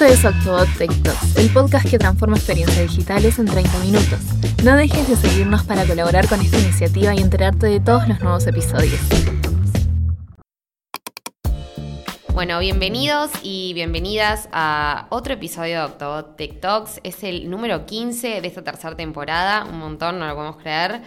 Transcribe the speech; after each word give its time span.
Esto 0.00 0.14
es 0.14 0.34
Octobot 0.34 0.78
Tech 0.78 1.02
Talks, 1.02 1.36
el 1.36 1.50
podcast 1.50 1.86
que 1.86 1.98
transforma 1.98 2.34
experiencias 2.34 2.88
digitales 2.88 3.38
en 3.38 3.44
30 3.44 3.78
minutos. 3.80 4.18
No 4.64 4.74
dejes 4.74 5.06
de 5.06 5.14
seguirnos 5.14 5.62
para 5.64 5.84
colaborar 5.84 6.26
con 6.26 6.40
esta 6.40 6.58
iniciativa 6.58 7.14
y 7.14 7.18
enterarte 7.18 7.66
de 7.66 7.80
todos 7.80 8.08
los 8.08 8.18
nuevos 8.20 8.46
episodios. 8.46 8.98
Bueno, 12.32 12.60
bienvenidos 12.60 13.30
y 13.42 13.74
bienvenidas 13.74 14.48
a 14.52 15.06
otro 15.10 15.34
episodio 15.34 15.80
de 15.80 15.84
Octobot 15.84 16.34
Tech 16.34 16.60
Talks. 16.60 17.00
Es 17.02 17.22
el 17.22 17.50
número 17.50 17.84
15 17.84 18.40
de 18.40 18.48
esta 18.48 18.64
tercera 18.64 18.96
temporada, 18.96 19.66
un 19.66 19.78
montón, 19.78 20.18
no 20.18 20.26
lo 20.26 20.34
podemos 20.34 20.56
creer. 20.56 21.02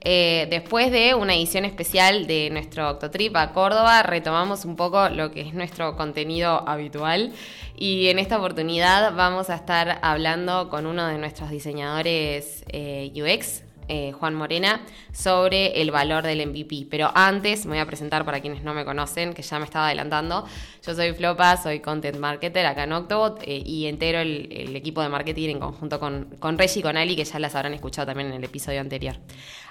Eh, 0.00 0.46
después 0.50 0.92
de 0.92 1.14
una 1.14 1.34
edición 1.34 1.64
especial 1.64 2.26
de 2.26 2.50
nuestro 2.50 2.88
Octotrip 2.88 3.36
a 3.36 3.52
Córdoba, 3.52 4.02
retomamos 4.02 4.64
un 4.64 4.76
poco 4.76 5.08
lo 5.08 5.30
que 5.32 5.40
es 5.40 5.54
nuestro 5.54 5.96
contenido 5.96 6.68
habitual. 6.68 7.32
Y 7.76 8.08
en 8.08 8.18
esta 8.18 8.38
oportunidad 8.38 9.14
vamos 9.14 9.50
a 9.50 9.54
estar 9.54 9.98
hablando 10.02 10.68
con 10.68 10.86
uno 10.86 11.06
de 11.06 11.18
nuestros 11.18 11.50
diseñadores 11.50 12.64
eh, 12.68 13.12
UX, 13.14 13.62
eh, 13.88 14.12
Juan 14.12 14.34
Morena, 14.34 14.80
sobre 15.12 15.80
el 15.80 15.90
valor 15.90 16.24
del 16.24 16.46
MVP. 16.46 16.86
Pero 16.90 17.10
antes 17.14 17.66
me 17.66 17.72
voy 17.72 17.80
a 17.80 17.86
presentar 17.86 18.24
para 18.24 18.40
quienes 18.40 18.62
no 18.62 18.74
me 18.74 18.84
conocen, 18.84 19.34
que 19.34 19.42
ya 19.42 19.58
me 19.58 19.64
estaba 19.64 19.86
adelantando. 19.86 20.46
Yo 20.86 20.94
soy 20.94 21.12
Flopa, 21.14 21.56
soy 21.56 21.80
Content 21.80 22.18
Marketer 22.18 22.66
acá 22.66 22.84
en 22.84 22.92
Octobot 22.92 23.42
y 23.46 23.86
entero 23.86 24.20
el, 24.20 24.76
equipo 24.76 25.02
de 25.02 25.08
marketing 25.08 25.48
en 25.50 25.60
conjunto 25.60 25.98
con, 25.98 26.36
con 26.38 26.56
Reggie 26.56 26.80
y 26.80 26.82
con 26.82 26.96
Ali, 26.96 27.16
que 27.16 27.24
ya 27.24 27.38
las 27.38 27.54
habrán 27.54 27.74
escuchado 27.74 28.06
también 28.06 28.28
en 28.28 28.34
el 28.34 28.44
episodio 28.44 28.80
anterior. 28.80 29.16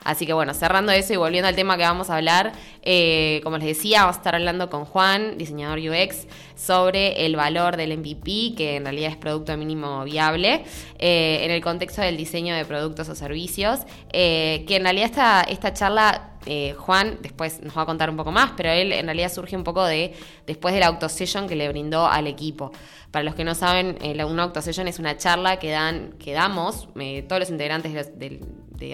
Así 0.04 0.26
que 0.26 0.34
bueno, 0.34 0.54
cerrando 0.54 0.92
eso 0.92 1.14
y 1.14 1.18
volviendo 1.18 1.48
al 1.48 1.56
tema 1.56 1.76
que 1.76 1.84
vamos 1.84 2.10
a 2.10 2.16
hablar, 2.16 2.54
eh, 2.82 3.42
como 3.44 3.58
les 3.58 3.68
decía, 3.68 4.02
vamos 4.02 4.16
a 4.16 4.20
estar 4.20 4.36
hablando 4.36 4.70
con 4.70 4.86
Juan, 4.86 5.38
diseñador 5.38 5.80
UX, 5.80 6.28
sobre 6.58 7.26
el 7.26 7.36
valor 7.36 7.78
del 7.78 7.98
MVP, 7.98 8.56
que 8.58 8.76
en 8.76 8.84
realidad 8.84 9.12
es 9.12 9.18
producto 9.18 9.56
mínimo 9.56 10.04
viable, 10.04 10.66
eh, 11.00 11.40
en 11.44 11.52
el 11.52 11.62
contexto 11.62 12.02
del 12.02 12.18
diseño 12.18 12.56
de 12.56 12.66
productos 12.66 13.08
o 13.10 13.16
servicios, 13.16 13.82
eh, 14.12 14.66
que 14.68 14.76
en 14.76 14.84
realidad 14.84 15.06
esta, 15.06 15.42
esta 15.44 15.74
charla 15.74 16.32
Juan 16.78 17.18
después 17.22 17.62
nos 17.62 17.78
va 17.78 17.82
a 17.82 17.86
contar 17.86 18.10
un 18.10 18.16
poco 18.16 18.32
más, 18.32 18.54
pero 18.56 18.70
él 18.70 18.94
en 18.94 19.06
realidad 19.06 19.30
surge 19.30 19.58
un 19.58 19.66
poco 19.66 19.84
de 19.84 20.14
después 20.46 20.74
de 20.74 20.80
la 20.80 20.88
autosession 20.88 21.46
que 21.46 21.58
le 21.58 21.68
brindó 21.68 22.08
al 22.08 22.26
equipo. 22.26 22.72
Para 23.12 23.24
los 23.24 23.36
que 23.36 23.44
no 23.44 23.54
saben, 23.54 23.98
eh, 24.02 24.24
una 24.24 24.44
autosession 24.44 24.88
es 24.88 24.98
una 24.98 25.18
charla 25.18 25.60
que 25.60 25.72
dan, 25.72 26.14
que 26.14 26.32
damos 26.32 26.88
todos 27.28 27.40
los 27.42 27.50
integrantes 27.50 27.94
del 28.18 28.40
de 28.40 28.40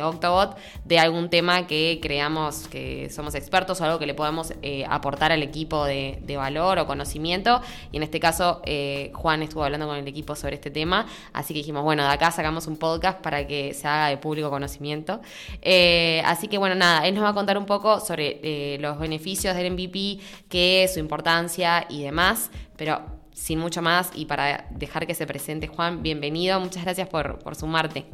Octobot 0.03 0.57
de 0.85 0.99
algún 0.99 1.29
tema 1.29 1.67
que 1.67 1.99
creamos 2.01 2.67
que 2.67 3.09
somos 3.09 3.35
expertos 3.35 3.81
o 3.81 3.83
algo 3.83 3.99
que 3.99 4.05
le 4.05 4.13
podemos 4.13 4.53
eh, 4.61 4.85
aportar 4.89 5.31
al 5.31 5.43
equipo 5.43 5.85
de, 5.85 6.21
valor 6.35 6.79
o 6.79 6.87
conocimiento. 6.87 7.61
Y 7.91 7.97
en 7.97 8.03
este 8.03 8.19
caso, 8.19 8.61
eh, 8.65 9.11
Juan 9.13 9.43
estuvo 9.43 9.63
hablando 9.63 9.87
con 9.87 9.97
el 9.97 10.07
equipo 10.07 10.35
sobre 10.35 10.55
este 10.55 10.71
tema, 10.71 11.05
así 11.31 11.53
que 11.53 11.59
dijimos, 11.59 11.83
bueno, 11.83 12.03
de 12.03 12.09
acá 12.09 12.31
sacamos 12.31 12.65
un 12.67 12.77
podcast 12.77 13.21
para 13.21 13.45
que 13.45 13.73
se 13.73 13.87
haga 13.87 14.07
de 14.07 14.17
público 14.17 14.49
conocimiento. 14.49 15.21
Eh, 15.61 16.23
así 16.25 16.47
que 16.47 16.57
bueno, 16.57 16.75
nada, 16.75 17.07
él 17.07 17.13
nos 17.13 17.23
va 17.23 17.29
a 17.29 17.33
contar 17.33 17.57
un 17.57 17.65
poco 17.65 17.99
sobre 17.99 18.77
los 18.79 18.97
beneficios 18.97 19.55
del 19.55 19.71
MVP, 19.71 20.19
qué 20.49 20.83
es 20.83 20.93
su 20.93 20.99
importancia 20.99 21.85
y 21.89 22.01
demás, 22.01 22.49
pero 22.75 23.01
sin 23.33 23.59
mucho 23.59 23.81
más 23.81 24.11
y 24.15 24.25
para 24.25 24.67
dejar 24.71 25.07
que 25.07 25.15
se 25.15 25.27
presente 25.27 25.67
Juan, 25.67 26.01
bienvenido, 26.03 26.59
muchas 26.59 26.83
gracias 26.83 27.07
por, 27.09 27.39
por 27.39 27.55
sumarte. 27.55 28.05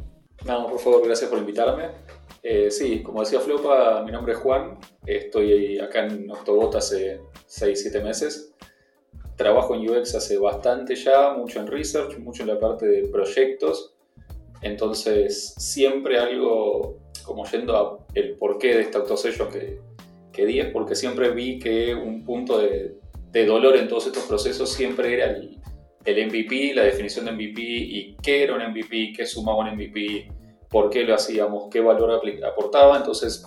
No, 0.46 0.66
por 0.68 0.78
favor, 0.78 1.04
gracias 1.04 1.28
por 1.28 1.38
invitarme. 1.38 1.90
Eh, 2.42 2.70
sí, 2.70 3.02
como 3.02 3.20
decía 3.20 3.40
Flopa, 3.40 4.02
mi 4.04 4.12
nombre 4.12 4.32
es 4.32 4.38
Juan, 4.38 4.78
estoy 5.04 5.78
acá 5.78 6.06
en 6.06 6.30
Octobot 6.30 6.74
hace 6.74 7.20
6-7 7.48 8.02
meses. 8.02 8.54
Trabajo 9.36 9.74
en 9.74 9.88
UX 9.88 10.14
hace 10.14 10.38
bastante 10.38 10.94
ya, 10.94 11.34
mucho 11.34 11.60
en 11.60 11.66
research, 11.66 12.18
mucho 12.18 12.42
en 12.42 12.48
la 12.48 12.58
parte 12.58 12.86
de 12.86 13.08
proyectos. 13.08 13.94
Entonces, 14.62 15.54
siempre 15.58 16.18
algo 16.18 16.98
como 17.24 17.44
yendo 17.46 17.76
a 17.76 17.98
el 18.14 18.36
porqué 18.36 18.74
de 18.74 18.80
esta 18.82 18.98
autosello 18.98 19.48
que, 19.48 19.78
que 20.32 20.46
di, 20.46 20.60
es 20.60 20.70
porque 20.72 20.94
siempre 20.94 21.30
vi 21.30 21.58
que 21.58 21.94
un 21.94 22.24
punto 22.24 22.58
de, 22.58 22.96
de 23.30 23.46
dolor 23.46 23.76
en 23.76 23.88
todos 23.88 24.06
estos 24.06 24.24
procesos 24.24 24.70
siempre 24.70 25.14
era 25.14 25.26
el, 25.26 25.59
el 26.04 26.26
MVP, 26.26 26.74
la 26.74 26.84
definición 26.84 27.26
de 27.26 27.32
MVP 27.32 27.60
y 27.60 28.16
qué 28.22 28.44
era 28.44 28.54
un 28.54 28.62
MVP, 28.62 29.12
qué 29.16 29.26
sumaba 29.26 29.58
un 29.58 29.74
MVP, 29.74 30.28
por 30.70 30.88
qué 30.88 31.04
lo 31.04 31.14
hacíamos, 31.14 31.68
qué 31.70 31.80
valor 31.80 32.22
aportaba. 32.44 32.96
Entonces, 32.96 33.44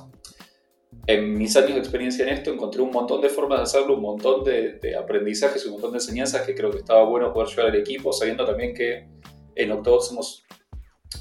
en 1.07 1.37
mis 1.37 1.55
años 1.57 1.73
de 1.73 1.79
experiencia 1.79 2.25
en 2.25 2.33
esto 2.33 2.51
encontré 2.51 2.81
un 2.81 2.91
montón 2.91 3.21
de 3.21 3.29
formas 3.29 3.59
de 3.59 3.63
hacerlo, 3.63 3.95
un 3.95 4.01
montón 4.01 4.43
de, 4.43 4.95
aprendizajes, 4.97 5.65
un 5.65 5.73
montón 5.73 5.91
de 5.91 5.97
enseñanzas 5.97 6.45
que 6.45 6.53
creo 6.53 6.69
que 6.71 6.77
estaba 6.77 7.03
bueno 7.03 7.33
poder 7.33 7.49
llevar 7.49 7.67
al 7.67 7.75
equipo, 7.75 8.13
sabiendo 8.13 8.45
también 8.45 8.73
que 8.73 9.07
en 9.55 9.71
Octobot 9.71 10.03
somos 10.03 10.45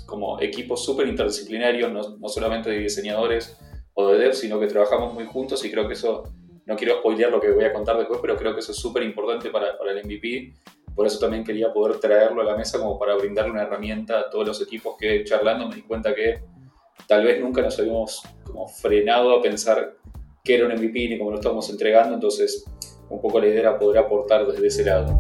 como 0.07 0.41
equipos 0.41 0.85
súper 0.85 1.09
interdisciplinarios, 1.09 1.93
no, 1.93 2.29
solamente 2.29 2.71
de 2.71 2.79
diseñadores 2.79 3.59
o 3.95 4.09
de 4.09 4.19
devs, 4.19 4.39
sino 4.39 4.61
que 4.61 4.67
trabajamos 4.67 5.15
muy 5.15 5.25
juntos 5.25 5.65
y 5.65 5.71
creo 5.71 5.87
que 5.87 5.95
eso, 5.95 6.25
no 6.67 6.77
quiero 6.77 6.99
spoilear 6.99 7.31
lo 7.31 7.41
que 7.41 7.51
voy 7.51 7.65
a 7.65 7.73
contar 7.73 7.99
después, 7.99 8.21
pero 8.23 8.37
creo 8.37 8.55
que 8.55 8.61
eso 8.61 8.73
es 8.73 8.79
súper 8.79 9.03
importante 9.03 9.51
para, 9.51 9.77
para 9.77 9.93
el 9.93 10.05
MVP 10.05 10.55
por 10.95 11.07
eso 11.07 11.19
también 11.19 11.45
quería 11.45 11.73
poder 11.73 11.99
traerlo 11.99 12.43
a 12.43 12.45
la 12.45 12.57
mesa 12.57 12.79
como 12.79 12.99
para 12.99 13.15
brindarle 13.15 13.53
una 13.53 13.63
herramienta 13.63 14.21
a 14.21 14.31
todos 14.31 14.47
los 14.47 14.63
equipos 14.63 14.97
que 14.99 15.25
charlando 15.25 15.69
me 15.69 15.77
di 15.77 15.83
cuenta 15.83 16.15
que 16.15 16.43
tal 17.07 17.25
vez 17.25 17.41
nunca 17.41 17.63
nos 17.63 17.79
habíamos 17.79 18.23
como 18.45 18.69
frenado 18.69 19.37
a 19.37 19.43
pensar 19.43 19.97
qué 20.45 20.57
era 20.57 20.67
un 20.67 20.73
MVP 20.73 21.09
ni 21.09 21.19
cómo 21.19 21.31
lo 21.31 21.37
estábamos 21.37 21.69
entregando, 21.71 22.15
entonces 22.15 22.65
un 23.09 23.21
poco 23.21 23.41
la 23.41 23.47
idea 23.47 23.61
era 23.61 23.79
poder 23.79 23.99
aportar 23.99 24.47
desde 24.47 24.67
ese 24.67 24.85
lado. 24.85 25.17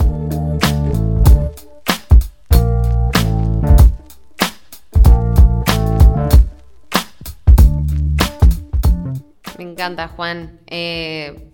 Me 9.58 9.64
encanta, 9.64 10.08
Juan. 10.08 10.60
Eh, 10.66 11.51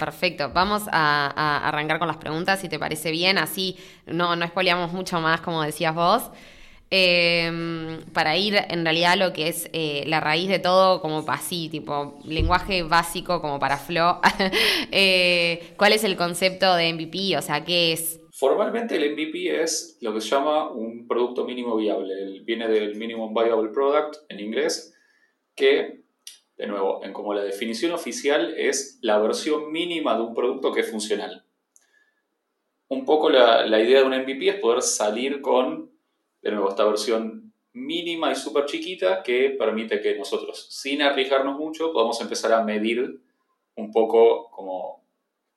Perfecto, 0.00 0.50
vamos 0.54 0.84
a, 0.90 1.68
arrancar 1.68 1.98
con 1.98 2.08
las 2.08 2.16
preguntas, 2.16 2.58
si 2.58 2.70
te 2.70 2.78
parece 2.78 3.10
bien, 3.10 3.36
así 3.36 3.76
no, 4.06 4.34
no 4.34 4.46
espoleamos 4.46 4.94
mucho 4.94 5.20
más, 5.20 5.42
como 5.42 5.62
decías 5.62 5.94
vos. 5.94 6.30
Em, 6.88 8.00
para 8.14 8.34
ir 8.38 8.56
en 8.68 8.82
realidad 8.82 9.12
a 9.12 9.16
lo 9.16 9.32
que 9.34 9.48
es 9.48 9.68
eh, 9.74 10.04
la 10.06 10.18
raíz 10.20 10.48
de 10.48 10.58
todo, 10.58 11.02
como 11.02 11.22
así, 11.28 11.68
tipo 11.68 12.18
lenguaje 12.24 12.82
básico 12.82 13.42
como 13.42 13.58
para 13.58 13.76
Flo. 13.76 14.20
Eh, 14.90 15.74
¿Cuál 15.76 15.92
es 15.92 16.02
el 16.02 16.16
concepto 16.16 16.74
de 16.74 16.92
MVP? 16.94 17.36
O 17.36 17.42
sea, 17.42 17.62
¿qué 17.62 17.92
es? 17.92 18.20
Formalmente 18.32 18.96
el 18.96 19.12
MVP 19.12 19.62
es 19.62 19.98
lo 20.00 20.14
que 20.14 20.22
se 20.22 20.30
llama 20.30 20.70
un 20.70 21.06
producto 21.06 21.44
mínimo 21.44 21.76
viable. 21.76 22.40
viene 22.42 22.66
del 22.68 22.96
Minimum 22.96 23.34
Viable 23.34 23.68
Product 23.68 24.16
en 24.30 24.40
inglés, 24.40 24.94
que 25.54 25.99
de 26.60 26.66
nuevo, 26.66 27.02
en 27.02 27.14
como 27.14 27.32
la 27.32 27.42
definición 27.42 27.92
oficial 27.92 28.52
es 28.54 28.98
la 29.00 29.18
versión 29.18 29.72
mínima 29.72 30.14
de 30.14 30.20
un 30.20 30.34
producto 30.34 30.70
que 30.72 30.80
es 30.80 30.90
funcional. 30.90 31.42
Un 32.88 33.06
poco 33.06 33.30
la, 33.30 33.66
idea 33.80 34.00
de 34.00 34.04
un 34.04 34.12
MVP 34.12 34.46
es 34.46 34.54
poder 34.56 34.82
salir 34.82 35.40
con, 35.40 35.90
de 36.42 36.50
nuevo, 36.50 36.68
esta 36.68 36.84
versión 36.84 37.54
mínima 37.72 38.30
y 38.30 38.34
súper 38.34 38.66
chiquita 38.66 39.22
que 39.22 39.56
permite 39.58 40.02
que 40.02 40.18
nosotros, 40.18 40.66
sin 40.68 41.00
arriesgarnos 41.00 41.58
mucho, 41.58 41.94
podamos 41.94 42.20
empezar 42.20 42.52
a 42.52 42.62
medir 42.62 43.22
un 43.76 43.90
poco 43.90 44.50
como 44.50 45.02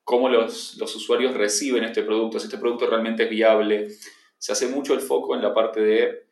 cómo 0.05 0.29
los, 0.29 0.77
los 0.77 0.95
usuarios 0.95 1.33
reciben 1.33 1.83
este 1.83 2.03
producto, 2.03 2.39
si 2.39 2.45
este 2.45 2.59
producto 2.59 2.87
realmente 2.87 3.23
es 3.23 3.29
viable. 3.29 3.89
Se 4.37 4.53
hace 4.53 4.69
mucho 4.69 4.93
el 4.93 5.01
foco 5.01 5.35
en 5.35 5.41
la 5.41 5.53
parte 5.53 5.81
de 5.81 6.27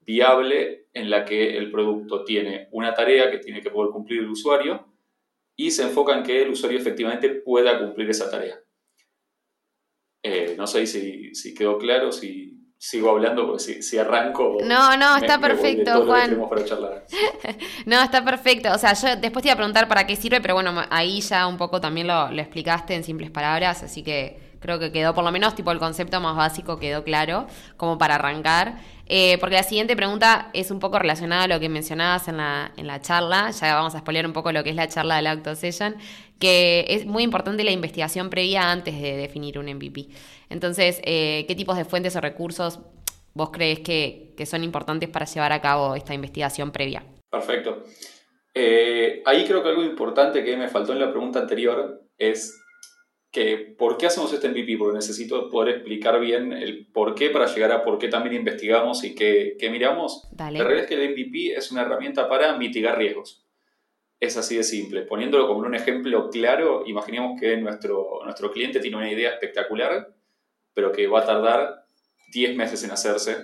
viable 0.00 0.83
en 0.94 1.10
la 1.10 1.24
que 1.24 1.56
el 1.58 1.70
producto 1.70 2.24
tiene 2.24 2.68
una 2.70 2.94
tarea 2.94 3.30
que 3.30 3.38
tiene 3.38 3.60
que 3.60 3.70
poder 3.70 3.90
cumplir 3.90 4.20
el 4.20 4.30
usuario 4.30 4.86
y 5.56 5.70
se 5.70 5.82
enfoca 5.82 6.16
en 6.16 6.22
que 6.22 6.42
el 6.42 6.50
usuario 6.50 6.78
efectivamente 6.78 7.28
pueda 7.30 7.78
cumplir 7.78 8.08
esa 8.10 8.30
tarea. 8.30 8.58
Eh, 10.22 10.54
no 10.56 10.66
sé 10.66 10.86
si, 10.86 11.34
si, 11.34 11.52
quedó 11.54 11.76
claro, 11.78 12.10
si 12.10 12.72
sigo 12.78 13.10
hablando, 13.10 13.46
porque 13.46 13.62
si, 13.62 13.82
si 13.82 13.98
arranco... 13.98 14.58
No, 14.64 14.96
no, 14.96 15.16
está 15.16 15.38
perfecto, 15.38 16.06
Juan. 16.06 16.38
no, 17.86 18.02
está 18.02 18.24
perfecto. 18.24 18.72
O 18.72 18.78
sea, 18.78 18.94
yo 18.94 19.20
después 19.20 19.42
te 19.42 19.48
iba 19.48 19.54
a 19.54 19.56
preguntar 19.56 19.86
para 19.88 20.06
qué 20.06 20.16
sirve, 20.16 20.40
pero 20.40 20.54
bueno, 20.54 20.82
ahí 20.90 21.20
ya 21.20 21.46
un 21.46 21.58
poco 21.58 21.80
también 21.80 22.06
lo, 22.06 22.30
lo 22.30 22.40
explicaste 22.40 22.94
en 22.94 23.04
simples 23.04 23.30
palabras, 23.30 23.82
así 23.82 24.02
que 24.02 24.53
creo 24.64 24.78
que 24.78 24.90
quedó, 24.90 25.12
por 25.12 25.24
lo 25.24 25.30
menos, 25.30 25.54
tipo 25.54 25.70
el 25.72 25.78
concepto 25.78 26.22
más 26.22 26.36
básico 26.36 26.78
quedó 26.78 27.04
claro, 27.04 27.46
como 27.76 27.98
para 27.98 28.14
arrancar. 28.14 28.78
Eh, 29.06 29.36
porque 29.38 29.56
la 29.56 29.62
siguiente 29.62 29.94
pregunta 29.94 30.48
es 30.54 30.70
un 30.70 30.80
poco 30.80 30.98
relacionada 30.98 31.42
a 31.42 31.48
lo 31.48 31.60
que 31.60 31.68
mencionabas 31.68 32.28
en 32.28 32.38
la, 32.38 32.72
en 32.78 32.86
la 32.86 33.02
charla, 33.02 33.50
ya 33.50 33.74
vamos 33.74 33.94
a 33.94 33.98
spoilear 33.98 34.26
un 34.26 34.32
poco 34.32 34.52
lo 34.52 34.64
que 34.64 34.70
es 34.70 34.76
la 34.76 34.88
charla 34.88 35.16
de 35.16 35.22
la 35.22 35.32
Auto 35.32 35.54
Session, 35.54 35.96
que 36.38 36.86
es 36.88 37.04
muy 37.04 37.24
importante 37.24 37.62
la 37.62 37.72
investigación 37.72 38.30
previa 38.30 38.70
antes 38.70 38.98
de 38.98 39.18
definir 39.18 39.58
un 39.58 39.66
MVP. 39.66 40.08
Entonces, 40.48 41.02
eh, 41.04 41.44
¿qué 41.46 41.54
tipos 41.54 41.76
de 41.76 41.84
fuentes 41.84 42.16
o 42.16 42.22
recursos 42.22 42.80
vos 43.34 43.50
crees 43.50 43.80
que, 43.80 44.32
que, 44.34 44.46
son 44.46 44.64
importantes 44.64 45.10
para 45.10 45.26
llevar 45.26 45.52
a 45.52 45.60
cabo 45.60 45.94
esta 45.94 46.14
investigación 46.14 46.72
previa? 46.72 47.04
Perfecto. 47.30 47.84
Eh, 48.54 49.22
ahí 49.26 49.44
creo 49.44 49.62
que 49.62 49.68
algo 49.68 49.82
importante 49.82 50.42
que 50.42 50.56
me 50.56 50.68
faltó 50.68 50.92
en 50.94 51.00
la 51.00 51.10
pregunta 51.10 51.40
anterior 51.40 52.00
es 52.16 52.63
que 53.34 53.74
¿por 53.76 53.98
qué 53.98 54.06
hacemos 54.06 54.32
este 54.32 54.48
MVP? 54.48 54.78
Porque 54.78 54.94
necesito 54.94 55.50
poder 55.50 55.74
explicar 55.74 56.20
bien 56.20 56.52
el 56.52 56.86
por 56.86 57.16
qué 57.16 57.30
para 57.30 57.52
llegar 57.52 57.72
a 57.72 57.82
por 57.82 57.98
qué 57.98 58.06
también 58.06 58.36
investigamos 58.36 59.02
y 59.02 59.16
qué, 59.16 59.58
miramos. 59.72 60.28
La 60.38 60.50
realidad 60.50 60.82
es 60.82 60.86
que 60.86 60.94
el 60.94 61.10
MVP 61.10 61.52
es 61.52 61.72
una 61.72 61.82
herramienta 61.82 62.28
para 62.28 62.56
mitigar 62.56 62.96
riesgos. 62.96 63.44
Es 64.20 64.36
así 64.36 64.56
de 64.56 64.62
simple. 64.62 65.02
Poniéndolo 65.02 65.48
como 65.48 65.66
un 65.66 65.74
ejemplo 65.74 66.30
claro, 66.30 66.84
imaginemos 66.86 67.38
que 67.40 67.56
nuestro, 67.56 68.20
nuestro 68.22 68.52
cliente 68.52 68.78
tiene 68.78 68.98
una 68.98 69.10
idea 69.10 69.30
espectacular, 69.30 70.14
pero 70.72 70.92
que 70.92 71.08
va 71.08 71.22
a 71.22 71.26
tardar 71.26 71.86
10 72.32 72.54
meses 72.54 72.84
en 72.84 72.92
hacerse. 72.92 73.36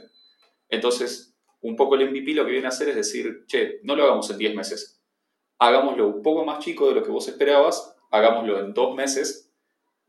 Entonces, 0.69 1.37
un 1.63 1.75
poco 1.75 1.97
el 1.97 2.09
MVP 2.09 2.35
lo 2.35 2.45
que 2.45 2.53
viene 2.53 2.67
a 2.67 2.71
hacer 2.71 2.91
es 2.91 2.95
decir, 2.95 3.45
che, 3.49 3.81
no 3.83 3.97
lo 3.97 4.05
hagamos 4.05 4.31
en 4.31 4.39
10 4.39 4.55
meses. 4.55 5.03
Hagámoslo 5.59 6.07
un 6.07 6.23
poco 6.23 6.45
más 6.45 6.65
chico 6.65 6.89
de 6.89 6.95
lo 6.95 7.03
que 7.03 7.11
vos 7.11 7.27
esperabas, 7.27 7.97
hagámoslo 8.13 8.61
en 8.61 8.73
2 8.73 8.95
meses 8.95 9.49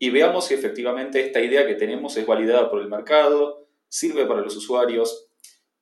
y 0.02 0.10
veamos 0.10 0.46
si 0.46 0.54
efectivamente 0.54 1.24
esta 1.24 1.40
idea 1.40 1.64
que 1.64 1.76
tenemos 1.76 2.16
es 2.16 2.26
validada 2.26 2.68
por 2.68 2.80
el 2.80 2.88
mercado, 2.88 3.68
sirve 3.86 4.26
para 4.26 4.40
los 4.40 4.56
usuarios. 4.56 5.28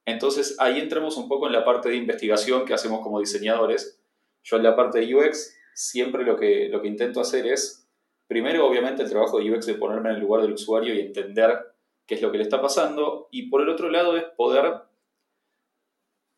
Entonces 0.05 0.56
ahí 0.58 0.78
entramos 0.78 1.17
un 1.17 1.26
poco 1.26 1.46
en 1.46 1.55
la 1.55 1.64
parte 1.64 1.88
de 1.88 1.96
investigación 1.96 2.67
que 2.67 2.75
hacemos 2.75 3.00
como 3.00 3.19
diseñadores. 3.19 3.99
Yo 4.43 4.58
en 4.58 4.64
la 4.64 4.76
parte 4.76 4.99
de 4.99 5.14
UX 5.14 5.56
siempre 5.72 6.22
lo 6.22 6.37
que, 6.37 6.69
lo 6.69 6.82
que 6.82 6.88
intento 6.88 7.22
hacer 7.22 7.46
es, 7.46 7.88
primero 8.26 8.67
obviamente 8.67 9.02
el 9.02 9.08
trabajo 9.08 9.40
de 9.40 9.50
UX 9.52 9.64
de 9.64 9.76
ponerme 9.76 10.11
en 10.11 10.17
el 10.17 10.20
lugar 10.20 10.43
del 10.43 10.52
usuario 10.52 10.94
y 10.94 11.00
entender 11.00 11.58
qué 12.06 12.17
es 12.17 12.20
lo 12.20 12.31
que 12.31 12.37
le 12.37 12.44
está 12.44 12.61
pasando. 12.61 13.28
Y 13.31 13.49
por 13.49 13.62
el 13.62 13.70
otro 13.70 13.88
lado 13.88 14.19
es 14.19 14.25
poder, 14.37 14.82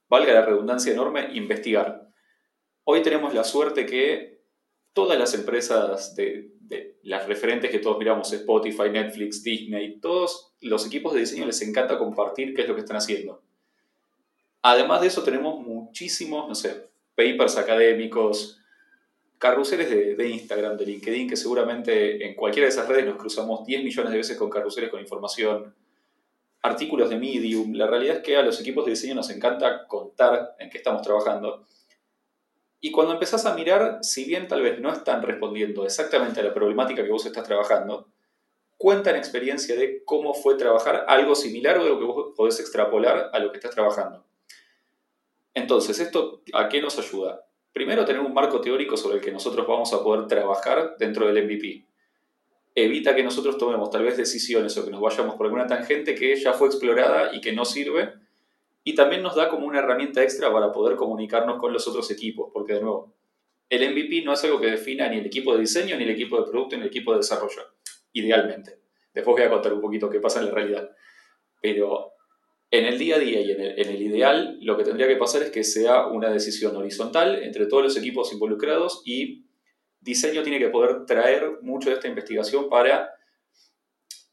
valga 0.08 0.32
la 0.32 0.46
redundancia 0.46 0.92
enorme, 0.92 1.30
investigar. 1.32 2.08
Hoy 2.84 3.02
tenemos 3.02 3.34
la 3.34 3.42
suerte 3.42 3.86
que 3.86 4.31
todas 4.92 5.18
las 5.18 5.34
empresas 5.34 6.14
de, 6.14 6.50
las 7.02 7.26
referentes 7.26 7.70
que 7.70 7.78
todos 7.78 7.98
miramos, 7.98 8.32
Spotify, 8.32 8.88
Netflix, 8.90 9.42
Disney, 9.42 9.98
todos 10.00 10.54
los 10.60 10.86
equipos 10.86 11.12
de 11.12 11.20
diseño 11.20 11.44
les 11.44 11.60
encanta 11.62 11.98
compartir 11.98 12.54
qué 12.54 12.62
es 12.62 12.68
lo 12.68 12.74
que 12.74 12.80
están 12.80 12.96
haciendo. 12.96 13.42
Además 14.62 15.00
de 15.00 15.08
eso 15.08 15.22
tenemos 15.22 15.60
muchísimos, 15.60 16.48
no 16.48 16.54
sé, 16.54 16.88
papers 17.14 17.56
académicos, 17.56 18.58
carruseles 19.38 19.90
de, 19.90 20.14
de, 20.14 20.28
Instagram, 20.28 20.76
de 20.76 20.86
LinkedIn, 20.86 21.28
que 21.28 21.36
seguramente 21.36 22.24
en 22.24 22.34
cualquiera 22.36 22.66
de 22.66 22.72
esas 22.72 22.88
redes 22.88 23.04
nos 23.04 23.16
cruzamos 23.16 23.66
10 23.66 23.82
millones 23.82 24.12
de 24.12 24.18
veces 24.18 24.36
con 24.36 24.48
carruseles 24.48 24.88
con 24.88 25.00
información, 25.00 25.74
artículos 26.62 27.10
de 27.10 27.18
Medium. 27.18 27.74
La 27.74 27.88
realidad 27.88 28.18
es 28.18 28.22
que 28.22 28.36
a 28.36 28.42
los 28.42 28.60
equipos 28.60 28.84
de 28.84 28.92
diseño 28.92 29.16
nos 29.16 29.30
encanta 29.30 29.86
contar 29.86 30.54
en 30.58 30.70
qué 30.70 30.78
estamos 30.78 31.02
trabajando. 31.02 31.66
Y 32.84 32.90
cuando 32.90 33.12
empezás 33.12 33.46
a 33.46 33.54
mirar, 33.54 34.00
si 34.02 34.24
bien 34.24 34.48
tal 34.48 34.60
vez 34.60 34.80
no 34.80 34.92
están 34.92 35.22
respondiendo 35.22 35.84
exactamente 35.84 36.40
a 36.40 36.42
la 36.42 36.52
problemática 36.52 37.04
que 37.04 37.12
vos 37.12 37.24
estás 37.24 37.44
trabajando, 37.44 38.08
cuentan 38.76 39.14
experiencia 39.14 39.76
de 39.76 40.02
cómo 40.04 40.34
fue 40.34 40.56
trabajar 40.56 41.04
algo 41.06 41.36
similar 41.36 41.78
o 41.78 41.84
de 41.84 41.90
lo 41.90 41.98
que 42.00 42.04
vos 42.04 42.32
podés 42.36 42.58
extrapolar 42.58 43.30
a 43.32 43.38
lo 43.38 43.52
que 43.52 43.58
estás 43.58 43.70
trabajando. 43.70 44.26
Entonces, 45.54 46.00
¿esto 46.00 46.42
a 46.52 46.68
qué 46.68 46.82
nos 46.82 46.98
ayuda? 46.98 47.46
Primero, 47.72 48.04
tener 48.04 48.20
un 48.20 48.34
marco 48.34 48.60
teórico 48.60 48.96
sobre 48.96 49.18
el 49.18 49.22
que 49.22 49.30
nosotros 49.30 49.64
vamos 49.64 49.92
a 49.92 50.02
poder 50.02 50.26
trabajar 50.26 50.96
dentro 50.98 51.28
del 51.28 51.44
MVP. 51.44 51.86
Evita 52.74 53.14
que 53.14 53.22
nosotros 53.22 53.58
tomemos 53.58 53.90
tal 53.90 54.02
vez 54.02 54.16
decisiones 54.16 54.76
o 54.76 54.84
que 54.84 54.90
nos 54.90 55.00
vayamos 55.00 55.36
por 55.36 55.46
alguna 55.46 55.68
tangente 55.68 56.16
que 56.16 56.34
ya 56.34 56.52
fue 56.52 56.66
explorada 56.66 57.32
y 57.32 57.40
que 57.40 57.52
no 57.52 57.64
sirve 57.64 58.12
y 58.84 58.94
también 58.94 59.22
nos 59.22 59.36
da 59.36 59.48
como 59.48 59.66
una 59.66 59.78
herramienta 59.78 60.22
extra 60.22 60.52
para 60.52 60.72
poder 60.72 60.96
comunicarnos 60.96 61.58
con 61.58 61.72
los 61.72 61.86
otros 61.86 62.10
equipos, 62.10 62.50
porque 62.52 62.74
de 62.74 62.80
nuevo, 62.80 63.14
el 63.68 63.90
MVP 63.90 64.22
no 64.24 64.32
es 64.32 64.44
algo 64.44 64.60
que 64.60 64.66
defina 64.66 65.08
ni 65.08 65.18
el 65.18 65.26
equipo 65.26 65.54
de 65.54 65.60
diseño, 65.60 65.96
ni 65.96 66.04
el 66.04 66.10
equipo 66.10 66.36
de 66.36 66.50
producto, 66.50 66.76
ni 66.76 66.82
el 66.82 66.88
equipo 66.88 67.12
de 67.12 67.18
desarrollo, 67.18 67.62
idealmente. 68.12 68.80
Después 69.14 69.36
voy 69.36 69.42
a 69.44 69.50
contar 69.50 69.72
un 69.72 69.80
poquito 69.80 70.10
qué 70.10 70.20
pasa 70.20 70.40
en 70.40 70.46
la 70.46 70.52
realidad. 70.52 70.90
Pero 71.60 72.12
en 72.70 72.86
el 72.86 72.98
día 72.98 73.16
a 73.16 73.18
día 73.18 73.40
y 73.40 73.50
en 73.52 73.60
el, 73.60 73.78
en 73.78 73.88
el 73.88 74.02
ideal, 74.02 74.58
lo 74.62 74.76
que 74.76 74.84
tendría 74.84 75.06
que 75.06 75.16
pasar 75.16 75.42
es 75.42 75.50
que 75.50 75.64
sea 75.64 76.06
una 76.06 76.30
decisión 76.30 76.76
horizontal 76.76 77.42
entre 77.42 77.66
todos 77.66 77.82
los 77.82 77.96
equipos 77.96 78.32
involucrados 78.32 79.02
y 79.04 79.46
diseño 80.00 80.42
tiene 80.42 80.58
que 80.58 80.68
poder 80.68 81.06
traer 81.06 81.58
mucho 81.62 81.90
de 81.90 81.96
esta 81.96 82.08
investigación 82.08 82.68
para 82.68 83.10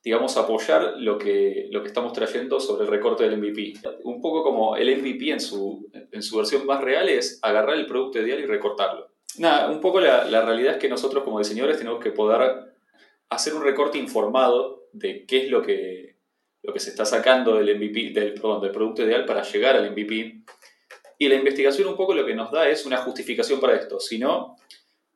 digamos, 0.10 0.38
apoyar 0.38 0.96
lo 0.98 1.20
que, 1.20 1.68
lo 1.70 1.84
que 1.84 1.90
estamos 1.90 2.14
trayendo 2.14 2.60
sobre 2.60 2.86
el 2.86 2.90
recorte 2.90 3.30
del 3.30 3.38
MVP. 3.38 3.74
Un 4.06 4.20
poco 4.20 4.42
como 4.42 4.76
el 4.76 4.98
MVP 4.98 5.30
en 5.30 5.40
su, 5.40 5.88
en 5.94 6.24
su 6.24 6.36
versión 6.36 6.66
más 6.66 6.82
real 6.82 7.08
es 7.10 7.38
agarrar 7.44 7.76
el 7.76 7.86
producto 7.86 8.20
ideal 8.20 8.40
y 8.40 8.48
recortarlo. 8.48 9.12
Nada, 9.38 9.70
un 9.70 9.80
poco 9.80 10.02
la, 10.02 10.26
la 10.26 10.44
realidad 10.44 10.74
es 10.74 10.80
que 10.80 10.90
nosotros 10.90 11.24
como 11.24 11.38
diseñadores 11.38 11.78
tenemos 11.78 12.04
que 12.04 12.10
poder 12.10 12.74
hacer 13.30 13.54
un 13.54 13.64
recorte 13.64 14.00
informado 14.00 14.88
de 14.94 15.28
qué 15.28 15.44
es 15.44 15.52
lo 15.52 15.62
que, 15.62 16.18
lo 16.64 16.74
que 16.74 16.80
se 16.80 16.90
está 16.90 17.06
sacando 17.06 17.58
del 17.58 17.76
MVP, 17.78 18.10
del, 18.20 18.34
perdón, 18.34 18.62
del 18.62 18.72
producto 18.72 19.04
ideal 19.04 19.26
para 19.26 19.44
llegar 19.44 19.76
al 19.76 19.92
MVP. 19.92 20.42
Y 21.20 21.28
la 21.28 21.36
investigación 21.36 21.88
un 21.88 21.96
poco 21.96 22.16
lo 22.16 22.26
que 22.26 22.34
nos 22.34 22.52
da 22.52 22.68
es 22.68 22.84
una 22.88 22.98
justificación 22.98 23.60
para 23.60 23.76
esto. 23.76 24.00
Si 24.00 24.18
no, 24.18 24.56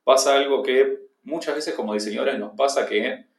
pasa 0.04 0.36
algo 0.36 0.62
que 0.62 1.00
muchas 1.24 1.56
veces 1.56 1.74
como 1.74 1.94
diseñadores 1.94 2.38
nos 2.38 2.54
pasa 2.56 2.86
que 2.86 3.33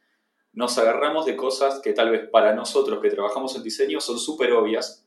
nos 0.56 0.78
agarramos 0.78 1.26
de 1.26 1.36
cosas 1.36 1.80
que 1.80 1.92
tal 1.92 2.10
vez 2.10 2.28
para 2.30 2.54
nosotros 2.54 3.00
que 3.02 3.10
trabajamos 3.10 3.54
en 3.54 3.62
diseño 3.62 4.00
son 4.00 4.18
súper 4.18 4.52
obvias, 4.52 5.06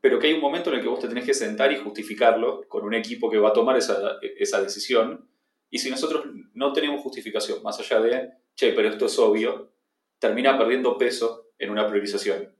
pero 0.00 0.18
que 0.18 0.28
hay 0.28 0.32
un 0.32 0.40
momento 0.40 0.70
en 0.70 0.76
el 0.76 0.82
que 0.82 0.88
vos 0.88 1.00
te 1.00 1.06
tenés 1.06 1.26
que 1.26 1.34
sentar 1.34 1.70
y 1.70 1.76
justificarlo 1.76 2.66
con 2.66 2.84
un 2.84 2.94
equipo 2.94 3.30
que 3.30 3.36
va 3.36 3.50
a 3.50 3.52
tomar 3.52 3.76
esa, 3.76 4.18
esa 4.38 4.62
decisión. 4.62 5.28
Y 5.68 5.78
si 5.78 5.90
nosotros 5.90 6.24
no 6.54 6.72
tenemos 6.72 7.02
justificación, 7.02 7.62
más 7.62 7.78
allá 7.78 8.00
de, 8.00 8.30
che, 8.54 8.72
pero 8.72 8.88
esto 8.88 9.04
es 9.04 9.18
obvio, 9.18 9.70
termina 10.18 10.56
perdiendo 10.56 10.96
peso 10.96 11.50
en 11.58 11.68
una 11.68 11.86
priorización. 11.86 12.50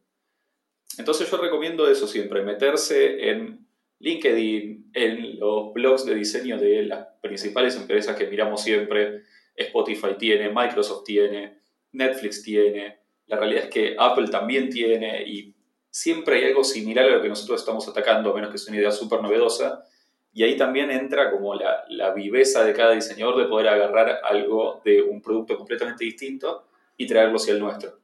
Entonces 0.99 1.31
yo 1.31 1.38
recomiendo 1.38 1.90
eso 1.90 2.06
siempre, 2.06 2.43
meterse 2.43 3.31
en 3.31 3.67
LinkedIn, 4.00 4.90
en 4.93 5.40
los 5.40 5.73
blogs 5.73 6.05
de 6.05 6.14
diseño 6.14 6.58
de 6.58 6.82
las 6.82 7.06
principales 7.23 7.76
empresas 7.76 8.14
que 8.14 8.26
miramos 8.26 8.62
siempre, 8.62 9.23
Spotify 9.56 10.17
tiene, 10.19 10.50
Microsoft 10.50 11.05
tiene, 11.05 11.57
Netflix 11.98 12.42
tiene, 12.42 12.98
la 13.26 13.36
realidad 13.36 13.64
es 13.64 13.70
que 13.70 13.96
Apple 13.98 14.28
también 14.28 14.70
tiene 14.70 15.22
y 15.26 15.54
siempre 15.90 16.36
hay 16.36 16.44
algo 16.44 16.64
similar 16.64 17.04
a 17.04 17.16
lo 17.16 17.22
que 17.22 17.28
nosotros 17.28 17.60
estamos 17.60 17.86
atacando, 17.88 18.30
a 18.30 18.34
menos 18.34 18.50
que 18.50 18.58
sea 18.58 18.72
una 18.72 18.80
idea 18.80 18.90
súper 18.90 19.20
novedosa. 19.20 19.84
Y 20.32 20.44
ahí 20.44 20.56
también 20.56 20.90
entra 20.90 21.30
como 21.30 21.54
la, 21.54 21.84
la, 21.88 22.12
viveza 22.12 22.64
de 22.64 22.72
cada 22.72 22.92
diseñador 22.92 23.36
de 23.36 23.46
poder 23.46 23.68
agarrar 23.68 24.20
algo 24.22 24.80
de 24.84 25.02
un 25.02 25.20
producto 25.20 25.56
completamente 25.56 26.04
distinto 26.04 26.66
y 26.96 27.06
traerlo 27.06 27.36
hacia 27.36 27.54
el 27.54 27.60
nuestro. 27.60 27.98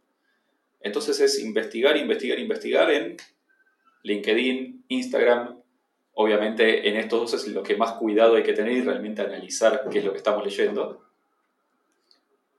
Entonces 0.80 1.20
es 1.20 1.38
investigar, 1.38 1.96
investigar, 1.96 2.38
investigar 2.38 2.90
en 2.90 3.16
LinkedIn, 4.02 4.84
Instagram. 4.88 5.60
Obviamente 6.14 6.88
en 6.88 6.96
estos 6.96 7.32
dos 7.32 7.34
es 7.34 7.52
lo 7.52 7.62
que 7.62 7.76
más 7.76 7.92
cuidado 7.92 8.36
hay 8.36 8.42
que 8.42 8.52
tener 8.52 8.72
y 8.72 8.82
realmente 8.82 9.22
analizar 9.22 9.84
qué 9.90 10.00
es 10.00 10.04
lo 10.04 10.12
que 10.12 10.18
estamos 10.18 10.44
leyendo 10.44 11.04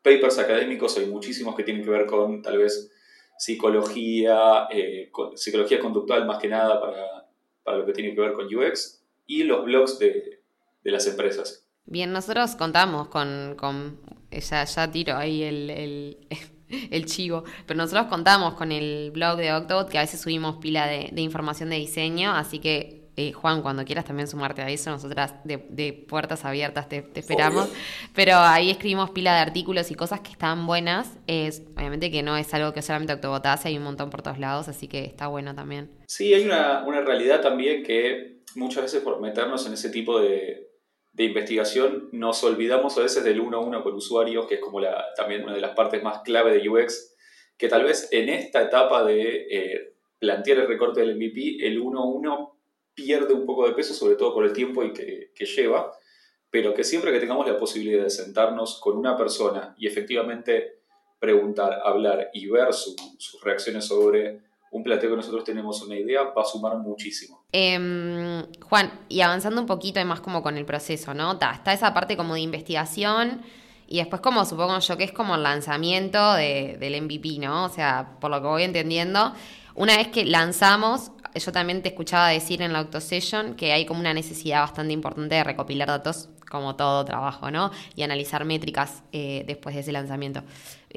papers 0.06 0.38
académicos 0.38 0.96
hay 1.00 1.08
muchísimos 1.08 1.56
que 1.56 1.64
tienen 1.64 1.84
que 1.84 1.90
ver 1.90 2.06
con 2.06 2.44
tal 2.44 2.60
vez 2.60 2.92
psicología, 3.38 4.68
eh, 4.72 5.12
psicología 5.34 5.80
conductual 5.80 6.28
más 6.28 6.38
que 6.38 6.48
nada 6.48 6.80
para, 6.80 7.28
para, 7.64 7.78
lo 7.80 7.86
que 7.88 7.94
tiene 7.94 8.14
que 8.14 8.22
ver 8.22 8.34
con 8.34 8.46
UX 8.46 9.04
y 9.26 9.44
los 9.44 9.66
blogs 9.66 9.98
de, 9.98 10.42
de 10.84 10.92
las 10.92 11.08
empresas. 11.08 11.68
Bien, 11.86 12.12
nosotros 12.12 12.56
contamos 12.56 13.08
con, 13.08 13.56
con 13.58 14.00
ya, 14.32 14.64
ya 14.64 14.92
tiro 14.92 15.18
ahí 15.18 15.42
el, 15.42 15.70
el, 15.72 16.28
el, 16.92 17.06
chivo, 17.06 17.44
pero 17.66 17.78
nosotros 17.78 18.06
contamos 18.06 18.54
con 18.54 18.72
el 18.72 19.10
blog 19.12 19.38
de 19.38 19.54
Octobot 19.54 19.90
que 19.90 19.98
a 19.98 20.02
veces 20.02 20.22
subimos 20.22 20.58
pila 20.58 20.86
de, 20.86 21.10
de 21.12 21.22
información 21.22 21.72
de 21.72 21.78
diseño, 21.78 22.32
así 22.32 22.60
que 22.60 23.05
eh, 23.18 23.32
Juan, 23.32 23.62
cuando 23.62 23.86
quieras 23.86 24.04
también 24.04 24.28
sumarte 24.28 24.62
a 24.62 24.70
eso, 24.70 24.90
nosotras 24.90 25.36
de, 25.46 25.94
puertas 26.08 26.44
abiertas 26.44 26.90
te, 26.90 27.10
esperamos. 27.16 27.70
Pero 28.14 28.36
ahí 28.38 28.70
escribimos 28.70 29.12
pila 29.12 29.34
de 29.34 29.40
artículos 29.40 29.90
y 29.90 29.96
cosas 29.96 30.20
que 30.20 30.32
están 30.32 30.68
buenas. 30.68 31.18
Es, 31.26 31.64
obviamente 31.78 32.12
que 32.12 32.24
no 32.24 32.36
es 32.36 32.54
algo 32.54 32.74
que 32.74 32.82
solamente 32.82 33.14
Octobot 33.14 33.46
hace, 33.46 33.70
hay 33.70 33.78
un 33.78 33.84
montón 33.84 34.10
por 34.10 34.22
todos 34.22 34.38
lados, 34.38 34.68
así 34.68 34.90
que 34.90 35.06
está 35.06 35.28
bueno 35.28 35.56
también. 35.56 35.90
Sí, 36.08 36.34
hay 36.34 36.44
una, 36.44 36.84
realidad 37.06 37.42
también 37.42 37.84
que 37.84 38.42
muchas 38.56 38.84
veces 38.84 39.02
por 39.02 39.22
meternos 39.22 39.66
en 39.66 39.74
ese 39.74 39.90
tipo 39.90 40.20
de, 40.20 40.72
investigación 41.18 42.10
nos 42.12 42.44
olvidamos 42.44 42.98
a 42.98 43.02
veces 43.02 43.24
del 43.24 43.40
uno 43.40 43.58
a 43.58 43.62
uno 43.62 43.82
con 43.82 43.94
usuarios, 43.94 44.46
que 44.48 44.56
es 44.56 44.62
como 44.62 44.82
la, 44.82 45.06
también 45.16 45.44
una 45.44 45.54
de 45.54 45.62
las 45.62 45.74
partes 45.74 46.04
más 46.04 46.20
clave 46.20 46.52
de 46.52 46.68
UX, 46.68 47.16
que 47.58 47.70
tal 47.70 47.86
vez 47.86 48.10
en 48.12 48.28
esta 48.28 48.62
etapa 48.62 49.06
de 49.06 49.48
eh, 49.50 49.94
plantear 50.20 50.58
el 50.58 50.68
recorte 50.68 51.00
del 51.00 51.16
MVP, 51.16 51.66
el 51.66 51.80
uno 51.80 52.02
a 52.02 52.06
uno 52.06 52.55
pierde 52.96 53.34
un 53.34 53.46
poco 53.46 53.68
de 53.68 53.74
peso, 53.74 53.94
sobre 53.94 54.16
todo 54.16 54.34
por 54.34 54.46
el 54.46 54.54
tiempo 54.54 54.84
y 54.84 54.94
que, 54.94 55.46
lleva, 55.46 55.92
pero 56.50 56.74
que 56.74 56.84
siempre 56.84 57.12
que 57.12 57.20
tengamos 57.20 57.46
la 57.46 57.58
posibilidad 57.58 58.04
de 58.04 58.10
sentarnos 58.10 58.80
con 58.80 58.98
una 58.98 59.18
persona 59.18 59.76
y 59.78 59.86
efectivamente 59.86 60.80
preguntar, 61.20 61.82
hablar 61.84 62.30
y 62.34 62.48
ver 62.48 62.74
sus 62.74 62.96
reacciones 63.44 63.86
sobre 63.86 64.40
un 64.72 64.84
plateo 64.84 65.10
que 65.12 65.16
nosotros 65.16 65.44
tenemos 65.44 65.82
una 65.82 65.96
idea, 65.98 66.24
va 66.24 66.42
a 66.42 66.46
sumar 66.46 66.78
muchísimo. 66.78 67.46
Em, 67.52 68.44
Juan, 68.62 68.92
y 69.08 69.22
avanzando 69.22 69.62
un 69.62 69.68
poquito 69.68 70.04
más 70.06 70.20
como 70.20 70.44
con 70.44 70.58
el 70.58 70.66
proceso, 70.66 71.14
¿no? 71.14 71.34
está 71.34 71.72
esa 71.72 71.94
parte 71.94 72.18
como 72.18 72.34
de 72.34 72.42
investigación 72.42 73.42
Y 73.88 74.00
después 74.00 74.22
como 74.22 74.44
supongo 74.46 74.80
yo 74.80 74.98
que 74.98 75.04
es 75.04 75.12
como 75.12 75.36
el 75.36 75.44
lanzamiento 75.44 76.34
del 76.34 77.02
MVP, 77.04 77.38
¿no? 77.40 77.66
O 77.66 77.70
sea, 77.70 78.18
por 78.20 78.32
lo 78.32 78.42
que 78.42 78.48
voy 78.48 78.64
entendiendo, 78.64 79.32
una 79.76 79.96
vez 79.96 80.08
que 80.08 80.26
lanzamos, 80.26 81.12
yo 81.36 81.52
también 81.52 81.82
te 81.82 81.90
escuchaba 81.90 82.30
decir 82.30 82.62
en 82.62 82.74
la 82.74 82.80
AutoSession 82.80 83.56
que 83.56 83.72
hay 83.74 83.86
como 83.86 84.00
una 84.00 84.14
necesidad 84.14 84.62
bastante 84.62 84.94
importante 84.94 85.36
de 85.36 85.44
recopilar 85.44 85.88
datos, 85.88 86.30
como 86.50 86.76
todo 86.76 87.04
trabajo, 87.06 87.52
¿no? 87.52 87.72
Y 87.96 88.04
analizar 88.04 88.46
métricas 88.46 89.04
eh, 89.12 89.44
después 89.46 89.76
de 89.76 89.82
ese 89.82 89.92
lanzamiento. 89.92 90.44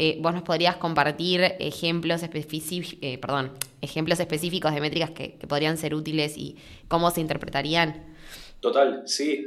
Eh, 0.00 0.16
¿Vos 0.21 0.33
nos 0.33 0.45
podrías 0.45 0.76
compartir 0.76 1.40
ejemplos, 1.59 2.23
eh, 2.23 3.18
perdón, 3.18 3.50
ejemplos 3.80 4.21
específicos 4.21 4.73
de 4.73 4.80
métricas 4.80 5.11
que, 5.11 5.37
podrían 5.49 5.76
ser 5.76 5.92
útiles 5.92 6.37
y 6.37 6.57
cómo 6.87 7.11
se 7.11 7.21
interpretarían? 7.21 8.14
Total, 8.61 9.02
sí. 9.07 9.45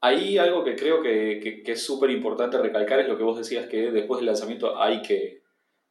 Ahí 0.00 0.38
algo 0.38 0.62
que 0.62 0.76
creo 0.76 1.02
que, 1.02 1.64
es 1.66 1.84
súper 1.84 2.10
importante 2.10 2.56
recalcar 2.58 3.00
es 3.00 3.08
lo 3.08 3.18
que 3.18 3.24
vos 3.24 3.36
decías, 3.36 3.66
que 3.66 3.90
después 3.90 4.20
del 4.20 4.26
lanzamiento 4.26 4.80
hay 4.80 5.02
que, 5.02 5.42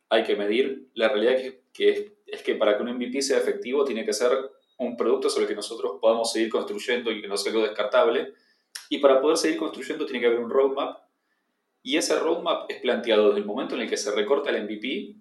hay 0.08 0.24
que 0.24 0.38
medir. 0.38 0.88
La 0.94 1.10
realidad 1.10 1.34
es 1.34 1.56
que, 1.74 1.90
es 1.90 2.06
es 2.34 2.42
que 2.42 2.56
para 2.56 2.76
que 2.76 2.84
un 2.84 2.94
MVP 2.96 3.22
sea 3.22 3.38
efectivo 3.38 3.86
tiene 3.86 4.04
que 4.04 4.12
ser 4.12 4.32
un 4.80 4.98
producto 4.98 5.30
sobre 5.30 5.44
el 5.44 5.50
que 5.50 5.56
nosotros 5.56 5.98
podamos 6.02 6.32
seguir 6.32 6.50
construyendo 6.50 7.12
y 7.12 7.22
que 7.22 7.28
no 7.28 7.38
sea 7.38 7.52
algo 7.52 7.64
descartable. 7.64 8.34
Y 8.90 8.98
para 8.98 9.22
poder 9.22 9.38
seguir 9.38 9.60
construyendo 9.60 10.06
tiene 10.06 10.20
que 10.20 10.26
haber 10.26 10.40
un 10.40 10.50
roadmap. 10.50 10.98
Y 11.84 11.96
ese 11.96 12.18
roadmap 12.18 12.70
es 12.72 12.82
planteado 12.82 13.28
desde 13.28 13.42
el 13.42 13.46
momento 13.46 13.76
en 13.76 13.82
el 13.82 13.90
que 13.90 13.98
se 13.98 14.12
recorta 14.16 14.50
el 14.50 14.64
MVP, 14.64 15.16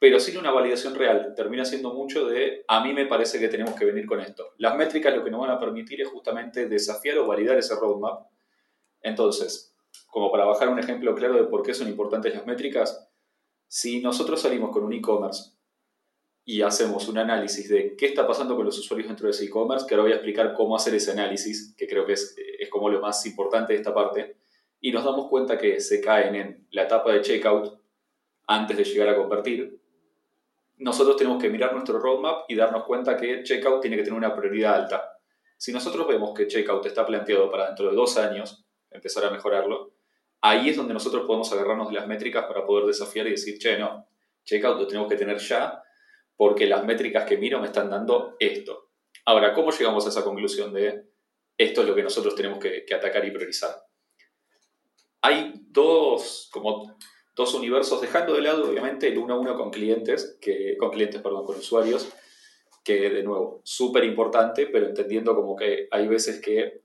pero 0.00 0.18
sin 0.18 0.38
una 0.38 0.50
validación 0.50 0.96
real. 0.96 1.34
Termina 1.36 1.64
siendo 1.64 1.94
mucho 1.94 2.26
de, 2.26 2.64
a 2.66 2.82
mí 2.82 2.92
me 2.92 3.06
parece 3.06 3.38
que 3.38 3.48
tenemos 3.48 3.78
que 3.78 3.84
venir 3.84 4.06
con 4.06 4.20
esto. 4.20 4.54
Las 4.58 4.76
métricas 4.76 5.14
lo 5.14 5.22
que 5.22 5.30
nos 5.30 5.42
van 5.42 5.50
a 5.50 5.60
permitir 5.60 6.00
es 6.00 6.08
justamente 6.08 6.68
desafiar 6.68 7.18
o 7.18 7.28
validar 7.28 7.56
ese 7.58 7.76
roadmap. 7.76 8.26
Entonces, 9.02 9.76
como 10.08 10.32
para 10.32 10.46
bajar 10.46 10.68
un 10.68 10.80
ejemplo 10.80 11.14
claro 11.14 11.34
de 11.34 11.44
por 11.44 11.62
qué 11.62 11.74
son 11.74 11.88
importantes 11.88 12.34
las 12.34 12.44
métricas, 12.44 13.08
si 13.68 14.02
nosotros 14.02 14.40
salimos 14.40 14.70
con 14.70 14.82
un 14.82 14.92
e-commerce 14.92 15.59
y 16.44 16.62
hacemos 16.62 17.06
un 17.08 17.18
análisis 17.18 17.68
de 17.68 17.94
qué 17.96 18.06
está 18.06 18.26
pasando 18.26 18.56
con 18.56 18.64
los 18.64 18.78
usuarios 18.78 19.08
dentro 19.08 19.26
de 19.26 19.32
ese 19.32 19.44
e-commerce, 19.44 19.86
que 19.86 19.94
ahora 19.94 20.04
voy 20.04 20.12
a 20.12 20.16
explicar 20.16 20.54
cómo 20.54 20.74
hacer 20.74 20.94
ese 20.94 21.12
análisis, 21.12 21.74
que 21.76 21.86
creo 21.86 22.06
que 22.06 22.14
es, 22.14 22.34
es 22.58 22.68
como 22.68 22.88
lo 22.88 23.00
más 23.00 23.24
importante 23.26 23.72
de 23.72 23.78
esta 23.78 23.94
parte, 23.94 24.36
y 24.80 24.90
nos 24.92 25.04
damos 25.04 25.28
cuenta 25.28 25.58
que 25.58 25.80
se 25.80 26.00
caen 26.00 26.34
en 26.34 26.66
la 26.70 26.84
etapa 26.84 27.12
de 27.12 27.20
checkout 27.20 27.78
antes 28.46 28.76
de 28.76 28.84
llegar 28.84 29.10
a 29.10 29.16
convertir, 29.16 29.78
nosotros 30.78 31.16
tenemos 31.16 31.40
que 31.40 31.50
mirar 31.50 31.74
nuestro 31.74 31.98
roadmap 31.98 32.50
y 32.50 32.54
darnos 32.54 32.84
cuenta 32.84 33.16
que 33.16 33.42
checkout 33.42 33.82
tiene 33.82 33.96
que 33.96 34.02
tener 34.02 34.16
una 34.16 34.34
prioridad 34.34 34.74
alta. 34.74 35.18
Si 35.58 35.72
nosotros 35.72 36.08
vemos 36.08 36.32
que 36.34 36.46
checkout 36.46 36.86
está 36.86 37.04
planteado 37.04 37.50
para 37.50 37.66
dentro 37.66 37.90
de 37.90 37.94
dos 37.94 38.16
años 38.16 38.64
empezar 38.90 39.26
a 39.26 39.30
mejorarlo, 39.30 39.92
ahí 40.40 40.70
es 40.70 40.76
donde 40.76 40.94
nosotros 40.94 41.26
podemos 41.26 41.52
agarrarnos 41.52 41.90
de 41.90 41.94
las 41.96 42.06
métricas 42.08 42.46
para 42.46 42.64
poder 42.64 42.86
desafiar 42.86 43.26
y 43.26 43.32
decir, 43.32 43.58
che, 43.58 43.78
no, 43.78 44.08
checkout 44.44 44.78
lo 44.78 44.86
tenemos 44.86 45.08
que 45.08 45.16
tener 45.16 45.36
ya 45.36 45.82
porque 46.40 46.66
las 46.66 46.86
métricas 46.86 47.26
que 47.26 47.36
miro 47.36 47.60
me 47.60 47.66
están 47.66 47.90
dando 47.90 48.34
esto. 48.38 48.92
Ahora, 49.26 49.52
¿cómo 49.52 49.72
llegamos 49.72 50.06
a 50.06 50.08
esa 50.08 50.24
conclusión 50.24 50.72
de 50.72 51.04
esto 51.58 51.82
es 51.82 51.86
lo 51.86 51.94
que 51.94 52.02
nosotros 52.02 52.34
tenemos 52.34 52.58
que, 52.58 52.82
atacar 52.94 53.22
y 53.26 53.30
priorizar? 53.30 53.76
Hay 55.20 55.52
dos, 55.68 56.48
como 56.50 56.96
dos 57.36 57.52
universos, 57.52 58.00
dejando 58.00 58.32
de 58.32 58.40
lado 58.40 58.70
obviamente 58.70 59.08
el 59.08 59.18
uno 59.18 59.34
a 59.34 59.38
uno 59.38 59.54
con 59.54 59.70
clientes, 59.70 60.38
que, 60.40 60.78
con 60.78 60.88
clientes, 60.88 61.20
perdón, 61.20 61.44
con 61.44 61.58
usuarios, 61.58 62.10
que 62.82 63.10
de 63.10 63.22
nuevo, 63.22 63.60
súper 63.62 64.04
importante, 64.04 64.66
pero 64.66 64.86
entendiendo 64.86 65.34
como 65.34 65.54
que 65.54 65.88
hay 65.90 66.08
veces 66.08 66.40
que 66.40 66.84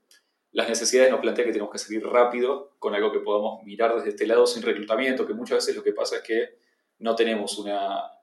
las 0.52 0.68
necesidades 0.68 1.10
nos 1.10 1.20
plantean 1.20 1.46
que 1.46 1.52
tenemos 1.52 1.72
que 1.72 1.78
seguir 1.78 2.06
rápido 2.06 2.76
con 2.78 2.94
algo 2.94 3.10
que 3.10 3.20
podamos 3.20 3.62
mirar 3.64 3.94
desde 3.94 4.10
este 4.10 4.26
lado 4.26 4.46
sin 4.46 4.62
reclutamiento, 4.62 5.26
que 5.26 5.32
muchas 5.32 5.64
veces 5.64 5.76
lo 5.76 5.82
que 5.82 5.94
pasa 5.94 6.16
es 6.16 6.22
que 6.24 6.58
no 6.98 7.16
tenemos 7.16 7.58
una, 7.58 8.15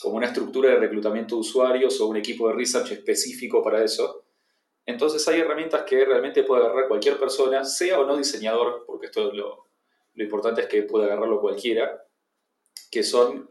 como 0.00 0.16
una 0.16 0.26
estructura 0.26 0.70
de 0.70 0.76
reclutamiento 0.76 1.34
de 1.34 1.40
usuarios 1.40 2.00
o 2.00 2.06
un 2.06 2.16
equipo 2.16 2.48
de 2.48 2.54
research 2.54 2.92
específico 2.92 3.62
para 3.62 3.82
eso. 3.84 4.24
Entonces 4.84 5.26
hay 5.28 5.40
herramientas 5.40 5.82
que 5.82 6.04
realmente 6.04 6.44
puede 6.44 6.64
agarrar 6.64 6.88
cualquier 6.88 7.18
persona, 7.18 7.64
sea 7.64 7.98
o 8.00 8.06
no 8.06 8.16
diseñador, 8.16 8.84
porque 8.86 9.06
esto 9.06 9.32
lo, 9.32 9.66
importante 10.14 10.62
es 10.62 10.66
que 10.68 10.82
puede 10.84 11.06
agarrarlo 11.06 11.40
cualquiera, 11.40 12.04
que 12.90 13.02
son 13.02 13.50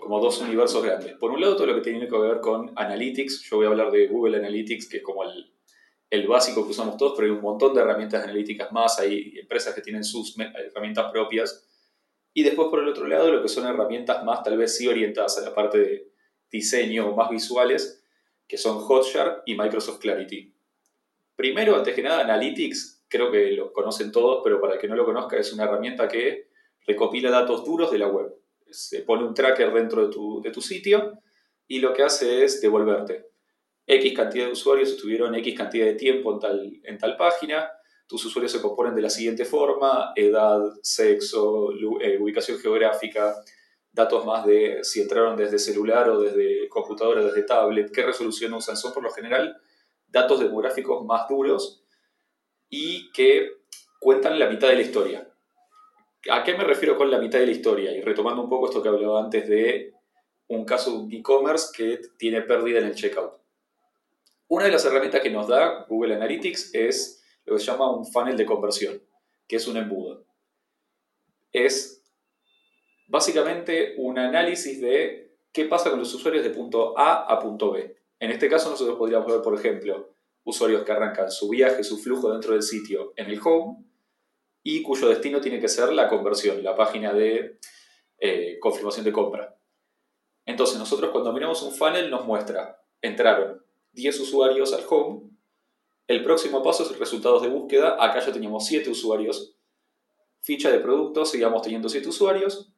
como 0.00 0.20
dos 0.20 0.40
universos 0.40 0.82
grandes. 0.82 1.14
Por 1.16 1.30
un 1.30 1.40
lado, 1.40 1.54
todo 1.54 1.68
lo 1.68 1.74
que 1.76 1.80
tiene 1.80 2.08
que 2.08 2.18
ver 2.18 2.40
con 2.40 2.72
Analytics. 2.74 3.42
Yo 3.42 3.58
voy 3.58 3.66
a 3.66 3.68
hablar 3.68 3.92
de 3.92 4.08
Google 4.08 4.38
Analytics, 4.38 4.88
que 4.88 4.96
es 4.96 5.02
como 5.02 5.22
el, 5.22 5.54
el 6.10 6.26
básico 6.26 6.64
que 6.64 6.70
usamos 6.70 6.96
todos, 6.96 7.12
pero 7.14 7.26
hay 7.26 7.32
un 7.32 7.42
montón 7.42 7.74
de 7.74 7.80
herramientas 7.80 8.24
analíticas 8.24 8.72
más. 8.72 8.98
Hay 8.98 9.38
empresas 9.38 9.74
que 9.74 9.80
tienen 9.80 10.02
sus 10.02 10.34
herramientas 10.38 11.12
propias 11.12 11.64
y 12.34 12.42
después 12.42 12.68
por 12.68 12.80
el 12.80 12.88
otro 12.88 13.06
lado 13.06 13.32
lo 13.32 13.40
que 13.40 13.48
son 13.48 13.66
herramientas 13.66 14.22
más 14.24 14.42
tal 14.42 14.58
vez 14.58 14.76
sí 14.76 14.86
orientadas 14.86 15.38
a 15.38 15.42
la 15.42 15.54
parte 15.54 15.78
de 15.78 16.08
diseño 16.50 17.08
o 17.08 17.16
más 17.16 17.30
visuales, 17.30 18.04
que 18.46 18.58
son 18.58 18.78
Hotjar 18.78 19.42
y 19.46 19.56
Microsoft 19.56 20.00
Clarity. 20.00 20.52
Primero, 21.34 21.76
antes 21.76 21.94
que 21.94 22.02
nada, 22.02 22.20
Analytics, 22.20 23.06
creo 23.08 23.30
que 23.30 23.52
lo 23.52 23.72
conocen 23.72 24.12
todos, 24.12 24.42
pero 24.44 24.60
para 24.60 24.74
el 24.74 24.80
que 24.80 24.88
no 24.88 24.94
lo 24.94 25.04
conozca 25.04 25.38
es 25.38 25.52
una 25.52 25.64
herramienta 25.64 26.06
que 26.06 26.48
recopila 26.86 27.30
datos 27.30 27.64
duros 27.64 27.90
de 27.90 27.98
la 27.98 28.08
web. 28.08 28.34
Se 28.70 29.00
pone 29.02 29.24
un 29.24 29.32
tracker 29.32 29.72
dentro 29.72 30.06
de 30.06 30.12
tu, 30.12 30.42
de 30.42 30.50
tu 30.50 30.60
sitio 30.60 31.18
y 31.66 31.78
lo 31.78 31.94
que 31.94 32.02
hace 32.02 32.44
es 32.44 32.60
devolverte 32.60 33.34
X 33.86 34.14
cantidad 34.14 34.46
de 34.46 34.52
usuarios 34.52 34.90
estuvieron 34.90 35.34
X 35.34 35.54
cantidad 35.56 35.86
de 35.86 35.94
tiempo 35.94 36.32
en 36.32 36.40
tal, 36.40 36.80
en 36.82 36.98
tal 36.98 37.16
página, 37.16 37.70
tus 38.06 38.24
usuarios 38.24 38.52
se 38.52 38.60
componen 38.60 38.94
de 38.94 39.02
la 39.02 39.10
siguiente 39.10 39.44
forma, 39.44 40.12
edad, 40.14 40.60
sexo, 40.82 41.72
eh, 42.00 42.18
ubicación 42.20 42.58
geográfica, 42.58 43.34
datos 43.92 44.26
más 44.26 44.44
de 44.44 44.82
si 44.82 45.00
entraron 45.00 45.36
desde 45.36 45.58
celular 45.58 46.08
o 46.10 46.20
desde 46.20 46.68
computadora, 46.68 47.24
desde 47.24 47.44
tablet, 47.44 47.90
qué 47.92 48.02
resolución 48.02 48.52
usan. 48.54 48.76
Son 48.76 48.92
por 48.92 49.02
lo 49.02 49.10
general 49.10 49.56
datos 50.08 50.40
demográficos 50.40 51.04
más 51.04 51.28
duros 51.28 51.82
y 52.68 53.10
que 53.12 53.52
cuentan 54.00 54.38
la 54.38 54.48
mitad 54.48 54.68
de 54.68 54.76
la 54.76 54.82
historia. 54.82 55.30
¿A 56.30 56.42
qué 56.42 56.56
me 56.56 56.64
refiero 56.64 56.96
con 56.96 57.10
la 57.10 57.18
mitad 57.18 57.38
de 57.38 57.46
la 57.46 57.52
historia? 57.52 57.92
Y 57.92 58.00
retomando 58.00 58.42
un 58.42 58.48
poco 58.48 58.66
esto 58.66 58.82
que 58.82 58.88
hablaba 58.88 59.22
antes 59.22 59.48
de 59.48 59.94
un 60.48 60.64
caso 60.64 61.06
de 61.06 61.16
e-commerce 61.16 61.68
que 61.76 62.00
tiene 62.18 62.42
pérdida 62.42 62.80
en 62.80 62.86
el 62.86 62.94
checkout. 62.94 63.32
Una 64.48 64.66
de 64.66 64.72
las 64.72 64.84
herramientas 64.84 65.20
que 65.20 65.30
nos 65.30 65.48
da 65.48 65.86
Google 65.88 66.14
Analytics 66.14 66.74
es 66.74 67.23
lo 67.44 67.54
que 67.54 67.60
se 67.60 67.66
llama 67.66 67.94
un 67.94 68.06
funnel 68.06 68.36
de 68.36 68.46
conversión, 68.46 69.02
que 69.46 69.56
es 69.56 69.66
un 69.66 69.76
embudo. 69.76 70.24
Es 71.52 72.02
básicamente 73.06 73.94
un 73.98 74.18
análisis 74.18 74.80
de 74.80 75.36
qué 75.52 75.66
pasa 75.66 75.90
con 75.90 75.98
los 75.98 76.12
usuarios 76.14 76.44
de 76.44 76.50
punto 76.50 76.98
A 76.98 77.24
a 77.32 77.38
punto 77.38 77.72
B. 77.72 77.96
En 78.18 78.30
este 78.30 78.48
caso 78.48 78.70
nosotros 78.70 78.96
podríamos 78.96 79.30
ver, 79.30 79.42
por 79.42 79.54
ejemplo, 79.54 80.14
usuarios 80.44 80.84
que 80.84 80.92
arrancan 80.92 81.30
su 81.30 81.48
viaje, 81.48 81.84
su 81.84 81.98
flujo 81.98 82.32
dentro 82.32 82.52
del 82.52 82.62
sitio 82.62 83.12
en 83.16 83.26
el 83.26 83.40
home 83.42 83.84
y 84.62 84.82
cuyo 84.82 85.08
destino 85.08 85.40
tiene 85.40 85.60
que 85.60 85.68
ser 85.68 85.92
la 85.92 86.08
conversión, 86.08 86.62
la 86.62 86.74
página 86.74 87.12
de 87.12 87.58
eh, 88.18 88.58
confirmación 88.60 89.04
de 89.04 89.12
compra. 89.12 89.56
Entonces 90.46 90.78
nosotros 90.78 91.10
cuando 91.10 91.32
miramos 91.32 91.62
un 91.62 91.72
funnel 91.72 92.10
nos 92.10 92.24
muestra, 92.24 92.80
entraron 93.00 93.64
10 93.92 94.20
usuarios 94.20 94.72
al 94.72 94.84
home, 94.88 95.30
el 96.06 96.22
próximo 96.22 96.62
paso 96.62 96.82
es 96.82 96.98
resultados 96.98 97.42
de 97.42 97.48
búsqueda. 97.48 97.96
Acá 97.98 98.20
ya 98.20 98.32
teníamos 98.32 98.66
7 98.66 98.90
usuarios. 98.90 99.56
Ficha 100.40 100.70
de 100.70 100.78
producto, 100.80 101.24
seguíamos 101.24 101.62
teniendo 101.62 101.88
7 101.88 102.08
usuarios. 102.08 102.70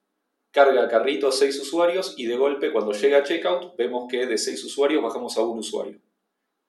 Carga 0.52 0.88
carrito, 0.88 1.32
6 1.32 1.60
usuarios. 1.60 2.14
Y 2.16 2.26
de 2.26 2.36
golpe, 2.36 2.72
cuando 2.72 2.92
llega 2.92 3.18
a 3.18 3.22
checkout, 3.24 3.76
vemos 3.76 4.06
que 4.08 4.26
de 4.26 4.38
6 4.38 4.64
usuarios 4.64 5.02
bajamos 5.02 5.36
a 5.36 5.42
un 5.42 5.58
usuario. 5.58 6.00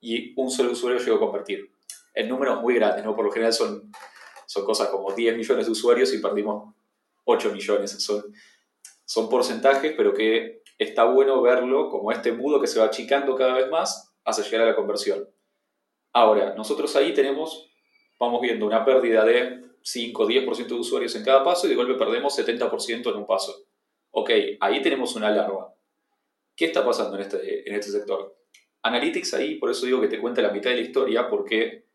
Y 0.01 0.33
un 0.39 0.49
solo 0.49 0.71
usuario 0.71 0.99
llegó 0.99 1.17
a 1.17 1.19
convertir. 1.19 1.71
En 2.15 2.27
números 2.27 2.59
muy 2.61 2.73
grandes, 2.73 3.05
¿no? 3.05 3.15
Por 3.15 3.25
lo 3.25 3.31
general 3.31 3.53
son, 3.53 3.91
son 4.47 4.65
cosas 4.65 4.89
como 4.89 5.13
10 5.13 5.37
millones 5.37 5.67
de 5.67 5.71
usuarios 5.71 6.11
y 6.13 6.17
perdimos 6.17 6.73
8 7.25 7.51
millones. 7.51 7.91
Son, 8.03 8.23
son 9.05 9.29
porcentajes, 9.29 9.93
pero 9.95 10.11
que 10.15 10.63
está 10.79 11.03
bueno 11.05 11.39
verlo 11.43 11.91
como 11.91 12.11
este 12.11 12.31
mudo 12.31 12.59
que 12.59 12.67
se 12.67 12.79
va 12.79 12.85
achicando 12.85 13.35
cada 13.35 13.53
vez 13.53 13.69
más 13.69 14.15
hasta 14.23 14.41
llegar 14.41 14.61
a 14.61 14.71
la 14.71 14.75
conversión. 14.75 15.29
Ahora, 16.17 16.55
nosotros 16.55 16.95
ahí 16.95 17.13
tenemos, 17.13 17.69
vamos 18.17 18.41
viendo 18.41 18.65
una 18.65 18.83
pérdida 18.83 19.23
de 19.23 19.61
5 19.83 20.23
o 20.23 20.27
10% 20.27 20.65
de 20.65 20.73
usuarios 20.73 21.15
en 21.15 21.23
cada 21.23 21.43
paso 21.43 21.67
y 21.67 21.69
de 21.69 21.75
golpe 21.75 21.93
perdemos 21.93 22.35
70% 22.35 23.11
en 23.11 23.17
un 23.17 23.27
paso. 23.27 23.67
Ok, 24.09 24.31
ahí 24.59 24.81
tenemos 24.81 25.15
una 25.15 25.29
larva. 25.29 25.75
¿Qué 26.55 26.65
está 26.65 26.83
pasando 26.83 27.17
en 27.17 27.21
este, 27.21 27.69
en 27.69 27.75
este 27.75 27.91
sector? 27.91 28.35
Analytics 28.81 29.35
ahí, 29.35 29.55
por 29.59 29.69
eso 29.69 29.85
digo 29.85 30.01
que 30.01 30.07
te 30.07 30.19
cuenta 30.19 30.41
la 30.41 30.49
mitad 30.49 30.71
de 30.71 30.77
la 30.77 30.81
historia, 30.81 31.29
porque 31.29 31.85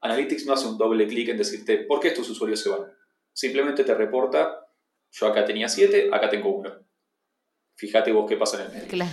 Analytics 0.00 0.46
no 0.46 0.52
hace 0.52 0.68
un 0.68 0.78
doble 0.78 1.08
clic 1.08 1.30
en 1.30 1.38
decirte 1.38 1.78
por 1.78 1.98
qué 1.98 2.06
estos 2.06 2.30
usuarios 2.30 2.60
se 2.60 2.68
van. 2.68 2.86
Simplemente 3.32 3.82
te 3.82 3.96
reporta, 3.96 4.64
yo 5.10 5.26
acá 5.26 5.44
tenía 5.44 5.68
7, 5.68 6.10
acá 6.12 6.30
tengo 6.30 6.50
1. 6.50 6.72
Fíjate 7.74 8.12
vos 8.12 8.28
qué 8.28 8.36
pasa 8.36 8.62
en 8.62 8.70
el 8.70 8.86
medio. 8.86 9.06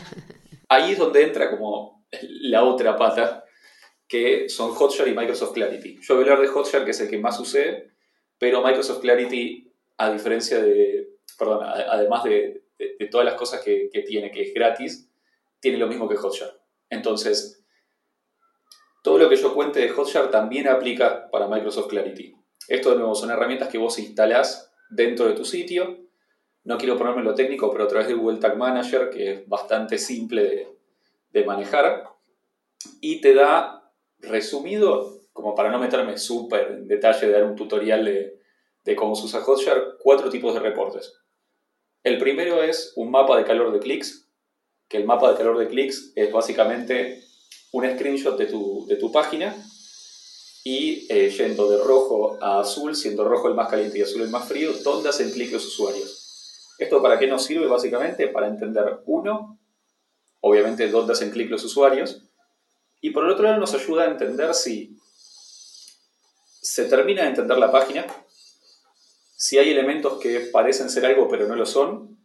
Ahí 0.68 0.92
es 0.92 1.00
donde 1.00 1.24
entra 1.24 1.50
como 1.50 2.06
la 2.22 2.64
otra 2.64 2.96
pata 2.96 3.46
que 4.10 4.50
son 4.50 4.72
Hotjar 4.72 5.08
y 5.08 5.14
Microsoft 5.14 5.54
Clarity. 5.54 6.00
Yo 6.02 6.16
voy 6.16 6.24
a 6.24 6.32
hablar 6.32 6.42
de 6.42 6.48
Hotjar, 6.48 6.84
que 6.84 6.92
es 6.92 7.00
el 7.00 7.10
que 7.10 7.20
más 7.20 7.40
usé, 7.40 7.92
pero 8.40 8.64
Microsoft 8.64 9.02
Clarity 9.02 9.72
a 9.98 10.12
diferencia 10.12 10.62
de, 10.62 11.18
perdón, 11.38 11.62
además 11.64 12.24
de, 12.24 12.64
todas 13.12 13.26
las 13.26 13.36
cosas 13.36 13.62
que, 13.62 13.90
tiene, 14.08 14.32
que 14.32 14.42
es 14.42 14.54
gratis, 14.54 15.12
tiene 15.60 15.78
lo 15.78 15.88
mismo 15.88 16.08
que 16.08 16.16
Hotjar. 16.16 16.60
Entonces, 16.90 17.64
todo 19.04 19.18
lo 19.18 19.30
que 19.30 19.36
yo 19.36 19.54
cuente 19.54 19.82
de 19.82 19.90
Hotjar 19.90 20.32
también 20.32 20.68
aplica 20.68 21.30
para 21.30 21.48
Microsoft 21.48 21.90
Clarity. 21.90 22.34
Esto 22.68 22.92
de 22.92 22.98
nuevo 22.98 23.14
son 23.14 23.30
herramientas 23.30 23.68
que 23.68 23.78
vos 23.78 24.00
instalás 24.00 24.72
dentro 24.90 25.28
de 25.28 25.34
tu 25.34 25.46
sitio. 25.46 25.98
No 26.64 26.78
quiero 26.78 26.98
ponerme 26.98 27.24
lo 27.24 27.36
técnico, 27.36 27.70
pero 27.72 27.84
a 27.84 27.88
través 27.88 28.08
de 28.08 28.14
Google 28.14 28.40
Tag 28.40 28.58
Manager, 28.58 29.10
que 29.10 29.32
es 29.34 29.48
bastante 29.48 29.98
simple 29.98 30.44
de, 30.44 30.68
de 31.32 31.44
manejar, 31.44 32.06
y 33.02 33.20
te 33.20 33.34
da 33.34 33.79
resumido, 34.20 35.20
como 35.34 35.56
para 35.56 35.72
no 35.72 35.80
meterme 35.80 36.18
súper 36.18 36.72
en 36.72 36.88
detalle 36.88 37.28
de 37.28 37.34
dar 37.34 37.44
un 37.44 37.56
tutorial 37.56 38.06
de, 38.06 38.40
de 38.84 38.96
cómo 38.96 39.16
se 39.16 39.26
usa 39.26 39.42
Hotjar, 39.42 39.98
cuatro 40.00 40.30
tipos 40.30 40.54
de 40.54 40.60
reportes. 40.60 41.14
El 42.04 42.18
primero 42.18 42.64
es 42.64 42.94
un 42.96 43.12
mapa 43.12 43.38
de 43.38 43.46
calor 43.46 43.72
de 43.72 43.80
clics, 43.80 44.28
que 44.88 44.98
el 44.98 45.06
mapa 45.06 45.32
de 45.32 45.38
calor 45.38 45.58
de 45.58 45.68
clics 45.68 46.14
es 46.16 46.32
básicamente 46.32 47.24
un 47.72 47.90
screenshot 47.90 48.38
de 48.38 48.48
tu, 48.48 48.86
de 48.88 48.96
tu 48.96 49.12
página 49.12 49.56
y 50.64 51.06
eh, 51.10 51.30
yendo 51.30 51.70
de 51.70 51.84
rojo 51.84 52.38
a 52.42 52.62
azul, 52.62 52.96
siendo 52.96 53.28
rojo 53.28 53.48
el 53.48 53.54
más 53.54 53.70
caliente 53.70 54.00
y 54.00 54.02
azul 54.02 54.22
el 54.22 54.30
más 54.30 54.48
frío, 54.48 54.72
dónde 54.84 55.10
hacen 55.10 55.32
clic 55.32 55.52
los 55.52 55.66
usuarios. 55.66 56.76
¿Esto 56.80 57.02
para 57.02 57.20
qué 57.20 57.28
nos 57.28 57.44
sirve? 57.44 57.68
Básicamente 57.68 58.28
para 58.28 58.48
entender, 58.48 59.02
uno, 59.06 59.60
obviamente 60.42 60.88
dónde 60.90 61.14
hacen 61.14 61.32
clic 61.32 61.50
los 61.50 61.64
usuarios, 61.64 62.24
y 63.02 63.12
por 63.12 63.26
el 63.26 63.32
otro 63.32 63.46
lado 63.46 63.60
nos 63.60 63.74
ayuda 63.74 64.04
a 64.04 64.12
entender 64.12 64.54
si 64.54 64.98
se 66.62 66.86
termina 66.86 67.24
de 67.24 67.30
entender 67.30 67.58
la 67.58 67.72
página, 67.72 68.06
si 69.36 69.58
hay 69.58 69.72
elementos 69.72 70.20
que 70.20 70.42
parecen 70.52 70.90
ser 70.90 71.06
algo 71.06 71.28
pero 71.30 71.48
no 71.48 71.56
lo 71.56 71.66
son, 71.66 72.18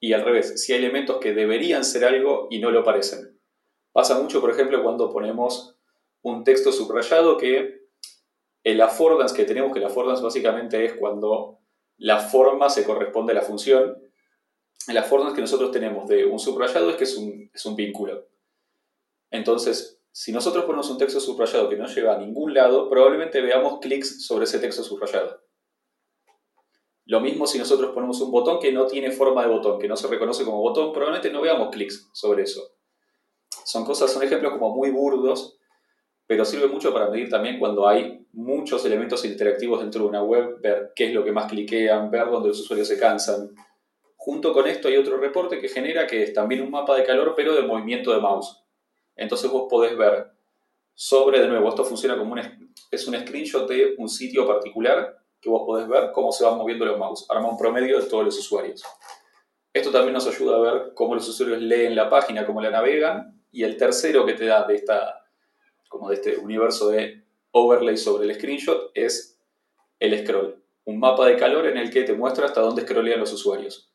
y 0.00 0.14
al 0.14 0.24
revés, 0.24 0.60
si 0.64 0.72
hay 0.72 0.80
elementos 0.80 1.18
que 1.18 1.32
deberían 1.32 1.84
ser 1.84 2.04
algo 2.04 2.48
y 2.50 2.58
no 2.58 2.72
lo 2.72 2.82
parecen. 2.82 3.38
Pasa 3.92 4.18
mucho, 4.18 4.40
por 4.40 4.50
ejemplo, 4.50 4.82
cuando 4.82 5.12
ponemos 5.12 5.78
un 6.22 6.42
texto 6.42 6.72
subrayado 6.72 7.36
que 7.36 7.82
el 8.64 8.80
affordance 8.80 9.36
que 9.36 9.44
tenemos, 9.44 9.72
que 9.72 9.78
el 9.78 9.84
affordance 9.84 10.22
básicamente 10.22 10.84
es 10.84 10.94
cuando 10.94 11.60
la 11.98 12.18
forma 12.18 12.68
se 12.68 12.84
corresponde 12.84 13.32
a 13.32 13.36
la 13.36 13.42
función, 13.42 13.96
el 14.88 14.98
affordance 14.98 15.36
que 15.36 15.42
nosotros 15.42 15.70
tenemos 15.70 16.08
de 16.08 16.24
un 16.24 16.40
subrayado 16.40 16.90
es 16.90 16.96
que 16.96 17.04
es 17.04 17.16
un, 17.16 17.50
es 17.54 17.64
un 17.64 17.76
vínculo. 17.76 18.26
Entonces, 19.30 20.01
si 20.12 20.30
nosotros 20.30 20.66
ponemos 20.66 20.90
un 20.90 20.98
texto 20.98 21.18
subrayado 21.20 21.70
que 21.70 21.76
no 21.76 21.86
llega 21.86 22.14
a 22.14 22.18
ningún 22.18 22.52
lado, 22.52 22.90
probablemente 22.90 23.40
veamos 23.40 23.80
clics 23.80 24.26
sobre 24.26 24.44
ese 24.44 24.58
texto 24.58 24.82
subrayado. 24.84 25.40
Lo 27.06 27.20
mismo 27.20 27.46
si 27.46 27.58
nosotros 27.58 27.92
ponemos 27.92 28.20
un 28.20 28.30
botón 28.30 28.60
que 28.60 28.72
no 28.72 28.86
tiene 28.86 29.10
forma 29.10 29.42
de 29.42 29.48
botón, 29.48 29.80
que 29.80 29.88
no 29.88 29.96
se 29.96 30.08
reconoce 30.08 30.44
como 30.44 30.60
botón, 30.60 30.92
probablemente 30.92 31.32
no 31.32 31.40
veamos 31.40 31.70
clics 31.70 32.10
sobre 32.12 32.42
eso. 32.42 32.76
Son 33.64 33.86
cosas, 33.86 34.12
son 34.12 34.22
ejemplos 34.22 34.52
como 34.52 34.76
muy 34.76 34.90
burdos, 34.90 35.58
pero 36.26 36.44
sirve 36.44 36.68
mucho 36.68 36.92
para 36.92 37.08
medir 37.08 37.30
también 37.30 37.58
cuando 37.58 37.88
hay 37.88 38.26
muchos 38.32 38.84
elementos 38.84 39.24
interactivos 39.24 39.80
dentro 39.80 40.02
de 40.02 40.08
una 40.08 40.22
web, 40.22 40.60
ver 40.60 40.92
qué 40.94 41.06
es 41.06 41.14
lo 41.14 41.24
que 41.24 41.32
más 41.32 41.50
cliquean, 41.50 42.10
ver 42.10 42.30
dónde 42.30 42.48
los 42.48 42.60
usuarios 42.60 42.88
se 42.88 42.98
cansan. 42.98 43.54
Junto 44.16 44.52
con 44.52 44.66
esto 44.66 44.88
hay 44.88 44.98
otro 44.98 45.16
reporte 45.16 45.58
que 45.58 45.68
genera 45.68 46.06
que 46.06 46.22
es 46.22 46.34
también 46.34 46.60
un 46.62 46.70
mapa 46.70 46.96
de 46.96 47.04
calor, 47.04 47.32
pero 47.34 47.54
de 47.54 47.62
movimiento 47.62 48.12
de 48.12 48.20
mouse. 48.20 48.61
Entonces 49.16 49.50
vos 49.50 49.66
podés 49.68 49.96
ver 49.96 50.30
sobre, 50.94 51.40
de 51.40 51.48
nuevo, 51.48 51.68
esto 51.68 51.84
funciona 51.84 52.16
como 52.16 52.32
un, 52.32 52.40
es 52.90 53.06
un 53.06 53.18
screenshot 53.18 53.68
de 53.68 53.94
un 53.98 54.08
sitio 54.08 54.46
particular 54.46 55.18
que 55.40 55.50
vos 55.50 55.62
podés 55.66 55.88
ver 55.88 56.12
cómo 56.12 56.30
se 56.30 56.44
van 56.44 56.56
moviendo 56.56 56.84
los 56.84 56.98
mouse. 56.98 57.26
Arma 57.28 57.48
un 57.48 57.58
promedio 57.58 58.00
de 58.00 58.06
todos 58.06 58.24
los 58.24 58.38
usuarios. 58.38 58.84
Esto 59.72 59.90
también 59.90 60.12
nos 60.12 60.26
ayuda 60.26 60.56
a 60.56 60.60
ver 60.60 60.94
cómo 60.94 61.14
los 61.14 61.28
usuarios 61.28 61.60
leen 61.60 61.96
la 61.96 62.08
página, 62.08 62.46
cómo 62.46 62.60
la 62.60 62.70
navegan. 62.70 63.42
Y 63.50 63.64
el 63.64 63.76
tercero 63.76 64.24
que 64.24 64.34
te 64.34 64.46
da 64.46 64.64
de, 64.66 64.76
esta, 64.76 65.26
como 65.88 66.08
de 66.08 66.14
este 66.14 66.36
universo 66.36 66.90
de 66.90 67.24
overlay 67.50 67.96
sobre 67.96 68.28
el 68.28 68.34
screenshot 68.34 68.90
es 68.94 69.40
el 69.98 70.18
scroll. 70.24 70.62
Un 70.84 70.98
mapa 70.98 71.26
de 71.26 71.36
calor 71.36 71.66
en 71.66 71.76
el 71.76 71.90
que 71.90 72.04
te 72.04 72.12
muestra 72.12 72.46
hasta 72.46 72.60
dónde 72.60 72.82
scrollean 72.82 73.20
los 73.20 73.32
usuarios. 73.32 73.92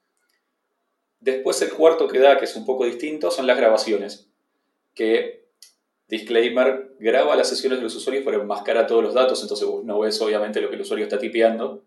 Después 1.19 1.61
el 1.61 1.71
cuarto 1.71 2.07
que 2.07 2.19
da, 2.19 2.37
que 2.37 2.45
es 2.45 2.55
un 2.55 2.65
poco 2.65 2.85
distinto, 2.85 3.31
son 3.31 3.47
las 3.47 3.57
grabaciones 3.57 4.26
que, 4.97 5.47
disclaimer, 6.07 6.95
graba 6.99 7.35
las 7.35 7.49
sesiones 7.49 7.79
de 7.79 7.83
los 7.83 7.95
usuarios 7.95 8.25
para 8.25 8.37
enmascarar 8.37 8.87
todos 8.87 9.03
los 9.03 9.13
datos, 9.13 9.41
entonces 9.41 9.67
vos 9.67 9.83
no 9.83 9.99
ves 9.99 10.19
obviamente 10.21 10.59
lo 10.59 10.69
que 10.69 10.75
el 10.75 10.81
usuario 10.81 11.05
está 11.05 11.19
tipeando, 11.19 11.83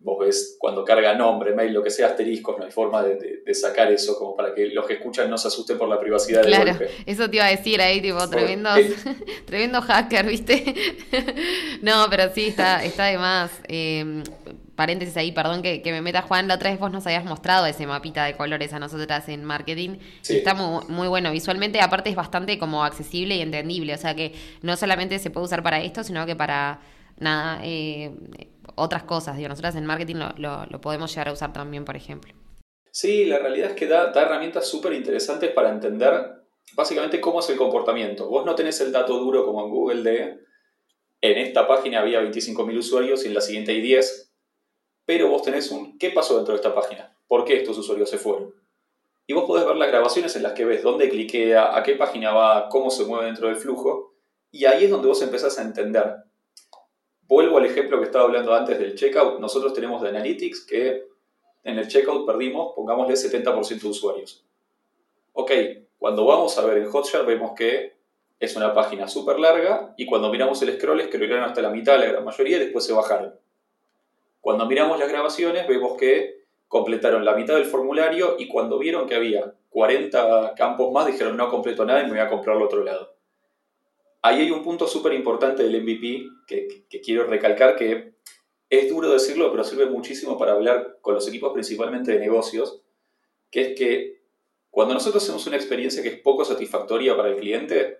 vos 0.00 0.18
ves 0.20 0.56
cuando 0.58 0.84
carga 0.84 1.14
nombre, 1.14 1.54
mail, 1.54 1.72
lo 1.72 1.82
que 1.82 1.90
sea, 1.90 2.08
asteriscos, 2.08 2.58
no 2.58 2.64
hay 2.64 2.70
forma 2.70 3.02
de, 3.02 3.42
sacar 3.54 3.90
eso 3.92 4.18
como 4.18 4.36
para 4.36 4.54
que 4.54 4.66
los 4.66 4.86
que 4.86 4.94
escuchan 4.94 5.28
no 5.30 5.38
se 5.38 5.48
asusten 5.48 5.78
por 5.78 5.88
la 5.88 5.98
privacidad 5.98 6.42
del 6.42 6.54
Claro, 6.54 6.78
eso 7.06 7.30
te 7.30 7.36
iba 7.36 7.46
a 7.46 7.50
decir 7.50 7.80
ahí, 7.80 8.00
tipo, 8.00 8.28
tremendo, 8.28 8.70
tremendo 9.46 9.80
hacker, 9.82 10.26
¿viste? 10.26 10.74
no, 11.82 12.06
pero 12.10 12.32
sí, 12.34 12.48
está, 12.48 12.84
está 12.84 13.06
de 13.06 13.18
más. 13.18 13.50
Eh, 13.68 14.22
paréntesis 14.78 15.16
ahí, 15.16 15.32
perdón 15.32 15.60
que, 15.60 15.82
me 15.86 16.00
meta 16.00 16.22
Juan, 16.22 16.46
la 16.46 16.54
otra 16.54 16.70
vez 16.70 16.78
vos 16.78 16.92
nos 16.92 17.04
habías 17.04 17.24
mostrado 17.24 17.66
ese 17.66 17.84
mapita 17.84 18.24
de 18.24 18.36
colores 18.36 18.72
a 18.72 18.78
nosotras 18.78 19.28
en 19.28 19.44
marketing. 19.44 19.98
está 20.22 20.54
muy, 20.54 21.08
bueno 21.08 21.32
visualmente, 21.32 21.80
aparte 21.80 22.10
es 22.10 22.14
bastante 22.14 22.60
como 22.60 22.84
accesible 22.84 23.34
y 23.34 23.40
entendible, 23.40 23.92
o 23.92 23.98
sea 23.98 24.14
que 24.14 24.34
no 24.62 24.76
solamente 24.76 25.18
se 25.18 25.30
puede 25.30 25.46
usar 25.46 25.64
para 25.64 25.82
esto, 25.82 26.04
sino 26.04 26.24
que 26.26 26.36
para 26.36 26.80
nada, 27.18 27.60
eh, 27.64 28.14
otras 28.76 29.02
cosas. 29.02 29.36
Digo, 29.36 29.48
nosotras 29.48 29.74
en 29.74 29.84
marketing 29.84 30.14
lo, 30.36 30.80
podemos 30.80 31.10
llegar 31.10 31.26
a 31.26 31.32
usar 31.32 31.52
también, 31.52 31.84
por 31.84 31.96
ejemplo. 31.96 32.32
Sí, 32.92 33.24
la 33.24 33.40
realidad 33.40 33.70
es 33.70 33.76
que 33.76 33.88
da, 33.88 34.12
da 34.12 34.22
herramientas 34.22 34.68
súper 34.68 34.92
interesantes 34.92 35.50
para 35.50 35.70
entender 35.70 36.12
básicamente 36.76 37.20
cómo 37.20 37.40
es 37.40 37.50
el 37.50 37.56
comportamiento. 37.56 38.28
Vos 38.28 38.46
no 38.46 38.54
tenés 38.54 38.80
el 38.80 38.92
dato 38.92 39.18
duro 39.18 39.44
como 39.44 39.64
en 39.64 39.70
Google 39.70 40.02
de 40.08 40.38
en 41.20 41.36
esta 41.36 41.66
página 41.66 41.98
había 41.98 42.22
25.000 42.22 42.78
usuarios 42.78 43.24
y 43.24 43.26
en 43.26 43.34
la 43.34 43.40
siguiente 43.40 43.72
hay 43.72 43.80
10 43.80 44.27
pero 45.08 45.30
vos 45.30 45.40
tenés 45.40 45.70
un 45.70 45.98
¿qué 45.98 46.10
pasó 46.10 46.36
dentro 46.36 46.52
de 46.52 46.56
esta 46.56 46.74
página? 46.74 47.16
¿Por 47.26 47.46
qué 47.46 47.56
estos 47.56 47.78
usuarios 47.78 48.10
se 48.10 48.18
fueron? 48.18 48.54
Y 49.26 49.32
vos 49.32 49.44
podés 49.46 49.64
ver 49.64 49.76
las 49.76 49.88
grabaciones 49.88 50.36
en 50.36 50.42
las 50.42 50.52
que 50.52 50.66
ves 50.66 50.82
dónde 50.82 51.08
cliquea, 51.08 51.74
a 51.74 51.82
qué 51.82 51.94
página 51.94 52.34
va, 52.34 52.68
cómo 52.68 52.90
se 52.90 53.06
mueve 53.06 53.24
dentro 53.24 53.48
del 53.48 53.56
flujo, 53.56 54.12
y 54.50 54.66
ahí 54.66 54.84
es 54.84 54.90
donde 54.90 55.08
vos 55.08 55.22
empezás 55.22 55.58
a 55.58 55.62
entender. 55.62 56.14
Vuelvo 57.22 57.56
al 57.56 57.64
ejemplo 57.64 57.98
que 57.98 58.04
estaba 58.04 58.26
hablando 58.26 58.52
antes 58.54 58.78
del 58.78 58.96
checkout. 58.96 59.40
Nosotros 59.40 59.72
tenemos 59.72 60.02
de 60.02 60.10
Analytics 60.10 60.66
que 60.66 61.06
en 61.64 61.78
el 61.78 61.88
checkout 61.88 62.26
perdimos, 62.26 62.74
pongámosle 62.76 63.14
70% 63.14 63.80
de 63.80 63.88
usuarios. 63.88 64.44
Ok, 65.32 65.52
cuando 65.96 66.26
vamos 66.26 66.58
a 66.58 66.66
ver 66.66 66.76
en 66.76 66.90
Hotjar 66.90 67.24
vemos 67.24 67.52
que 67.56 67.96
es 68.38 68.54
una 68.56 68.74
página 68.74 69.08
súper 69.08 69.38
larga 69.40 69.94
y 69.96 70.04
cuando 70.04 70.30
miramos 70.30 70.60
el 70.60 70.78
scroll 70.78 71.02
scrollaron 71.02 71.44
hasta 71.44 71.62
la 71.62 71.70
mitad, 71.70 71.98
la 71.98 72.04
gran 72.04 72.26
mayoría, 72.26 72.58
y 72.58 72.60
después 72.60 72.84
se 72.84 72.92
bajaron. 72.92 73.47
Cuando 74.40 74.66
miramos 74.66 74.98
las 74.98 75.08
grabaciones 75.08 75.66
vemos 75.66 75.96
que 75.96 76.38
completaron 76.68 77.24
la 77.24 77.34
mitad 77.34 77.54
del 77.54 77.64
formulario 77.64 78.36
y 78.38 78.46
cuando 78.46 78.78
vieron 78.78 79.08
que 79.08 79.14
había 79.14 79.54
40 79.70 80.54
campos 80.56 80.92
más 80.92 81.06
dijeron 81.06 81.36
no 81.36 81.48
completo 81.48 81.84
nada 81.84 82.00
y 82.00 82.04
me 82.04 82.10
voy 82.10 82.20
a 82.20 82.28
comprar 82.28 82.56
al 82.56 82.62
otro 82.62 82.84
lado. 82.84 83.16
Ahí 84.22 84.40
hay 84.40 84.50
un 84.50 84.62
punto 84.62 84.86
súper 84.86 85.14
importante 85.14 85.62
del 85.62 85.82
MVP 85.82 86.26
que, 86.46 86.84
que, 86.88 87.00
quiero 87.00 87.24
recalcar 87.24 87.76
que 87.76 88.14
es 88.68 88.88
duro 88.88 89.10
decirlo 89.10 89.50
pero 89.50 89.64
sirve 89.64 89.86
muchísimo 89.86 90.36
para 90.36 90.52
hablar 90.52 90.98
con 91.00 91.14
los 91.14 91.26
equipos 91.28 91.52
principalmente 91.52 92.12
de 92.12 92.18
negocios, 92.18 92.82
que 93.50 93.60
es 93.62 93.78
que 93.78 94.18
cuando 94.70 94.94
nosotros 94.94 95.22
hacemos 95.22 95.46
una 95.46 95.56
experiencia 95.56 96.02
que 96.02 96.08
es 96.08 96.20
poco 96.20 96.44
satisfactoria 96.44 97.16
para 97.16 97.30
el 97.30 97.36
cliente, 97.36 97.98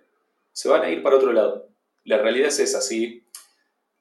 se 0.51 0.69
van 0.69 0.83
a 0.83 0.91
ir 0.91 1.01
para 1.01 1.15
otro 1.15 1.33
lado. 1.33 1.67
La 2.03 2.19
realidad 2.19 2.49
es 2.49 2.59
esa, 2.59 2.81
sí 2.81 3.23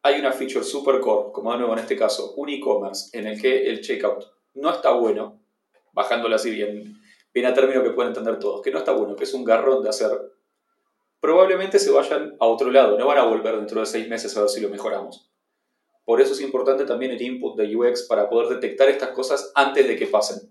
hay 0.02 0.20
una 0.20 0.32
feature 0.32 0.64
super 0.64 1.00
core, 1.00 1.32
como 1.32 1.52
de 1.52 1.58
nuevo 1.58 1.72
en 1.72 1.80
este 1.80 1.96
caso, 1.96 2.34
un 2.36 2.48
e-commerce, 2.48 3.16
en 3.18 3.26
el 3.26 3.40
que 3.40 3.68
el 3.68 3.80
checkout 3.80 4.24
no 4.54 4.70
está 4.70 4.92
bueno, 4.92 5.40
bajándolo 5.92 6.34
así 6.36 6.50
bien, 6.50 7.00
bien 7.32 7.46
a 7.46 7.54
término 7.54 7.82
que 7.82 7.90
pueden 7.90 8.10
entender 8.10 8.38
todos, 8.38 8.62
que 8.62 8.70
no 8.70 8.78
está 8.78 8.92
bueno, 8.92 9.16
que 9.16 9.24
es 9.24 9.34
un 9.34 9.44
garrón 9.44 9.82
de 9.82 9.88
hacer, 9.88 10.10
probablemente 11.20 11.78
se 11.78 11.90
vayan 11.90 12.36
a 12.38 12.46
otro 12.46 12.70
lado, 12.70 12.98
no 12.98 13.06
van 13.06 13.18
a 13.18 13.24
volver 13.24 13.56
dentro 13.56 13.80
de 13.80 13.86
seis 13.86 14.08
meses 14.08 14.36
a 14.36 14.40
ver 14.40 14.50
si 14.50 14.60
lo 14.60 14.68
mejoramos. 14.68 15.28
Por 16.04 16.20
eso 16.22 16.32
es 16.32 16.40
importante 16.40 16.86
también 16.86 17.12
el 17.12 17.20
input 17.20 17.56
de 17.56 17.76
UX 17.76 18.04
para 18.04 18.30
poder 18.30 18.48
detectar 18.48 18.88
estas 18.88 19.10
cosas 19.10 19.52
antes 19.54 19.86
de 19.86 19.96
que 19.96 20.06
pasen. 20.06 20.48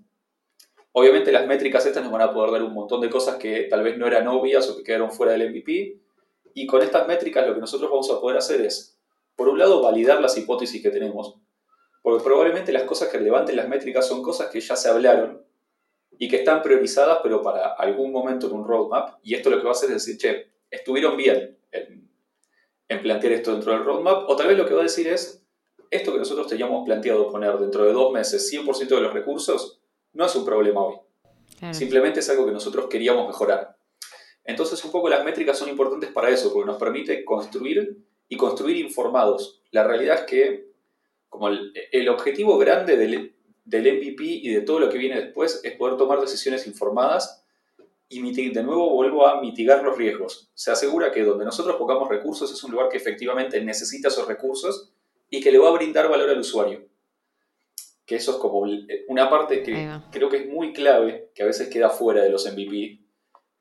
Obviamente 0.92 1.32
las 1.32 1.48
métricas 1.48 1.86
estas 1.86 2.04
nos 2.04 2.12
van 2.12 2.22
a 2.22 2.34
poder 2.34 2.52
dar 2.52 2.64
un 2.64 2.74
montón 2.74 3.02
de 3.02 3.10
cosas 3.10 3.38
que 3.38 3.64
tal 3.64 3.84
vez 3.84 3.98
no 3.98 4.06
eran 4.08 4.28
obvias 4.28 4.70
o 4.70 4.78
que 4.78 4.84
quedaron 4.84 5.12
fuera 5.12 5.32
del 5.34 5.50
MVP. 5.50 6.00
Y 6.54 6.68
con 6.68 6.82
estas 6.82 7.08
métricas 7.08 7.48
lo 7.48 7.54
que 7.54 7.60
nosotros 7.60 7.90
vamos 7.90 8.10
a 8.12 8.20
poder 8.20 8.38
hacer 8.38 8.62
es 8.62 8.97
por 9.38 9.48
un 9.48 9.60
lado, 9.60 9.82
validar 9.82 10.20
las 10.20 10.36
hipótesis 10.36 10.82
que 10.82 10.90
tenemos, 10.90 11.36
porque 12.02 12.24
probablemente 12.24 12.74
las 12.74 12.84
cosas 12.84 13.10
que 13.10 13.20
levanten 13.20 13.56
las 13.56 13.70
métricas 13.70 14.06
son 14.06 14.24
cosas 14.24 14.50
que 14.50 14.60
ya 14.60 14.76
se 14.76 14.90
hablaron 14.90 15.46
y 16.18 16.28
que 16.28 16.38
están 16.38 16.64
priorizadas, 16.64 17.20
pero 17.22 17.44
para 17.44 17.74
algún 17.74 18.12
momento 18.12 18.48
en 18.48 18.54
un 18.54 18.68
roadmap, 18.68 19.20
y 19.22 19.36
esto 19.36 19.52
lo 19.52 19.58
que 19.58 19.64
va 19.64 19.70
a 19.70 19.74
hacer 19.74 19.92
es 19.92 20.06
decir, 20.06 20.18
che, 20.18 20.52
estuvieron 20.72 21.16
bien 21.16 21.56
en, 21.72 23.02
plantear 23.02 23.34
esto 23.34 23.52
dentro 23.52 23.74
del 23.74 23.86
roadmap, 23.86 24.28
o 24.28 24.36
tal 24.36 24.48
vez 24.48 24.58
lo 24.58 24.66
que 24.66 24.74
va 24.74 24.80
a 24.80 24.84
decir 24.84 25.08
es, 25.08 25.46
esto 25.92 26.12
que 26.12 26.18
nosotros 26.18 26.48
teníamos 26.48 26.84
planteado 26.84 27.30
poner 27.30 27.56
dentro 27.60 27.86
de 27.86 27.94
dos 27.94 28.12
meses 28.12 28.52
100% 28.52 28.88
de 28.88 29.02
los 29.02 29.14
recursos, 29.14 29.80
no 30.14 30.26
es 30.26 30.36
un 30.36 30.44
problema 30.44 30.82
hoy. 30.84 30.96
Simplemente 31.72 32.22
es 32.22 32.30
algo 32.30 32.46
que 32.46 32.52
nosotros 32.52 32.88
queríamos 32.88 33.28
mejorar. 33.28 33.78
Entonces 34.44 34.84
un 34.84 34.92
poco 34.92 35.10
las 35.10 35.24
métricas 35.24 35.58
son 35.58 35.70
importantes 35.70 36.12
para 36.12 36.30
eso, 36.30 36.52
porque 36.52 36.66
nos 36.66 36.80
permite 36.80 37.24
construir 37.24 37.98
y 38.30 38.38
construir 38.38 38.78
informados. 38.78 39.62
La 39.72 39.84
realidad 39.84 40.20
es 40.20 40.26
que 40.26 40.68
como 41.30 41.50
el, 41.50 42.10
objetivo 42.10 42.58
grande 42.58 42.98
del, 42.98 43.36
del 43.66 43.98
MVP 43.98 44.24
y 44.24 44.50
de 44.50 44.62
todo 44.62 44.80
lo 44.80 44.90
que 44.90 44.98
viene 44.98 45.20
después 45.20 45.62
es 45.64 45.74
poder 45.74 45.98
tomar 45.98 46.20
decisiones 46.20 46.66
informadas 46.68 47.44
y 48.10 48.50
de 48.52 48.64
nuevo 48.64 48.90
vuelvo 48.92 49.28
a 49.28 49.42
mitigar 49.42 49.84
los 49.84 49.98
riesgos. 49.98 50.50
Se 50.54 50.72
asegura 50.72 51.12
que 51.12 51.24
donde 51.24 51.44
nosotros 51.44 51.76
pongamos 51.76 52.08
recursos 52.08 52.52
es 52.52 52.64
un 52.64 52.72
lugar 52.72 52.90
que 52.90 52.98
efectivamente 52.98 53.62
necesita 53.62 54.08
esos 54.08 54.28
recursos 54.28 54.92
y 55.30 55.42
que 55.42 55.52
le 55.52 55.58
va 55.58 55.70
a 55.70 55.74
brindar 55.74 56.10
valor 56.10 56.30
al 56.30 56.40
usuario. 56.40 56.88
Que 58.06 58.16
eso 58.16 58.32
es 58.32 58.38
como 58.38 58.66
una 59.10 59.30
parte 59.30 59.62
que 59.62 59.90
creo 60.12 60.30
que 60.30 60.38
es 60.38 60.48
muy 60.48 60.72
clave, 60.72 61.32
que 61.36 61.44
a 61.44 61.46
veces 61.46 61.68
queda 61.68 61.90
fuera 61.90 62.24
de 62.24 62.30
los 62.30 62.50
MVP, 62.50 63.02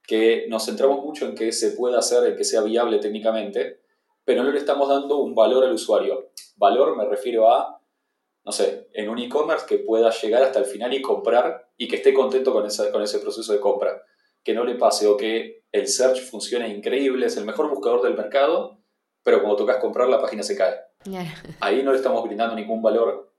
que 0.07 0.47
nos 0.49 0.65
centramos 0.65 1.05
mucho 1.05 1.27
en 1.27 1.35
que 1.35 1.51
se 1.51 1.73
pueda 1.73 1.99
hacer, 1.99 2.25
en 2.31 2.37
que 2.37 2.45
sea 2.45 2.63
viable 2.63 2.99
técnicamente, 2.99 3.81
pero 4.27 4.43
no 4.43 4.51
le 4.51 4.59
estamos 4.59 4.89
dando 4.89 5.19
un 5.19 5.37
valor 5.37 5.65
al 5.65 5.73
usuario. 5.73 6.33
Valor 6.57 6.97
me 6.97 7.07
refiero 7.07 7.49
a, 7.49 7.81
no 8.45 8.51
sé, 8.51 8.89
en 8.93 9.09
un 9.09 9.21
e-commerce 9.21 9.67
que 9.67 9.79
pueda 9.79 10.11
llegar 10.11 10.43
hasta 10.43 10.59
el 10.59 10.65
final 10.65 10.93
y 10.93 11.01
comprar 11.01 11.71
y 11.77 11.87
que 11.87 11.97
esté 11.97 12.13
contento 12.13 12.53
con, 12.53 12.67
con 12.93 13.03
ese 13.03 13.19
proceso 13.21 13.53
de 13.53 13.61
compra 13.61 14.03
que 14.43 14.53
no 14.53 14.65
le 14.65 14.75
pase 14.75 15.07
o 15.07 15.17
que 15.17 15.65
el 15.71 15.87
search 15.87 16.23
funcione 16.29 16.69
increíble, 16.69 17.27
es 17.27 17.37
el 17.37 17.45
mejor 17.45 17.71
buscador 17.71 18.03
del 18.03 18.17
mercado, 18.17 18.81
pero 19.23 19.41
cuando 19.41 19.57
tocas 19.57 19.77
comprar 19.77 20.09
la 20.09 20.21
página 20.21 20.43
se 20.43 20.57
cae. 20.57 20.75
Ahí 21.61 21.85
no 21.85 21.93
le 21.93 21.99
estamos 21.99 22.25
brindando 22.25 22.57
ningún 22.57 22.83
valor, 22.83 23.33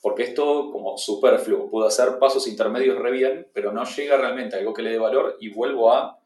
porque 0.00 0.22
esto 0.22 0.70
como 0.70 0.96
superfluo, 0.96 1.70
puedo 1.70 1.86
hacer 1.86 2.18
pasos 2.18 2.46
intermedios 2.46 2.98
re 2.98 3.10
bien, 3.10 3.50
pero 3.52 3.70
no 3.72 3.84
llega 3.84 4.16
realmente 4.16 4.56
a 4.56 4.60
algo 4.60 4.72
que 4.72 4.82
le 4.82 4.92
dé 4.92 4.98
valor 4.98 5.36
y 5.40 5.50
vuelvo 5.50 5.92
a... 5.92 6.18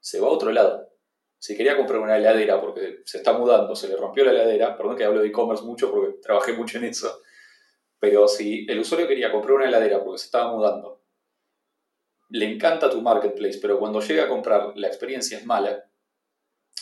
se 0.00 0.20
va 0.20 0.28
a 0.28 0.30
otro 0.30 0.52
lado. 0.52 0.91
Si 1.42 1.56
quería 1.56 1.76
comprar 1.76 2.00
una 2.00 2.16
heladera 2.16 2.60
porque 2.60 3.00
se 3.04 3.18
está 3.18 3.32
mudando, 3.32 3.74
se 3.74 3.88
le 3.88 3.96
rompió 3.96 4.24
la 4.24 4.30
heladera, 4.30 4.76
perdón 4.76 4.96
que 4.96 5.04
hablo 5.04 5.20
de 5.20 5.28
e-commerce 5.28 5.64
mucho 5.64 5.90
porque 5.90 6.18
trabajé 6.22 6.52
mucho 6.52 6.78
en 6.78 6.84
eso, 6.84 7.20
pero 7.98 8.28
si 8.28 8.64
el 8.68 8.78
usuario 8.78 9.08
quería 9.08 9.32
comprar 9.32 9.56
una 9.56 9.66
heladera 9.66 10.04
porque 10.04 10.18
se 10.18 10.26
estaba 10.26 10.52
mudando 10.52 11.02
le 12.32 12.50
encanta 12.50 12.88
tu 12.88 13.00
marketplace, 13.02 13.58
pero 13.60 13.78
cuando 13.78 14.00
llega 14.00 14.24
a 14.24 14.28
comprar 14.28 14.72
la 14.74 14.86
experiencia 14.88 15.36
es 15.36 15.44
mala, 15.44 15.84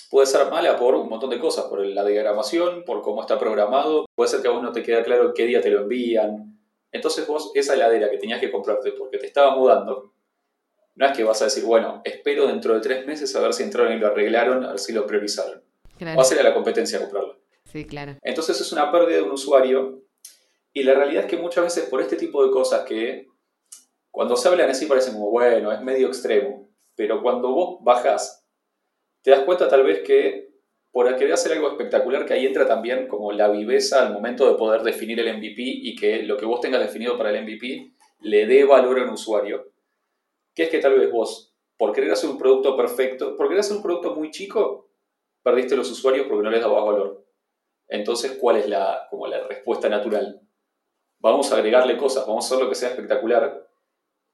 puede 0.08 0.26
ser 0.26 0.48
mala 0.48 0.76
por 0.76 0.94
un 0.94 1.08
montón 1.08 1.30
de 1.30 1.40
cosas, 1.40 1.64
por 1.64 1.84
la 1.84 2.04
diagramación, 2.04 2.84
por 2.84 3.02
cómo 3.02 3.20
está 3.20 3.38
programado, 3.38 4.06
puede 4.14 4.30
ser 4.30 4.42
que 4.42 4.48
a 4.48 4.52
vos 4.52 4.62
no 4.62 4.70
te 4.70 4.82
queda 4.82 5.02
claro 5.02 5.34
qué 5.34 5.46
día 5.46 5.60
te 5.60 5.70
lo 5.70 5.80
envían. 5.82 6.56
Entonces 6.92 7.26
vos 7.26 7.50
esa 7.54 7.74
heladera 7.74 8.10
que 8.10 8.18
tenías 8.18 8.40
que 8.40 8.50
comprarte 8.50 8.92
porque 8.92 9.18
te 9.18 9.26
estaba 9.26 9.56
mudando, 9.56 10.12
no 10.94 11.06
es 11.06 11.16
que 11.16 11.24
vas 11.24 11.40
a 11.42 11.46
decir, 11.46 11.64
bueno, 11.64 12.02
espero 12.04 12.46
dentro 12.46 12.74
de 12.74 12.80
tres 12.80 13.06
meses 13.06 13.34
a 13.36 13.40
ver 13.40 13.52
si 13.52 13.62
entraron 13.62 13.92
y 13.92 13.98
lo 13.98 14.08
arreglaron, 14.08 14.64
a 14.64 14.70
ver 14.70 14.78
si 14.78 14.92
lo 14.92 15.06
priorizaron. 15.06 15.62
Vas 16.16 16.30
a 16.30 16.34
ir 16.34 16.40
a 16.40 16.44
la 16.44 16.54
competencia 16.54 16.98
a 16.98 17.02
comprarlo. 17.02 17.40
Sí, 17.64 17.86
claro. 17.86 18.16
Entonces 18.22 18.60
es 18.60 18.72
una 18.72 18.90
pérdida 18.90 19.18
de 19.18 19.22
un 19.22 19.32
usuario 19.32 20.02
y 20.72 20.82
la 20.82 20.94
realidad 20.94 21.24
es 21.24 21.30
que 21.30 21.36
muchas 21.36 21.64
veces 21.64 21.88
por 21.88 22.00
este 22.00 22.16
tipo 22.16 22.44
de 22.44 22.50
cosas 22.50 22.84
que 22.84 23.28
cuando 24.10 24.36
se 24.36 24.48
hablan 24.48 24.70
así 24.70 24.86
parece 24.86 25.12
como, 25.12 25.30
bueno, 25.30 25.72
es 25.72 25.80
medio 25.82 26.08
extremo, 26.08 26.68
pero 26.96 27.22
cuando 27.22 27.52
vos 27.52 27.78
bajas, 27.82 28.44
te 29.22 29.30
das 29.30 29.40
cuenta 29.40 29.68
tal 29.68 29.84
vez 29.84 30.00
que 30.00 30.50
por 30.90 31.14
querer 31.16 31.34
hacer 31.34 31.52
algo 31.52 31.68
espectacular, 31.68 32.26
que 32.26 32.34
ahí 32.34 32.46
entra 32.46 32.66
también 32.66 33.06
como 33.06 33.30
la 33.30 33.48
viveza 33.48 34.04
al 34.04 34.12
momento 34.12 34.50
de 34.50 34.58
poder 34.58 34.82
definir 34.82 35.20
el 35.20 35.36
MVP 35.36 35.62
y 35.62 35.94
que 35.94 36.24
lo 36.24 36.36
que 36.36 36.46
vos 36.46 36.60
tengas 36.60 36.80
definido 36.80 37.16
para 37.16 37.30
el 37.30 37.44
MVP 37.44 37.92
le 38.22 38.46
dé 38.46 38.64
valor 38.64 38.98
a 38.98 39.04
un 39.04 39.10
usuario. 39.10 39.69
Que 40.60 40.64
es 40.64 40.70
que 40.70 40.78
tal 40.80 40.98
vez 40.98 41.10
vos, 41.10 41.54
por 41.78 41.90
querer 41.94 42.12
hacer 42.12 42.28
un 42.28 42.36
producto 42.36 42.76
perfecto, 42.76 43.34
por 43.34 43.46
querer 43.46 43.60
hacer 43.60 43.78
un 43.78 43.82
producto 43.82 44.14
muy 44.14 44.30
chico, 44.30 44.90
perdiste 45.42 45.74
los 45.74 45.90
usuarios 45.90 46.26
porque 46.26 46.42
no 46.42 46.50
les 46.50 46.60
dabas 46.60 46.84
valor. 46.84 47.26
Entonces, 47.88 48.32
¿cuál 48.38 48.56
es 48.56 48.68
la, 48.68 49.06
como 49.08 49.26
la 49.26 49.42
respuesta 49.46 49.88
natural? 49.88 50.42
Vamos 51.18 51.50
a 51.50 51.56
agregarle 51.56 51.96
cosas, 51.96 52.26
vamos 52.26 52.44
a 52.44 52.48
hacer 52.48 52.62
lo 52.62 52.68
que 52.68 52.74
sea 52.74 52.90
espectacular, 52.90 53.70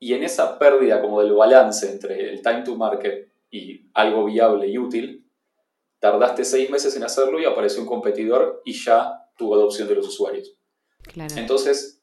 y 0.00 0.14
en 0.14 0.24
esa 0.24 0.58
pérdida 0.58 1.00
como 1.00 1.22
del 1.22 1.32
balance 1.32 1.88
entre 1.88 2.28
el 2.28 2.42
time 2.42 2.62
to 2.62 2.74
market 2.74 3.32
y 3.48 3.88
algo 3.94 4.24
viable 4.24 4.66
y 4.66 4.78
útil, 4.78 5.30
tardaste 6.00 6.44
seis 6.44 6.68
meses 6.70 6.96
en 6.96 7.04
hacerlo 7.04 7.38
y 7.38 7.44
apareció 7.44 7.82
un 7.82 7.86
competidor 7.86 8.62
y 8.64 8.72
ya 8.72 9.30
tuvo 9.38 9.54
adopción 9.54 9.86
de 9.86 9.94
los 9.94 10.08
usuarios. 10.08 10.58
Entonces, 11.36 11.95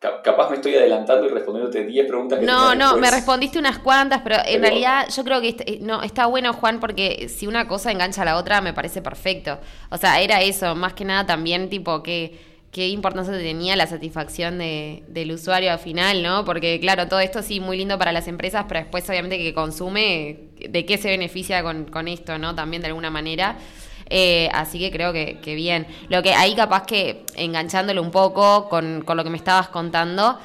capaz 0.00 0.50
me 0.50 0.56
estoy 0.56 0.74
adelantando 0.74 1.26
y 1.26 1.30
respondiéndote 1.30 1.84
10 1.84 2.06
preguntas 2.06 2.38
que 2.38 2.46
No, 2.46 2.74
no, 2.74 2.96
me 2.96 3.10
respondiste 3.10 3.58
unas 3.58 3.78
cuantas, 3.78 4.20
pero, 4.22 4.36
en 4.44 4.60
realidad 4.60 5.08
yo 5.14 5.24
creo 5.24 5.40
que 5.40 5.56
eh, 5.66 5.78
no, 5.80 6.02
está 6.02 6.26
bueno, 6.26 6.52
Juan, 6.52 6.80
porque 6.80 7.28
si 7.28 7.46
una 7.46 7.66
cosa 7.66 7.90
engancha 7.90 8.22
a 8.22 8.24
la 8.24 8.36
otra, 8.36 8.60
me 8.60 8.72
parece 8.72 9.00
perfecto. 9.02 9.58
O 9.90 9.96
sea, 9.96 10.20
era 10.20 10.42
eso, 10.42 10.74
más 10.74 10.92
que 10.94 11.04
nada 11.04 11.26
también, 11.26 11.70
tipo, 11.70 12.02
que 12.02 12.54
qué 12.74 12.88
importancia 12.88 13.32
tenía 13.38 13.76
la 13.76 13.86
satisfacción 13.86 14.58
de, 14.58 15.04
del 15.06 15.30
usuario 15.30 15.70
al 15.70 15.78
final, 15.78 16.24
¿no? 16.24 16.44
Porque 16.44 16.80
claro, 16.80 17.06
todo 17.06 17.20
esto 17.20 17.40
sí 17.40 17.60
muy 17.60 17.76
lindo 17.76 17.96
para 17.98 18.10
las 18.10 18.26
empresas, 18.26 18.64
pero 18.68 18.80
después 18.80 19.08
obviamente 19.08 19.38
que 19.38 19.54
consume, 19.54 20.48
¿de 20.68 20.84
qué 20.84 20.98
se 20.98 21.08
beneficia 21.08 21.62
con, 21.62 21.84
con 21.84 22.08
esto, 22.08 22.36
¿no? 22.36 22.54
También 22.54 22.82
de 22.82 22.88
alguna 22.88 23.10
manera. 23.10 23.56
Eh, 24.10 24.48
así 24.52 24.78
que 24.78 24.90
creo 24.90 25.12
que, 25.12 25.38
bien. 25.54 25.86
Lo 26.08 26.22
que 26.22 26.34
ahí 26.34 26.54
capaz 26.54 26.86
que 26.86 27.24
enganchándolo 27.36 28.02
un 28.02 28.10
poco 28.10 28.68
con, 28.68 29.02
con 29.02 29.16
lo 29.16 29.24
que 29.24 29.30
me 29.30 29.36
estabas 29.36 29.68
contando, 29.68 30.38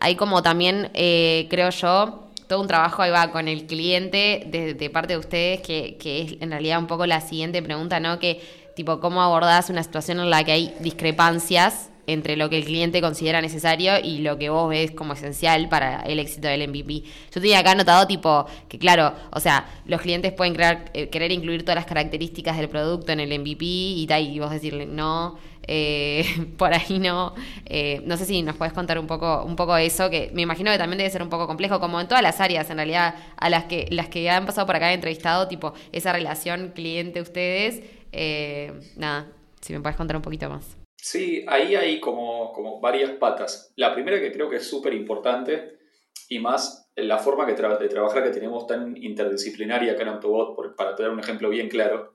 hay 0.00 0.16
como 0.16 0.42
también, 0.42 0.90
eh, 0.94 1.46
creo 1.50 1.70
yo, 1.70 2.28
todo 2.46 2.60
un 2.60 2.66
trabajo 2.66 3.02
ahí 3.02 3.10
va 3.10 3.30
con 3.30 3.48
el 3.48 3.66
cliente 3.66 4.44
de 4.46 4.90
parte 4.90 5.14
de 5.14 5.18
ustedes, 5.18 5.60
que, 5.60 5.96
que 5.96 6.22
es 6.22 6.36
en 6.40 6.50
realidad 6.50 6.78
un 6.78 6.86
poco 6.86 7.06
la 7.06 7.20
siguiente 7.20 7.62
pregunta, 7.62 8.00
¿no? 8.00 8.18
Que 8.18 8.42
tipo 8.76 9.00
cómo 9.00 9.22
abordás 9.22 9.70
una 9.70 9.82
situación 9.82 10.20
en 10.20 10.30
la 10.30 10.44
que 10.44 10.52
hay 10.52 10.74
discrepancias 10.80 11.90
entre 12.06 12.36
lo 12.36 12.50
que 12.50 12.58
el 12.58 12.64
cliente 12.64 13.00
considera 13.00 13.40
necesario 13.40 13.98
y 14.02 14.18
lo 14.18 14.38
que 14.38 14.50
vos 14.50 14.68
ves 14.68 14.90
como 14.90 15.14
esencial 15.14 15.68
para 15.68 16.00
el 16.02 16.18
éxito 16.18 16.48
del 16.48 16.68
MVP. 16.68 17.02
Yo 17.32 17.40
tenía 17.40 17.60
acá 17.60 17.72
anotado 17.72 18.06
tipo 18.06 18.46
que 18.68 18.78
claro, 18.78 19.12
o 19.30 19.40
sea, 19.40 19.66
los 19.86 20.00
clientes 20.00 20.32
pueden 20.32 20.56
eh, 20.94 21.08
querer 21.08 21.32
incluir 21.32 21.62
todas 21.62 21.76
las 21.76 21.86
características 21.86 22.56
del 22.56 22.68
producto 22.68 23.12
en 23.12 23.20
el 23.20 23.38
MVP 23.38 23.64
y, 23.64 24.06
tal, 24.06 24.22
y 24.22 24.38
vos 24.38 24.50
decirle 24.50 24.86
no, 24.86 25.38
eh, 25.66 26.24
por 26.58 26.74
ahí 26.74 26.98
no. 26.98 27.34
Eh, 27.66 28.02
no 28.04 28.16
sé 28.16 28.24
si 28.24 28.42
nos 28.42 28.56
puedes 28.56 28.72
contar 28.72 28.98
un 28.98 29.06
poco, 29.06 29.44
un 29.44 29.56
poco 29.56 29.76
eso, 29.76 30.10
que 30.10 30.30
me 30.34 30.42
imagino 30.42 30.70
que 30.70 30.78
también 30.78 30.98
debe 30.98 31.10
ser 31.10 31.22
un 31.22 31.30
poco 31.30 31.46
complejo, 31.46 31.80
como 31.80 32.00
en 32.00 32.08
todas 32.08 32.22
las 32.22 32.40
áreas, 32.40 32.68
en 32.70 32.76
realidad, 32.76 33.14
a 33.36 33.48
las 33.48 33.64
que, 33.64 33.86
las 33.90 34.08
que 34.08 34.28
han 34.30 34.46
pasado 34.46 34.66
por 34.66 34.76
acá 34.76 34.90
he 34.90 34.94
entrevistado, 34.94 35.48
tipo, 35.48 35.74
esa 35.92 36.12
relación 36.12 36.72
cliente-ustedes 36.74 37.82
eh, 38.16 38.72
nada, 38.96 39.26
si 39.60 39.72
me 39.72 39.80
puedes 39.80 39.96
contar 39.96 40.16
un 40.16 40.22
poquito 40.22 40.48
más. 40.48 40.83
Sí, 41.04 41.44
ahí 41.48 41.74
hay 41.74 42.00
como, 42.00 42.50
como 42.54 42.80
varias 42.80 43.10
patas. 43.10 43.74
La 43.76 43.92
primera 43.92 44.18
que 44.18 44.32
creo 44.32 44.48
que 44.48 44.56
es 44.56 44.66
súper 44.66 44.94
importante 44.94 45.76
y 46.30 46.38
más 46.38 46.90
la 46.96 47.18
forma 47.18 47.44
que 47.44 47.52
de 47.52 47.88
trabajar 47.88 48.24
que 48.24 48.30
tenemos 48.30 48.66
tan 48.66 48.96
interdisciplinaria 48.96 49.92
acá 49.92 50.02
en 50.04 50.08
Autobot, 50.08 50.74
para 50.74 50.94
tener 50.94 51.12
un 51.12 51.20
ejemplo 51.20 51.50
bien 51.50 51.68
claro, 51.68 52.14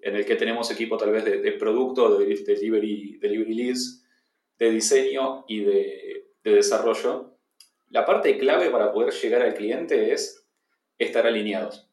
en 0.00 0.16
el 0.16 0.26
que 0.26 0.36
tenemos 0.36 0.70
equipo 0.70 0.98
tal 0.98 1.12
vez 1.12 1.24
de, 1.24 1.52
producto, 1.52 2.18
de 2.18 2.26
delivery, 2.26 3.16
delivery 3.18 3.54
leads, 3.54 4.04
de 4.58 4.70
diseño 4.70 5.46
y 5.48 5.60
de, 5.64 6.26
de 6.44 6.50
desarrollo. 6.50 7.38
La 7.88 8.04
parte 8.04 8.36
clave 8.36 8.68
para 8.68 8.92
poder 8.92 9.14
llegar 9.14 9.40
al 9.40 9.54
cliente 9.54 10.12
es 10.12 10.46
estar 10.98 11.26
alineados 11.26 11.86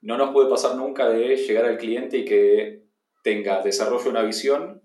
no 0.00 0.16
nos 0.16 0.30
puede 0.30 0.48
pasar 0.48 0.76
nunca 0.76 1.08
de 1.08 1.36
llegar 1.36 1.64
al 1.64 1.78
cliente 1.78 2.18
y 2.18 2.24
que 2.24 2.84
tenga 3.22 3.62
desarrollo 3.62 4.10
una 4.10 4.22
visión, 4.22 4.82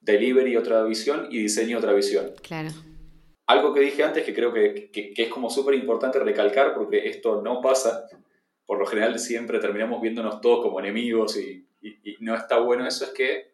delivery 0.00 0.56
otra 0.56 0.82
visión 0.84 1.28
y 1.30 1.38
diseño 1.38 1.78
otra 1.78 1.92
visión. 1.92 2.32
Claro. 2.42 2.70
Algo 3.46 3.72
que 3.72 3.80
dije 3.80 4.04
antes 4.04 4.24
que 4.24 4.34
creo 4.34 4.52
que, 4.52 4.90
es 4.92 5.28
como 5.28 5.48
súper 5.48 5.74
importante 5.74 6.18
recalcar 6.18 6.74
porque 6.74 7.08
esto 7.08 7.40
no 7.40 7.60
pasa, 7.62 8.06
por 8.66 8.78
lo 8.78 8.86
general 8.86 9.18
siempre 9.18 9.58
terminamos 9.58 10.02
viéndonos 10.02 10.40
todos 10.40 10.62
como 10.62 10.80
enemigos 10.80 11.36
y, 11.38 11.64
no 12.20 12.34
está 12.34 12.58
bueno 12.58 12.86
eso, 12.86 13.04
es 13.04 13.10
que 13.10 13.52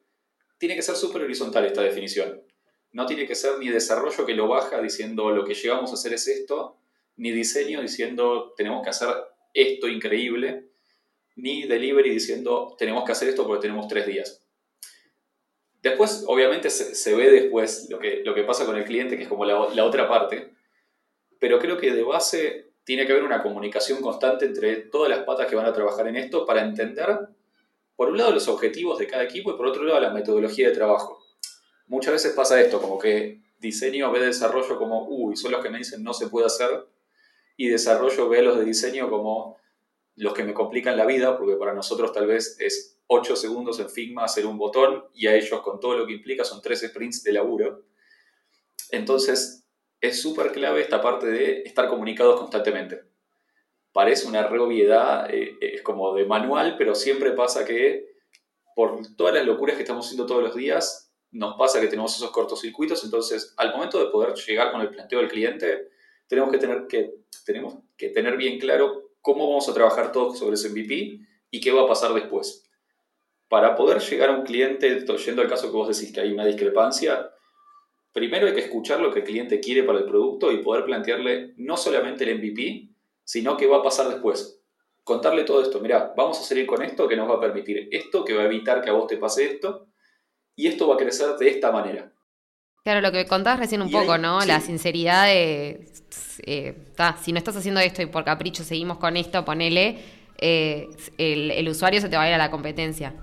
tiene 0.58 0.74
que 0.74 0.82
ser 0.82 0.96
súper 0.96 1.22
horizontal 1.22 1.64
esta 1.64 1.82
definición. 1.82 2.42
No 2.90 3.06
tiene 3.06 3.26
que 3.26 3.34
ser 3.34 3.58
ni 3.58 3.68
desarrollo 3.68 4.24
que 4.26 4.34
lo 4.34 4.48
baja 4.48 4.80
diciendo 4.80 5.30
lo 5.30 5.44
que 5.44 5.54
llegamos 5.54 5.90
a 5.90 5.94
hacer 5.94 6.14
es 6.14 6.26
esto, 6.26 6.78
ni 7.16 7.30
diseño 7.30 7.80
diciendo 7.80 8.54
tenemos 8.56 8.82
que 8.82 8.90
hacer 8.90 9.08
esto 9.52 9.86
increíble, 9.86 10.70
ni 11.36 11.66
delivery 11.66 12.10
diciendo 12.10 12.74
tenemos 12.78 13.04
que 13.04 13.12
hacer 13.12 13.28
esto 13.28 13.46
porque 13.46 13.62
tenemos 13.62 13.86
tres 13.88 14.06
días. 14.06 14.43
Después, 15.84 16.24
obviamente, 16.26 16.70
se, 16.70 17.14
ve 17.14 17.30
después 17.30 17.88
lo 17.90 17.98
que, 17.98 18.22
lo 18.24 18.34
que 18.34 18.42
pasa 18.42 18.64
con 18.64 18.74
el 18.74 18.84
cliente, 18.84 19.18
que 19.18 19.24
es 19.24 19.28
como 19.28 19.44
la, 19.44 19.68
la 19.74 19.84
otra 19.84 20.08
parte, 20.08 20.54
pero 21.38 21.58
creo 21.58 21.76
que 21.76 21.92
de 21.92 22.02
base 22.02 22.70
tiene 22.84 23.04
que 23.04 23.12
haber 23.12 23.22
una 23.22 23.42
comunicación 23.42 24.00
constante 24.00 24.46
entre 24.46 24.76
todas 24.76 25.10
las 25.10 25.24
patas 25.24 25.46
que 25.46 25.56
van 25.56 25.66
a 25.66 25.74
trabajar 25.74 26.08
en 26.08 26.16
esto 26.16 26.46
para 26.46 26.64
entender, 26.64 27.28
por 27.96 28.08
un 28.08 28.16
lado, 28.16 28.32
los 28.32 28.48
objetivos 28.48 28.98
de 28.98 29.06
cada 29.06 29.24
equipo 29.24 29.50
y 29.50 29.58
por 29.58 29.66
otro 29.66 29.84
lado, 29.84 30.00
la 30.00 30.08
metodología 30.08 30.70
de 30.70 30.74
trabajo. 30.74 31.22
muchas 31.86 32.14
veces 32.14 32.32
pasa 32.32 32.58
esto, 32.58 32.80
como 32.80 32.98
que 32.98 33.42
diseño 33.58 34.10
ve 34.10 34.20
desarrollo 34.20 34.78
como, 34.78 35.06
uy, 35.06 35.36
son 35.36 35.52
los 35.52 35.62
que 35.62 35.68
me 35.68 35.76
dicen 35.76 36.02
no 36.02 36.14
se 36.14 36.28
puede 36.28 36.46
hacer, 36.46 36.86
y 37.58 37.68
desarrollo 37.68 38.30
ve 38.30 38.40
los 38.40 38.58
de 38.58 38.64
diseño 38.64 39.10
como 39.10 39.58
los 40.16 40.32
que 40.32 40.44
me 40.44 40.54
complican 40.54 40.96
la 40.96 41.04
vida, 41.04 41.36
porque 41.36 41.56
para 41.56 41.74
nosotros 41.74 42.10
tal 42.14 42.26
vez 42.26 42.56
es 42.58 42.93
8 43.06 43.36
segundos 43.36 43.78
en 43.80 43.90
Figma 43.90 44.24
hacer 44.24 44.46
un 44.46 44.58
botón 44.58 45.04
y 45.14 45.26
a 45.26 45.34
ellos 45.34 45.60
con 45.60 45.80
todo 45.80 45.96
lo 45.96 46.06
que 46.06 46.14
implica 46.14 46.44
son 46.44 46.62
3 46.62 46.88
sprints 46.88 47.22
de 47.22 47.32
laburo. 47.32 47.84
Entonces 48.90 49.66
es 50.00 50.20
súper 50.20 50.52
clave 50.52 50.80
esta 50.82 51.00
parte 51.00 51.26
de 51.26 51.62
estar 51.62 51.88
comunicados 51.88 52.38
constantemente. 52.38 53.02
Parece 53.92 54.26
una 54.26 54.46
re 54.46 54.58
obviedad, 54.58 55.32
eh, 55.32 55.56
es 55.60 55.82
como 55.82 56.14
de 56.14 56.26
manual, 56.26 56.76
pero 56.76 56.94
siempre 56.94 57.32
pasa 57.32 57.64
que 57.64 58.14
por 58.74 59.00
todas 59.16 59.34
las 59.34 59.46
locuras 59.46 59.76
que 59.76 59.82
estamos 59.82 60.06
haciendo 60.06 60.26
todos 60.26 60.42
los 60.42 60.54
días, 60.54 61.12
nos 61.30 61.56
pasa 61.56 61.80
que 61.80 61.88
tenemos 61.88 62.14
esos 62.16 62.30
cortocircuitos, 62.30 63.04
entonces 63.04 63.54
al 63.56 63.72
momento 63.72 63.98
de 63.98 64.10
poder 64.10 64.34
llegar 64.34 64.72
con 64.72 64.80
el 64.80 64.90
planteo 64.90 65.20
del 65.20 65.28
cliente, 65.28 65.88
tenemos 66.28 66.50
que 66.50 66.58
tener, 66.58 66.86
que, 66.86 67.14
tenemos 67.44 67.76
que 67.96 68.08
tener 68.10 68.36
bien 68.36 68.58
claro 68.58 69.10
cómo 69.20 69.48
vamos 69.48 69.68
a 69.68 69.74
trabajar 69.74 70.12
todos 70.12 70.38
sobre 70.38 70.54
ese 70.54 70.68
MVP 70.68 71.20
y 71.50 71.60
qué 71.60 71.72
va 71.72 71.82
a 71.82 71.88
pasar 71.88 72.12
después. 72.14 72.64
Para 73.54 73.76
poder 73.76 74.00
llegar 74.00 74.30
a 74.30 74.32
un 74.32 74.42
cliente, 74.42 75.06
yendo 75.24 75.40
al 75.40 75.48
caso 75.48 75.70
que 75.70 75.76
vos 75.76 75.86
decís 75.86 76.12
que 76.12 76.20
hay 76.20 76.32
una 76.32 76.44
discrepancia, 76.44 77.30
primero 78.12 78.48
hay 78.48 78.52
que 78.52 78.62
escuchar 78.62 78.98
lo 78.98 79.12
que 79.12 79.20
el 79.20 79.24
cliente 79.24 79.60
quiere 79.60 79.84
para 79.84 80.00
el 80.00 80.06
producto 80.06 80.50
y 80.50 80.56
poder 80.56 80.84
plantearle 80.84 81.54
no 81.58 81.76
solamente 81.76 82.24
el 82.24 82.36
MVP, 82.38 82.88
sino 83.22 83.56
qué 83.56 83.68
va 83.68 83.76
a 83.76 83.82
pasar 83.84 84.08
después. 84.08 84.60
Contarle 85.04 85.44
todo 85.44 85.62
esto, 85.62 85.78
mira, 85.78 86.12
vamos 86.16 86.40
a 86.40 86.42
salir 86.42 86.66
con 86.66 86.82
esto 86.82 87.06
que 87.06 87.14
nos 87.14 87.30
va 87.30 87.36
a 87.36 87.40
permitir 87.40 87.88
esto, 87.92 88.24
que 88.24 88.34
va 88.34 88.42
a 88.42 88.46
evitar 88.46 88.82
que 88.82 88.90
a 88.90 88.94
vos 88.94 89.06
te 89.06 89.18
pase 89.18 89.44
esto, 89.44 89.86
y 90.56 90.66
esto 90.66 90.88
va 90.88 90.96
a 90.96 90.98
crecer 90.98 91.36
de 91.36 91.48
esta 91.48 91.70
manera. 91.70 92.10
Claro, 92.82 93.02
lo 93.02 93.12
que 93.12 93.24
contabas 93.24 93.60
recién 93.60 93.82
un 93.82 93.90
poco, 93.92 94.18
¿no? 94.18 94.44
La 94.44 94.58
sinceridad 94.58 95.26
de, 95.26 95.92
eh, 96.44 96.74
si 97.22 97.30
no 97.30 97.38
estás 97.38 97.56
haciendo 97.56 97.78
esto 97.78 98.02
y 98.02 98.06
por 98.06 98.24
capricho 98.24 98.64
seguimos 98.64 98.98
con 98.98 99.16
esto, 99.16 99.44
ponele, 99.44 100.00
eh, 100.38 100.88
el, 101.18 101.68
usuario 101.68 102.00
se 102.00 102.08
te 102.08 102.16
va 102.16 102.24
a 102.24 102.28
ir 102.28 102.34
a 102.34 102.38
la 102.38 102.50
competencia. 102.50 103.14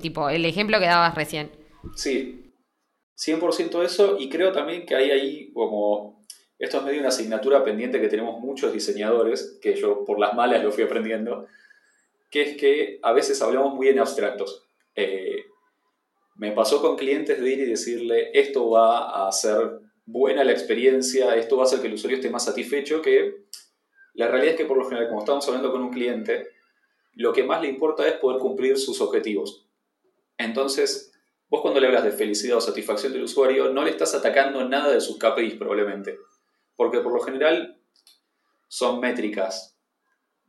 Tipo, 0.00 0.28
el 0.30 0.44
ejemplo 0.44 0.78
que 0.78 0.86
dabas 0.86 1.14
recién. 1.14 1.50
Sí, 1.96 2.52
100% 3.16 3.84
eso, 3.84 4.16
y 4.18 4.28
creo 4.28 4.52
también 4.52 4.86
que 4.86 4.94
hay 4.94 5.10
ahí 5.10 5.52
como, 5.52 6.24
esto 6.58 6.78
es 6.78 6.84
medio 6.84 7.00
una 7.00 7.08
asignatura 7.08 7.64
pendiente 7.64 8.00
que 8.00 8.08
tenemos 8.08 8.40
muchos 8.40 8.72
diseñadores, 8.72 9.58
que 9.60 9.74
yo 9.74 10.04
por 10.04 10.18
las 10.18 10.34
malas 10.34 10.62
lo 10.62 10.72
fui 10.72 10.84
aprendiendo, 10.84 11.46
que 12.30 12.42
es 12.42 12.56
que 12.56 12.98
a 13.02 13.12
veces 13.12 13.40
hablamos 13.42 13.74
muy 13.74 13.88
en 13.88 13.98
abstractos. 13.98 14.64
Eh, 14.94 15.44
me 16.36 16.52
pasó 16.52 16.80
con 16.80 16.96
clientes 16.96 17.40
de 17.40 17.52
ir 17.52 17.60
y 17.60 17.66
decirle, 17.66 18.30
esto 18.32 18.70
va 18.70 19.10
a 19.10 19.28
hacer 19.28 19.80
buena 20.06 20.42
la 20.42 20.52
experiencia, 20.52 21.36
esto 21.36 21.56
va 21.56 21.64
a 21.64 21.66
hacer 21.66 21.80
que 21.80 21.86
el 21.88 21.94
usuario 21.94 22.16
esté 22.16 22.30
más 22.30 22.44
satisfecho, 22.44 23.02
que 23.02 23.44
la 24.14 24.28
realidad 24.28 24.52
es 24.52 24.56
que 24.56 24.66
por 24.66 24.76
lo 24.76 24.84
general, 24.84 25.08
como 25.08 25.20
estamos 25.20 25.46
hablando 25.46 25.70
con 25.70 25.82
un 25.82 25.92
cliente, 25.92 26.48
lo 27.14 27.32
que 27.32 27.44
más 27.44 27.60
le 27.62 27.68
importa 27.68 28.06
es 28.06 28.14
poder 28.14 28.40
cumplir 28.40 28.78
sus 28.78 29.00
objetivos. 29.00 29.66
Entonces, 30.42 31.12
vos 31.48 31.60
cuando 31.62 31.80
le 31.80 31.86
hablas 31.86 32.04
de 32.04 32.12
felicidad 32.12 32.58
o 32.58 32.60
satisfacción 32.60 33.12
del 33.12 33.24
usuario, 33.24 33.72
no 33.72 33.84
le 33.84 33.90
estás 33.90 34.14
atacando 34.14 34.68
nada 34.68 34.92
de 34.92 35.00
sus 35.00 35.18
KPIs 35.18 35.54
probablemente, 35.54 36.18
porque 36.76 37.00
por 37.00 37.12
lo 37.12 37.20
general 37.20 37.80
son 38.68 39.00
métricas 39.00 39.72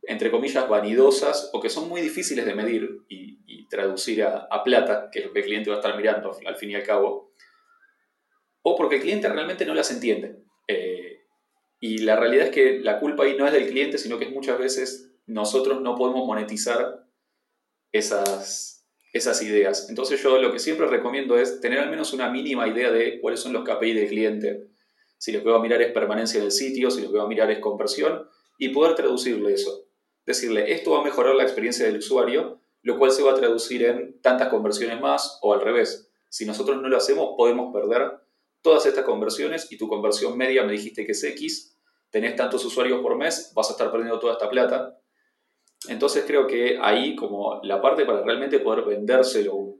entre 0.06 0.30
comillas, 0.30 0.68
vanidosas 0.68 1.50
o 1.52 1.60
que 1.60 1.68
son 1.68 1.88
muy 1.88 2.00
difíciles 2.00 2.44
de 2.44 2.54
medir 2.54 3.02
y, 3.08 3.34
traducir 3.70 4.22
a, 4.22 4.62
plata, 4.62 5.08
que 5.10 5.18
es 5.18 5.26
lo 5.26 5.32
que 5.32 5.40
el 5.40 5.46
cliente 5.46 5.70
va 5.70 5.76
a 5.76 5.80
estar 5.80 5.96
mirando 5.96 6.30
al 6.46 6.54
fin 6.54 6.70
y 6.70 6.74
al 6.76 6.84
cabo, 6.84 7.32
o 8.62 8.76
porque 8.76 8.96
el 8.96 9.02
cliente 9.02 9.28
realmente 9.28 9.66
no 9.66 9.74
las 9.74 9.90
entiende. 9.90 10.36
Eh, 10.68 11.24
y 11.80 11.98
la 11.98 12.14
realidad 12.14 12.46
es 12.46 12.52
que 12.52 12.78
la 12.80 13.00
culpa 13.00 13.24
ahí 13.24 13.36
no 13.36 13.46
es 13.46 13.52
del 13.52 13.66
cliente, 13.68 13.98
sino 13.98 14.18
que 14.18 14.28
muchas 14.28 14.58
veces 14.58 15.12
nosotros 15.26 15.80
no 15.80 15.96
podemos 15.96 16.24
monetizar 16.24 17.04
esas, 17.90 18.73
esas 19.14 19.40
ideas. 19.40 19.88
Entonces 19.88 20.22
yo 20.22 20.38
lo 20.38 20.52
que 20.52 20.58
siempre 20.58 20.86
recomiendo 20.86 21.38
es 21.38 21.60
tener 21.60 21.78
al 21.78 21.90
menos 21.90 22.12
una 22.12 22.28
mínima 22.28 22.68
idea 22.68 22.90
de 22.90 23.18
cuáles 23.20 23.40
son 23.40 23.54
los 23.54 23.64
KPI 23.64 23.94
del 23.94 24.08
cliente. 24.08 24.66
Si 25.16 25.32
lo 25.32 25.42
que 25.42 25.48
va 25.48 25.56
a 25.56 25.62
mirar 25.62 25.80
es 25.80 25.92
permanencia 25.92 26.40
del 26.40 26.52
sitio, 26.52 26.90
si 26.90 27.00
lo 27.00 27.10
que 27.10 27.16
va 27.16 27.24
a 27.24 27.28
mirar 27.28 27.50
es 27.50 27.60
conversión, 27.60 28.28
y 28.58 28.68
poder 28.68 28.94
traducirle 28.94 29.54
eso 29.54 29.84
decirle, 30.26 30.72
esto 30.72 30.92
va 30.92 31.00
a 31.00 31.04
mejorar 31.04 31.34
la 31.34 31.42
experiencia 31.42 31.86
del 31.86 31.98
usuario, 31.98 32.60
lo 32.82 32.98
cual 32.98 33.10
se 33.10 33.22
va 33.22 33.32
a 33.32 33.36
traducir 33.36 33.84
en 33.84 34.20
tantas 34.20 34.48
conversiones 34.48 35.00
más 35.00 35.38
o 35.42 35.52
al 35.52 35.60
revés. 35.60 36.10
Si 36.28 36.44
nosotros 36.44 36.80
no 36.80 36.88
lo 36.88 36.96
hacemos, 36.96 37.34
podemos 37.36 37.72
perder 37.72 38.20
todas 38.62 38.86
estas 38.86 39.04
conversiones 39.04 39.70
y 39.70 39.78
tu 39.78 39.88
conversión 39.88 40.36
media 40.36 40.64
me 40.64 40.72
dijiste 40.72 41.04
que 41.04 41.12
es 41.12 41.22
X, 41.22 41.78
tenés 42.10 42.36
tantos 42.36 42.64
usuarios 42.64 43.00
por 43.00 43.16
mes, 43.16 43.52
vas 43.54 43.68
a 43.68 43.72
estar 43.72 43.90
perdiendo 43.90 44.18
toda 44.18 44.34
esta 44.34 44.48
plata. 44.48 44.98
Entonces 45.88 46.24
creo 46.26 46.46
que 46.46 46.78
ahí 46.80 47.14
como 47.14 47.60
la 47.62 47.80
parte 47.80 48.04
para 48.04 48.22
realmente 48.22 48.58
poder 48.60 48.84
vendérselo 48.84 49.76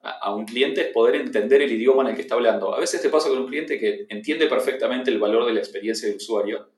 a 0.00 0.34
un 0.34 0.44
cliente 0.44 0.82
es 0.82 0.86
poder 0.88 1.16
entender 1.16 1.62
el 1.62 1.72
idioma 1.72 2.02
en 2.02 2.08
el 2.08 2.14
que 2.14 2.22
está 2.22 2.34
hablando. 2.34 2.74
A 2.74 2.80
veces 2.80 3.00
te 3.00 3.08
pasa 3.08 3.28
con 3.30 3.38
un 3.38 3.46
cliente 3.46 3.78
que 3.78 4.06
entiende 4.10 4.46
perfectamente 4.46 5.10
el 5.10 5.18
valor 5.18 5.46
de 5.46 5.54
la 5.54 5.60
experiencia 5.60 6.08
del 6.08 6.18
usuario, 6.18 6.68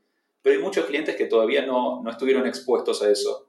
pero 0.42 0.56
hay 0.56 0.62
muchos 0.62 0.86
clientes 0.86 1.16
que 1.16 1.26
todavía 1.26 1.66
no, 1.66 2.02
no 2.02 2.10
estuvieron 2.10 2.46
expuestos 2.46 3.02
a 3.02 3.10
eso. 3.10 3.48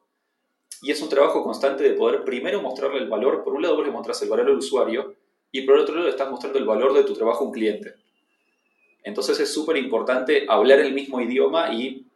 Y 0.82 0.92
es 0.92 1.02
un 1.02 1.10
trabajo 1.10 1.44
constante 1.44 1.84
de 1.84 1.92
poder 1.92 2.24
primero 2.24 2.62
mostrarle 2.62 3.00
el 3.00 3.08
valor, 3.08 3.44
por 3.44 3.54
un 3.54 3.62
lado 3.62 3.76
vos 3.76 3.86
le 3.86 3.92
mostrás 3.92 4.22
el 4.24 4.30
valor 4.30 4.48
al 4.48 4.58
usuario 4.58 5.16
y 5.52 5.62
por 5.62 5.78
otro 5.78 5.96
lado 5.96 6.08
estás 6.08 6.30
mostrando 6.30 6.58
el 6.58 6.66
valor 6.66 6.94
de 6.94 7.04
tu 7.04 7.14
trabajo 7.14 7.44
a 7.44 7.48
un 7.48 7.54
cliente. 7.54 7.94
Entonces 9.04 9.40
es 9.40 9.54
súper 9.54 9.78
importante 9.78 10.46
hablar 10.50 10.80
el 10.80 10.94
mismo 10.94 11.22
idioma 11.22 11.72
y 11.72 12.07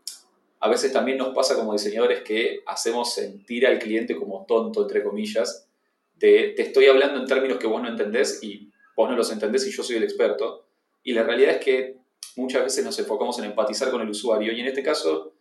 a 0.61 0.69
veces 0.69 0.93
también 0.93 1.17
nos 1.17 1.33
pasa 1.33 1.55
como 1.55 1.73
diseñadores 1.73 2.21
que 2.21 2.63
hacemos 2.67 3.15
sentir 3.15 3.65
al 3.65 3.79
cliente 3.79 4.15
como 4.15 4.45
tonto, 4.45 4.83
entre 4.83 5.03
comillas, 5.03 5.67
de 6.15 6.53
te 6.55 6.61
estoy 6.61 6.85
hablando 6.85 7.19
en 7.19 7.25
términos 7.25 7.57
que 7.57 7.65
vos 7.65 7.81
no 7.81 7.89
entendés 7.89 8.43
y 8.43 8.71
vos 8.95 9.09
no 9.09 9.15
los 9.15 9.31
entendés 9.31 9.65
y 9.67 9.71
yo 9.71 9.81
soy 9.81 9.95
el 9.95 10.03
experto. 10.03 10.67
Y 11.03 11.13
la 11.13 11.23
realidad 11.23 11.55
es 11.55 11.65
que 11.65 11.97
muchas 12.35 12.63
veces 12.63 12.85
nos 12.85 12.97
enfocamos 12.99 13.39
en 13.39 13.45
empatizar 13.45 13.89
con 13.89 14.01
el 14.01 14.09
usuario 14.09 14.53
y 14.53 14.59
en 14.59 14.67
este 14.67 14.83
caso 14.83 15.33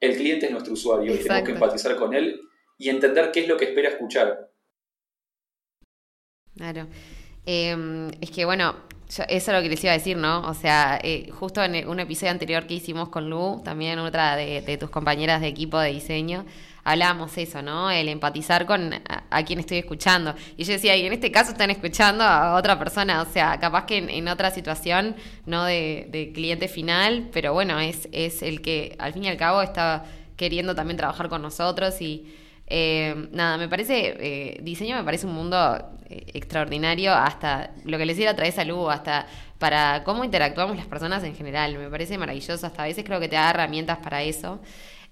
el 0.00 0.16
cliente 0.16 0.46
es 0.46 0.52
nuestro 0.52 0.72
usuario 0.72 1.14
y 1.14 1.18
tenemos 1.18 1.44
que 1.44 1.52
empatizar 1.52 1.96
con 1.96 2.14
él 2.14 2.40
y 2.78 2.88
entender 2.88 3.30
qué 3.30 3.40
es 3.40 3.48
lo 3.48 3.58
que 3.58 3.66
espera 3.66 3.90
escuchar. 3.90 4.50
Claro. 6.56 6.86
Em, 7.44 8.10
es 8.22 8.30
que 8.30 8.46
bueno, 8.46 8.74
eso 9.20 9.26
es 9.28 9.48
lo 9.48 9.62
que 9.62 9.68
les 9.68 9.82
iba 9.84 9.92
a 9.92 9.96
decir, 9.96 10.16
¿no? 10.16 10.40
O 10.48 10.54
sea, 10.54 10.98
eh, 11.02 11.30
justo 11.32 11.62
en 11.62 11.88
un 11.88 12.00
episodio 12.00 12.30
anterior 12.30 12.66
que 12.66 12.74
hicimos 12.74 13.08
con 13.08 13.28
Lu, 13.28 13.60
también 13.64 13.98
otra 13.98 14.36
de 14.36 14.76
tus 14.78 14.90
compañeras 14.90 15.40
de 15.40 15.48
equipo 15.48 15.78
de 15.78 15.92
diseño, 15.92 16.44
hablábamos 16.84 17.36
eso, 17.38 17.62
¿no? 17.62 17.90
El 17.90 18.08
empatizar 18.08 18.66
con 18.66 18.92
a, 19.30 19.44
quien 19.44 19.60
estoy 19.60 19.78
escuchando. 19.78 20.34
Y 20.56 20.64
yo 20.64 20.72
decía, 20.72 20.96
y 20.96 21.06
en 21.06 21.12
este 21.12 21.30
caso 21.30 21.52
están 21.52 21.70
escuchando 21.70 22.24
a 22.24 22.54
otra 22.54 22.78
persona, 22.78 23.22
o 23.22 23.26
sea, 23.26 23.58
capaz 23.60 23.86
que 23.86 23.98
en, 23.98 24.28
otra 24.28 24.50
situación, 24.50 25.16
no 25.46 25.64
de, 25.64 26.30
cliente 26.34 26.68
final, 26.68 27.28
pero 27.32 27.52
bueno, 27.52 27.78
es, 27.80 28.08
es 28.12 28.42
el 28.42 28.62
que 28.62 28.96
al 28.98 29.12
fin 29.12 29.24
y 29.24 29.28
al 29.28 29.36
cabo 29.36 29.62
está 29.62 30.04
queriendo 30.36 30.74
también 30.74 30.96
trabajar 30.96 31.28
con 31.28 31.42
nosotros 31.42 32.00
y 32.00 32.26
eh, 32.74 33.28
nada, 33.32 33.58
me 33.58 33.68
parece, 33.68 34.16
eh, 34.18 34.58
diseño 34.62 34.96
me 34.96 35.04
parece 35.04 35.26
un 35.26 35.34
mundo 35.34 35.58
eh, 36.08 36.24
extraordinario, 36.32 37.12
hasta 37.12 37.72
lo 37.84 37.98
que 37.98 38.06
les 38.06 38.16
decía 38.16 38.30
a 38.30 38.34
través 38.34 38.56
de 38.56 38.64
Lu, 38.64 38.88
hasta 38.88 39.26
para 39.58 40.02
cómo 40.04 40.24
interactuamos 40.24 40.74
las 40.74 40.86
personas 40.86 41.22
en 41.22 41.34
general, 41.34 41.76
me 41.76 41.90
parece 41.90 42.16
maravilloso, 42.16 42.66
hasta 42.66 42.84
a 42.84 42.86
veces 42.86 43.04
creo 43.04 43.20
que 43.20 43.28
te 43.28 43.36
da 43.36 43.50
herramientas 43.50 43.98
para 43.98 44.22
eso. 44.22 44.58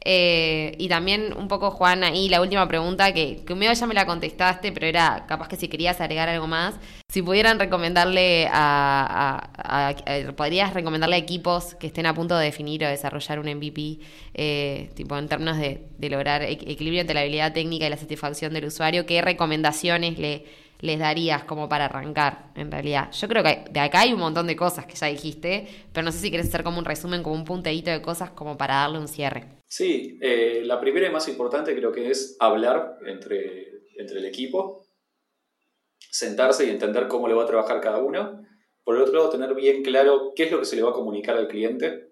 Eh, 0.05 0.75
y 0.79 0.89
también 0.89 1.35
un 1.37 1.49
poco, 1.49 1.71
Juan, 1.71 2.05
ahí 2.05 2.29
la 2.29 2.41
última 2.41 2.67
pregunta, 2.67 3.13
que, 3.13 3.45
que 3.45 3.55
medio 3.55 3.73
ya 3.73 3.87
me 3.87 3.95
la 3.95 4.07
contestaste, 4.07 4.73
pero 4.73 4.87
era 4.87 5.27
capaz 5.27 5.49
que 5.49 5.57
si 5.57 5.69
querías 5.69 6.01
agregar 6.01 6.29
algo 6.29 6.47
más, 6.47 6.75
si 7.09 7.23
pudieran 7.23 7.59
recomendarle 7.59 8.49
a, 8.51 9.51
podrías 10.37 10.73
recomendarle 10.73 11.17
a 11.17 11.19
equipos 11.19 11.75
que 11.75 11.89
estén 11.89 12.07
a 12.07 12.15
punto 12.15 12.37
de 12.39 12.45
definir 12.47 12.85
o 12.85 12.89
desarrollar 12.89 13.41
un 13.41 13.47
MVP, 13.47 13.99
eh, 14.35 14.91
tipo 14.95 15.19
en 15.19 15.29
términos 15.29 15.59
de, 15.59 15.87
lograr 16.09 16.43
equilibrio 16.43 17.01
entre 17.01 17.15
la 17.15 17.21
habilidad 17.21 17.53
técnica 17.53 17.87
y 17.87 17.91
la 17.91 17.97
satisfacción 17.97 18.55
del 18.55 18.67
usuario, 18.67 19.07
¿qué 19.07 19.21
recomendaciones 19.23 20.19
le 20.19 20.45
les 20.81 20.99
darías 20.99 21.45
como 21.45 21.69
para 21.69 21.87
arrancar, 21.87 22.51
en 22.55 22.71
realidad? 22.71 23.11
Yo 23.13 23.29
creo 23.29 23.43
que 23.43 23.65
de 23.71 23.81
acá 23.81 24.01
hay 24.01 24.13
un 24.13 24.21
montón 24.21 24.47
de 24.47 24.57
cosas 24.57 24.87
que 24.87 24.95
ya 24.95 25.07
dijiste, 25.07 25.67
pero 25.93 26.05
no 26.05 26.13
sé 26.13 26.19
si 26.19 26.31
quieres 26.31 26.49
hacer 26.49 26.63
como 26.63 26.79
un 26.79 26.85
resumen, 26.85 27.23
como 27.23 27.37
un 27.37 27.45
punteíto 27.45 27.91
de 27.91 28.03
cosas 28.03 28.31
como 28.31 28.57
para 28.57 28.77
darle 28.77 28.99
un 28.99 29.09
cierre. 29.09 29.45
Sí, 29.67 30.19
eh, 30.21 30.63
la 30.65 30.81
primera 30.81 31.09
y 31.09 31.13
más 31.13 31.29
importante 31.29 31.75
creo 31.77 31.93
que 31.93 32.11
es 32.11 32.37
hablar 32.41 32.99
entre, 33.07 33.69
entre 33.97 34.19
el 34.19 34.25
equipo, 34.25 34.87
sentarse 36.11 36.67
y 36.67 36.71
entender 36.71 37.09
cómo 37.09 37.29
le 37.29 37.35
va 37.35 37.45
a 37.45 37.47
trabajar 37.47 37.81
cada 37.81 37.99
uno. 37.99 38.43
Por 38.85 38.97
el 38.97 39.03
otro 39.03 39.15
lado, 39.15 39.31
tener 39.31 39.55
bien 39.55 39.83
claro 39.83 40.33
qué 40.35 40.45
es 40.45 40.51
lo 40.51 40.59
que 40.59 40.65
se 40.65 40.77
le 40.77 40.83
va 40.83 40.91
a 40.91 40.95
comunicar 40.95 41.37
al 41.37 41.49
cliente. 41.49 42.09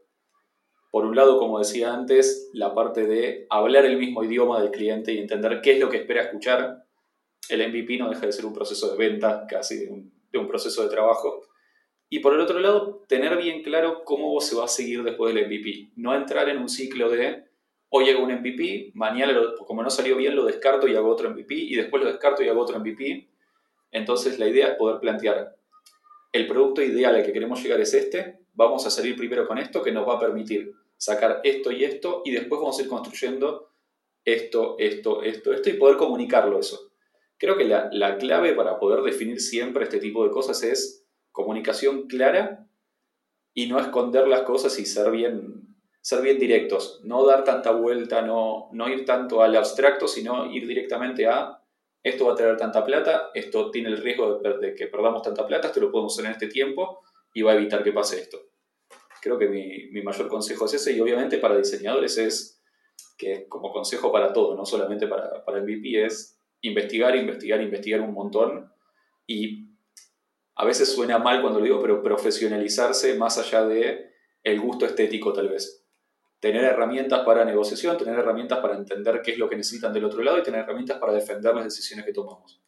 Por 0.90 1.04
un 1.04 1.16
lado, 1.16 1.38
como 1.38 1.58
decía 1.58 1.92
antes, 1.92 2.50
la 2.52 2.74
parte 2.74 3.06
de 3.06 3.46
hablar 3.50 3.84
el 3.84 3.98
mismo 3.98 4.24
idioma 4.24 4.60
del 4.60 4.70
cliente 4.70 5.12
y 5.12 5.18
entender 5.18 5.60
qué 5.60 5.72
es 5.72 5.80
lo 5.80 5.88
que 5.88 5.98
espera 5.98 6.22
escuchar 6.22 6.84
el 7.48 7.68
MVP 7.68 7.98
no 7.98 8.10
deja 8.10 8.26
de 8.26 8.32
ser 8.32 8.46
un 8.46 8.52
proceso 8.52 8.90
de 8.90 8.96
venta, 8.96 9.46
casi 9.48 9.86
de 9.86 9.90
un, 10.38 10.48
proceso 10.48 10.82
de 10.82 10.88
trabajo. 10.88 11.42
Y 12.08 12.20
por 12.20 12.34
el 12.34 12.40
otro 12.40 12.58
lado, 12.58 13.04
tener 13.08 13.36
bien 13.36 13.62
claro 13.62 14.02
cómo 14.04 14.40
se 14.40 14.56
va 14.56 14.64
a 14.64 14.68
seguir 14.68 15.02
después 15.02 15.34
del 15.34 15.46
MVP. 15.46 15.92
No 15.96 16.14
entrar 16.14 16.48
en 16.48 16.58
un 16.58 16.68
ciclo 16.68 17.10
de 17.10 17.44
hoy 17.90 18.10
hago 18.10 18.22
un 18.22 18.32
MVP, 18.32 18.92
mañana, 18.94 19.38
como 19.66 19.82
no 19.82 19.90
salió 19.90 20.16
bien, 20.16 20.36
lo 20.36 20.44
descarto 20.44 20.86
y 20.88 20.94
hago 20.94 21.08
otro 21.08 21.30
MVP, 21.30 21.54
y 21.54 21.74
después 21.74 22.02
lo 22.02 22.10
descarto 22.10 22.42
y 22.42 22.48
hago 22.48 22.60
otro 22.60 22.78
MVP. 22.78 23.28
Entonces, 23.90 24.38
la 24.38 24.48
idea 24.48 24.68
es 24.68 24.76
poder 24.76 25.00
plantear 25.00 25.58
el 26.32 26.46
producto 26.46 26.82
ideal 26.82 27.14
al 27.14 27.24
que 27.24 27.32
queremos 27.32 27.62
llegar 27.62 27.80
es 27.80 27.94
este, 27.94 28.40
vamos 28.54 28.86
a 28.86 28.90
salir 28.90 29.16
primero 29.16 29.46
con 29.46 29.58
esto 29.58 29.82
que 29.82 29.92
nos 29.92 30.06
va 30.06 30.14
a 30.14 30.20
permitir 30.20 30.74
sacar 30.96 31.40
esto 31.44 31.70
y 31.70 31.84
esto, 31.84 32.22
y 32.24 32.32
después 32.32 32.60
vamos 32.60 32.78
a 32.78 32.82
ir 32.82 32.88
construyendo 32.88 33.70
esto, 34.24 34.76
esto, 34.78 35.22
esto, 35.22 35.52
esto, 35.52 35.70
y 35.70 35.74
poder 35.74 35.96
comunicarlo 35.96 36.58
eso. 36.58 36.90
Creo 37.38 37.56
que 37.56 37.64
la, 37.64 37.88
la 37.92 38.18
clave 38.18 38.54
para 38.54 38.78
poder 38.78 39.02
definir 39.02 39.40
siempre 39.40 39.84
este 39.84 39.98
tipo 39.98 40.24
de 40.24 40.30
cosas 40.30 40.62
es 40.62 41.06
comunicación 41.32 42.08
clara 42.08 42.68
y 43.54 43.66
no 43.66 43.78
esconder 43.78 44.26
las 44.26 44.42
cosas 44.42 44.78
y 44.78 44.86
ser 44.86 45.10
bien, 45.10 45.76
ser 46.00 46.22
bien 46.22 46.38
directos, 46.38 47.00
no 47.04 47.24
dar 47.24 47.44
tanta 47.44 47.70
vuelta, 47.70 48.22
no, 48.22 48.68
no 48.72 48.88
ir 48.88 49.04
tanto 49.04 49.42
al 49.42 49.56
abstracto, 49.56 50.08
sino 50.08 50.50
ir 50.50 50.66
directamente 50.66 51.26
a 51.26 51.62
esto 52.02 52.26
va 52.26 52.32
a 52.32 52.36
traer 52.36 52.56
tanta 52.56 52.84
plata, 52.84 53.30
esto 53.34 53.70
tiene 53.70 53.88
el 53.88 53.98
riesgo 53.98 54.38
de, 54.38 54.74
que 54.74 54.86
perdamos 54.86 55.22
tanta 55.22 55.46
plata, 55.46 55.68
esto 55.68 55.80
lo 55.80 55.90
podemos 55.90 56.14
hacer 56.14 56.26
en 56.26 56.32
este 56.32 56.46
tiempo 56.46 57.00
y 57.34 57.42
va 57.42 57.52
a 57.52 57.56
evitar 57.56 57.82
que 57.82 57.92
pase 57.92 58.20
esto. 58.20 58.38
Creo 59.20 59.38
que 59.38 59.48
mi, 59.48 59.90
mi 59.90 60.02
mayor 60.02 60.28
consejo 60.28 60.66
es 60.66 60.74
ese 60.74 60.92
y 60.92 61.00
obviamente 61.00 61.38
para 61.38 61.56
diseñadores 61.56 62.18
es 62.18 62.62
que 63.16 63.48
como 63.48 63.72
consejo 63.72 64.12
para 64.12 64.32
todo, 64.32 64.54
no 64.54 64.64
solamente 64.64 65.08
para, 65.08 65.44
para 65.44 65.58
el 65.58 65.64
VP, 65.64 66.06
es 66.06 66.37
investigar, 66.62 67.14
investigar, 67.16 67.60
investigar 67.60 68.00
un 68.00 68.12
montón 68.12 68.72
y 69.26 69.68
a 70.56 70.64
veces 70.64 70.92
suena 70.92 71.18
mal 71.18 71.40
cuando 71.40 71.60
lo 71.60 71.64
digo, 71.64 71.80
pero 71.80 72.02
profesionalizarse 72.02 73.14
más 73.14 73.38
allá 73.38 73.64
de 73.64 74.12
el 74.42 74.60
gusto 74.60 74.86
estético 74.86 75.32
tal 75.32 75.48
vez. 75.48 75.84
Tener 76.40 76.64
herramientas 76.64 77.24
para 77.24 77.44
negociación, 77.44 77.96
tener 77.96 78.18
herramientas 78.18 78.58
para 78.58 78.76
entender 78.76 79.22
qué 79.22 79.32
es 79.32 79.38
lo 79.38 79.48
que 79.48 79.56
necesitan 79.56 79.92
del 79.92 80.04
otro 80.04 80.22
lado 80.22 80.38
y 80.38 80.42
tener 80.42 80.60
herramientas 80.60 80.98
para 80.98 81.12
defender 81.12 81.54
las 81.54 81.64
decisiones 81.64 82.04
que 82.04 82.12
tomamos. 82.12 82.60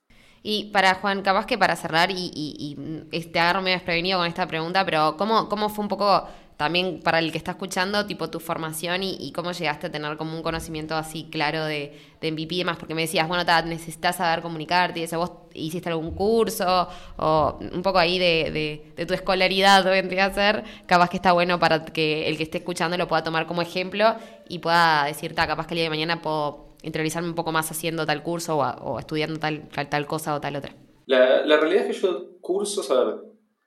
Y 0.42 0.70
para 0.72 0.94
Juan, 0.94 1.22
capaz 1.22 1.46
que 1.46 1.58
para 1.58 1.76
cerrar 1.76 2.10
y, 2.10 2.30
y, 2.34 2.76
y 3.10 3.38
agarro 3.38 3.60
medio 3.60 3.76
desprevenido 3.76 4.18
con 4.18 4.26
esta 4.26 4.46
pregunta, 4.46 4.84
pero 4.84 5.16
¿cómo, 5.16 5.48
¿cómo 5.48 5.68
fue 5.68 5.82
un 5.82 5.88
poco 5.88 6.28
también 6.60 7.00
para 7.02 7.20
el 7.20 7.32
que 7.32 7.38
está 7.38 7.52
escuchando, 7.52 8.04
tipo 8.04 8.28
tu 8.28 8.38
formación 8.38 9.02
y, 9.02 9.32
cómo 9.32 9.52
llegaste 9.52 9.86
a 9.86 9.90
tener 9.90 10.18
como 10.18 10.36
un 10.36 10.42
conocimiento 10.42 10.94
así 10.94 11.26
claro 11.30 11.64
de, 11.64 11.98
de 12.20 12.32
MVP 12.32 12.56
y 12.56 12.58
demás, 12.58 12.76
porque 12.76 12.94
me 12.94 13.00
decías, 13.00 13.26
bueno, 13.26 13.44
necesitas 13.64 14.16
saber 14.16 14.42
comunicarte 14.42 15.00
y 15.00 15.04
eso, 15.04 15.16
vos 15.16 15.32
hiciste 15.54 15.88
algún 15.88 16.10
curso 16.10 16.86
o 17.16 17.58
un 17.72 17.82
poco 17.82 17.98
ahí 17.98 18.18
de, 18.18 18.84
de, 18.94 19.06
tu 19.06 19.14
escolaridad 19.14 19.82
vendría 19.86 20.26
a 20.26 20.34
ser, 20.34 20.62
capaz 20.84 21.08
que 21.08 21.16
está 21.16 21.32
bueno 21.32 21.58
para 21.58 21.82
que 21.86 22.28
el 22.28 22.36
que 22.36 22.42
esté 22.42 22.58
escuchando 22.58 22.98
lo 22.98 23.08
pueda 23.08 23.24
tomar 23.24 23.46
como 23.46 23.62
ejemplo 23.62 24.16
y 24.46 24.58
pueda 24.58 25.04
decirte, 25.04 25.36
capaz 25.36 25.66
que 25.66 25.72
el 25.72 25.76
día 25.76 25.84
de 25.84 25.90
mañana 25.90 26.20
puedo 26.20 26.76
interiorizarme 26.82 27.30
un 27.30 27.34
poco 27.34 27.52
más 27.52 27.70
haciendo 27.70 28.04
tal 28.04 28.22
curso 28.22 28.58
o, 28.58 28.98
estudiando 28.98 29.40
tal, 29.40 29.66
tal, 29.88 30.06
cosa 30.06 30.34
o 30.34 30.42
tal 30.42 30.56
otra. 30.56 30.74
La, 31.06 31.56
realidad 31.56 31.86
es 31.86 31.96
que 31.96 32.02
yo 32.02 32.38
cursos, 32.42 32.90
a 32.90 33.16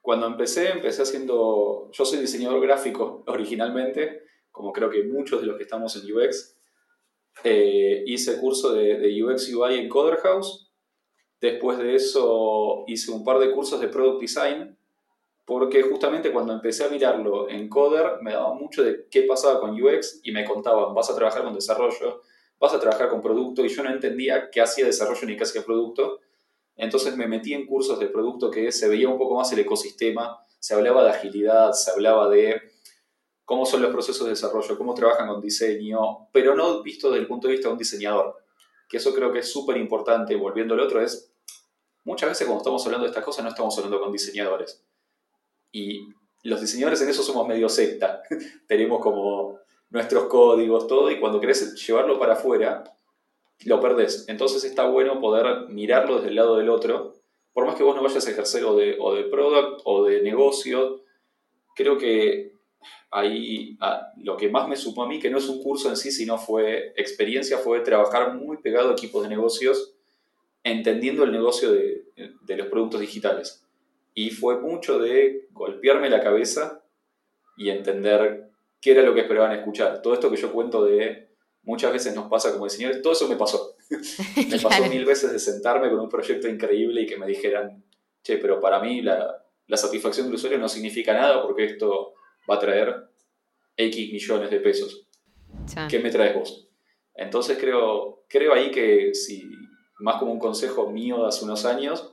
cuando 0.03 0.27
empecé, 0.27 0.69
empecé 0.69 1.01
haciendo, 1.01 1.89
yo 1.93 2.03
soy 2.03 2.19
diseñador 2.19 2.59
gráfico 2.59 3.23
originalmente, 3.27 4.23
como 4.51 4.73
creo 4.73 4.89
que 4.89 5.05
muchos 5.05 5.39
de 5.39 5.47
los 5.47 5.55
que 5.55 5.63
estamos 5.63 5.95
en 5.95 6.13
UX. 6.13 6.57
Eh, 7.45 8.03
hice 8.05 8.37
curso 8.37 8.73
de, 8.73 8.99
de, 8.99 9.23
UX 9.23 9.51
UI 9.53 9.75
en 9.79 9.87
Coder 9.87 10.17
House. 10.17 10.69
Después 11.39 11.77
de 11.77 11.95
eso 11.95 12.83
hice 12.85 13.11
un 13.11 13.23
par 13.23 13.39
de 13.39 13.51
cursos 13.51 13.79
de 13.79 13.87
Product 13.87 14.19
Design, 14.19 14.77
porque 15.45 15.81
justamente 15.83 16.33
cuando 16.33 16.51
empecé 16.51 16.83
a 16.83 16.89
mirarlo 16.89 17.49
en 17.49 17.69
Coder 17.69 18.21
me 18.21 18.33
daba 18.33 18.53
mucho 18.53 18.83
de 18.83 19.07
qué 19.09 19.21
pasaba 19.21 19.61
con 19.61 19.81
UX 19.81 20.19
y 20.23 20.33
me 20.33 20.43
contaban, 20.43 20.93
vas 20.93 21.09
a 21.09 21.15
trabajar 21.15 21.43
con 21.45 21.53
desarrollo, 21.53 22.21
vas 22.59 22.73
a 22.73 22.79
trabajar 22.79 23.07
con 23.07 23.21
producto, 23.21 23.63
y 23.63 23.69
yo 23.69 23.81
no 23.83 23.89
entendía 23.89 24.49
qué 24.51 24.59
hacía 24.59 24.85
desarrollo 24.85 25.25
ni 25.27 25.37
qué 25.37 25.43
hacía 25.43 25.63
producto. 25.63 26.19
Entonces 26.75 27.15
me 27.15 27.27
metí 27.27 27.53
en 27.53 27.65
cursos 27.65 27.99
de 27.99 28.07
producto 28.07 28.49
que 28.49 28.71
se 28.71 28.87
veía 28.87 29.09
un 29.09 29.17
poco 29.17 29.35
más 29.35 29.51
el 29.51 29.59
ecosistema, 29.59 30.43
se 30.59 30.73
hablaba 30.73 31.03
de 31.03 31.11
agilidad, 31.11 31.71
se 31.73 31.91
hablaba 31.91 32.29
de 32.29 32.61
cómo 33.45 33.65
son 33.65 33.81
los 33.81 33.91
procesos 33.91 34.23
de 34.25 34.31
desarrollo, 34.31 34.77
cómo 34.77 34.93
trabajan 34.93 35.27
con 35.27 35.41
diseño, 35.41 36.29
pero 36.31 36.55
no 36.55 36.81
visto 36.81 37.09
desde 37.09 37.21
el 37.21 37.27
punto 37.27 37.47
de 37.47 37.53
vista 37.53 37.67
de 37.67 37.73
un 37.73 37.77
diseñador. 37.79 38.37
Que 38.87 38.97
eso 38.97 39.13
creo 39.13 39.31
que 39.31 39.39
es 39.39 39.51
súper 39.51 39.77
importante, 39.77 40.35
volviendo 40.35 40.73
al 40.73 40.79
otro, 40.79 41.01
es 41.01 41.33
muchas 42.03 42.29
veces 42.29 42.47
cuando 42.47 42.61
estamos 42.61 42.85
hablando 42.85 43.05
de 43.05 43.09
estas 43.09 43.23
cosas 43.23 43.43
no 43.43 43.49
estamos 43.49 43.77
hablando 43.77 43.99
con 43.99 44.11
diseñadores. 44.11 44.83
Y 45.71 46.07
los 46.43 46.61
diseñadores 46.61 47.01
en 47.01 47.09
eso 47.09 47.23
somos 47.23 47.47
medio 47.47 47.69
secta. 47.69 48.21
Tenemos 48.67 49.01
como 49.01 49.59
nuestros 49.89 50.25
códigos, 50.25 50.87
todo, 50.87 51.11
y 51.11 51.19
cuando 51.19 51.39
querés 51.39 51.75
llevarlo 51.85 52.17
para 52.19 52.33
afuera, 52.33 52.83
lo 53.65 53.79
perdés. 53.79 54.25
Entonces 54.27 54.63
está 54.63 54.85
bueno 54.85 55.19
poder 55.19 55.69
mirarlo 55.69 56.15
desde 56.15 56.29
el 56.29 56.35
lado 56.35 56.57
del 56.57 56.69
otro. 56.69 57.15
Por 57.53 57.65
más 57.65 57.75
que 57.75 57.83
vos 57.83 57.95
no 57.95 58.03
vayas 58.03 58.25
a 58.25 58.31
ejercer 58.31 58.63
o 58.65 58.75
de, 58.75 58.97
o 58.99 59.13
de 59.13 59.23
product 59.23 59.81
o 59.85 60.05
de 60.05 60.21
negocio, 60.21 61.01
creo 61.75 61.97
que 61.97 62.53
ahí 63.11 63.77
ah, 63.79 64.11
lo 64.17 64.37
que 64.37 64.49
más 64.49 64.67
me 64.67 64.75
supo 64.75 65.03
a 65.03 65.07
mí, 65.07 65.19
que 65.19 65.29
no 65.29 65.37
es 65.37 65.47
un 65.47 65.61
curso 65.61 65.89
en 65.89 65.97
sí, 65.97 66.11
sino 66.11 66.37
fue 66.37 66.93
experiencia, 66.97 67.57
fue 67.57 67.81
trabajar 67.81 68.35
muy 68.35 68.57
pegado 68.57 68.89
a 68.89 68.93
equipos 68.93 69.23
de 69.23 69.29
negocios, 69.29 69.93
entendiendo 70.63 71.23
el 71.23 71.31
negocio 71.31 71.71
de, 71.71 72.05
de 72.15 72.57
los 72.57 72.67
productos 72.67 73.01
digitales. 73.01 73.63
Y 74.15 74.31
fue 74.31 74.59
mucho 74.59 74.99
de 74.99 75.47
golpearme 75.51 76.09
la 76.09 76.21
cabeza 76.21 76.83
y 77.55 77.69
entender 77.69 78.49
qué 78.81 78.91
era 78.91 79.03
lo 79.03 79.13
que 79.13 79.21
esperaban 79.21 79.57
escuchar. 79.57 80.01
Todo 80.01 80.13
esto 80.13 80.29
que 80.29 80.37
yo 80.37 80.51
cuento 80.51 80.83
de 80.83 81.32
muchas 81.63 81.91
veces 81.91 82.15
nos 82.15 82.29
pasa 82.29 82.51
como 82.51 82.65
diseñadores, 82.65 83.01
todo 83.01 83.13
eso 83.13 83.27
me 83.27 83.35
pasó. 83.35 83.75
me 84.49 84.59
pasó 84.59 84.85
mil 84.85 85.05
veces 85.05 85.31
de 85.31 85.39
sentarme 85.39 85.89
con 85.89 85.99
un 85.99 86.09
proyecto 86.09 86.47
increíble 86.47 87.01
y 87.01 87.05
que 87.05 87.17
me 87.17 87.27
dijeran, 87.27 87.83
che, 88.21 88.37
pero 88.37 88.59
para 88.59 88.79
mí 88.79 89.01
la, 89.01 89.43
la 89.67 89.77
satisfacción 89.77 90.27
del 90.27 90.35
usuario 90.35 90.59
no 90.59 90.67
significa 90.67 91.13
nada 91.13 91.41
porque 91.41 91.65
esto 91.65 92.13
va 92.49 92.55
a 92.55 92.59
traer 92.59 93.09
X 93.75 94.11
millones 94.11 94.51
de 94.51 94.59
pesos. 94.59 95.07
¿Qué 95.89 95.99
me 95.99 96.09
traes 96.09 96.35
vos? 96.35 96.67
Entonces 97.15 97.57
creo, 97.57 98.25
creo 98.27 98.53
ahí 98.53 98.71
que 98.71 99.13
si, 99.13 99.43
más 99.99 100.17
como 100.17 100.33
un 100.33 100.39
consejo 100.39 100.89
mío 100.89 101.21
de 101.21 101.27
hace 101.27 101.45
unos 101.45 101.65
años, 101.65 102.11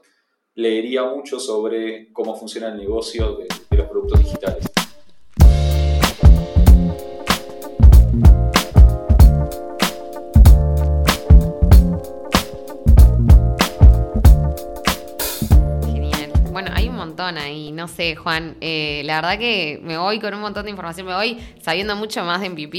leería 0.54 1.04
mucho 1.04 1.40
sobre 1.40 2.12
cómo 2.12 2.36
funciona 2.36 2.68
el 2.68 2.76
negocio 2.76 3.36
de, 3.36 3.48
de 3.70 3.76
los 3.76 3.88
productos 3.88 4.20
digitales. 4.20 4.64
Ahí. 17.38 17.72
No 17.72 17.88
sé, 17.88 18.16
Juan, 18.16 18.56
eh, 18.60 19.02
la 19.04 19.16
verdad 19.16 19.38
que 19.38 19.80
me 19.82 19.98
voy 19.98 20.18
con 20.20 20.34
un 20.34 20.40
montón 20.40 20.64
de 20.64 20.70
información, 20.70 21.06
me 21.06 21.14
voy 21.14 21.38
sabiendo 21.60 21.96
mucho 21.96 22.24
más 22.24 22.40
de 22.40 22.50
MVP 22.50 22.78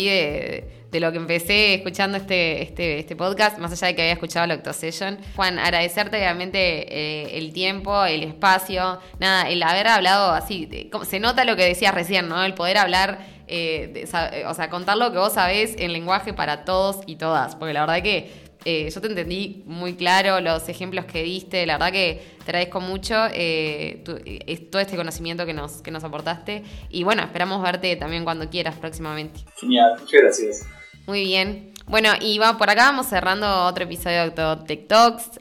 de, 0.91 0.99
lo 0.99 1.11
que 1.11 1.17
empecé 1.17 1.75
escuchando 1.75 2.17
este, 2.17 2.61
este, 2.61 2.99
este, 2.99 3.15
podcast, 3.15 3.57
más 3.59 3.71
allá 3.71 3.87
de 3.87 3.95
que 3.95 4.01
había 4.01 4.13
escuchado 4.13 4.45
la 4.47 4.55
Octosession. 4.55 5.17
Juan, 5.35 5.57
agradecerte 5.57 6.17
realmente 6.17 6.59
eh, 6.59 7.37
el 7.37 7.53
tiempo, 7.53 8.03
el 8.03 8.23
espacio, 8.23 8.99
nada, 9.19 9.49
el 9.49 9.63
haber 9.63 9.87
hablado 9.87 10.31
así, 10.31 10.69
se 11.07 11.19
nota 11.19 11.45
lo 11.45 11.55
que 11.55 11.63
decías 11.63 11.95
recién, 11.95 12.27
¿no? 12.27 12.43
El 12.43 12.53
poder 12.53 12.77
hablar, 12.77 13.25
eh, 13.47 14.05
o 14.47 14.53
sea, 14.53 14.69
contar 14.69 14.97
lo 14.97 15.11
que 15.11 15.17
vos 15.17 15.33
sabés 15.33 15.75
en 15.77 15.93
lenguaje 15.93 16.33
para 16.33 16.65
todos 16.65 17.01
y 17.05 17.15
todas, 17.15 17.55
porque 17.55 17.73
la 17.73 17.81
verdad 17.81 18.03
que 18.03 18.50
eh, 18.63 18.89
yo 18.93 19.01
te 19.01 19.07
entendí 19.07 19.63
muy 19.65 19.95
claro 19.95 20.39
los 20.39 20.69
ejemplos 20.69 21.05
que 21.05 21.23
diste, 21.23 21.65
la 21.65 21.73
verdad 21.73 21.91
que 21.91 22.21
te 22.37 22.51
agradezco 22.51 22.79
mucho 22.79 23.15
eh, 23.33 24.03
eh, 24.25 24.67
todo 24.71 24.81
este 24.81 24.95
conocimiento 24.95 25.45
que 25.45 25.53
nos, 25.53 25.81
que 25.81 25.89
nos 25.89 26.03
aportaste 26.03 26.63
y 26.89 27.03
bueno, 27.03 27.23
esperamos 27.23 27.61
verte 27.63 27.95
también 27.95 28.23
cuando 28.23 28.49
quieras 28.49 28.75
próximamente. 28.75 29.39
Genial, 29.59 29.95
muchas 29.99 30.21
gracias. 30.21 30.65
Muy 31.07 31.23
bien. 31.23 31.73
Bueno, 31.87 32.11
y 32.21 32.39
por 32.59 32.69
acá 32.69 32.83
vamos 32.85 33.07
cerrando 33.07 33.65
otro 33.65 33.85
episodio 33.85 34.29
de 34.29 34.57
TikToks. 34.67 35.39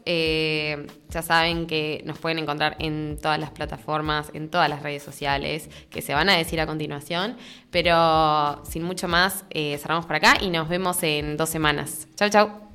ya 1.11 1.23
saben 1.23 1.67
que 1.67 2.03
nos 2.07 2.19
pueden 2.19 2.39
encontrar 2.39 2.77
en 2.81 3.19
todas 3.21 3.39
las 3.39 3.51
plataformas, 3.51 4.31
en 4.33 4.49
todas 4.49 4.71
las 4.71 4.83
redes 4.83 5.03
sociales, 5.03 5.69
que 5.91 6.01
se 6.01 6.15
van 6.15 6.31
a 6.31 6.37
decir 6.37 6.59
a 6.61 6.67
continuación. 6.67 7.37
Pero 7.71 8.65
sin 8.65 8.83
mucho 8.83 9.07
más, 9.07 9.45
cerramos 9.53 10.07
por 10.07 10.17
acá 10.17 10.39
y 10.41 10.49
nos 10.49 10.69
vemos 10.69 11.03
en 11.03 11.37
dos 11.37 11.51
semanas. 11.51 12.09
Chau, 12.17 12.31
chau. 12.31 12.70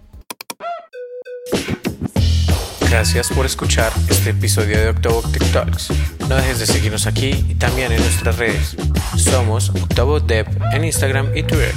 Gracias 2.90 3.30
por 3.30 3.46
escuchar 3.46 3.92
este 4.10 4.30
episodio 4.30 4.78
de 4.78 4.90
Octobo 4.90 5.22
TikToks. 5.22 5.90
No 6.30 6.36
dejes 6.36 6.60
de 6.60 6.66
seguirnos 6.66 7.08
aquí 7.08 7.46
y 7.50 7.56
también 7.56 7.92
en 7.92 8.00
nuestras 8.02 8.38
redes. 8.38 8.76
Somos 9.18 9.70
Octobo 9.70 10.20
Dev 10.20 10.48
en 10.72 10.86
Instagram 10.86 11.28
y 11.36 11.44
Twitter 11.44 11.74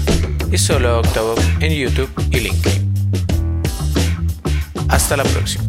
y 0.50 0.58
solo 0.58 1.00
Octobo 1.00 1.34
en 1.60 1.72
YouTube 1.72 2.10
y 2.30 2.40
LinkedIn. 2.40 2.92
Hasta 4.88 5.16
la 5.16 5.24
próxima. 5.24 5.64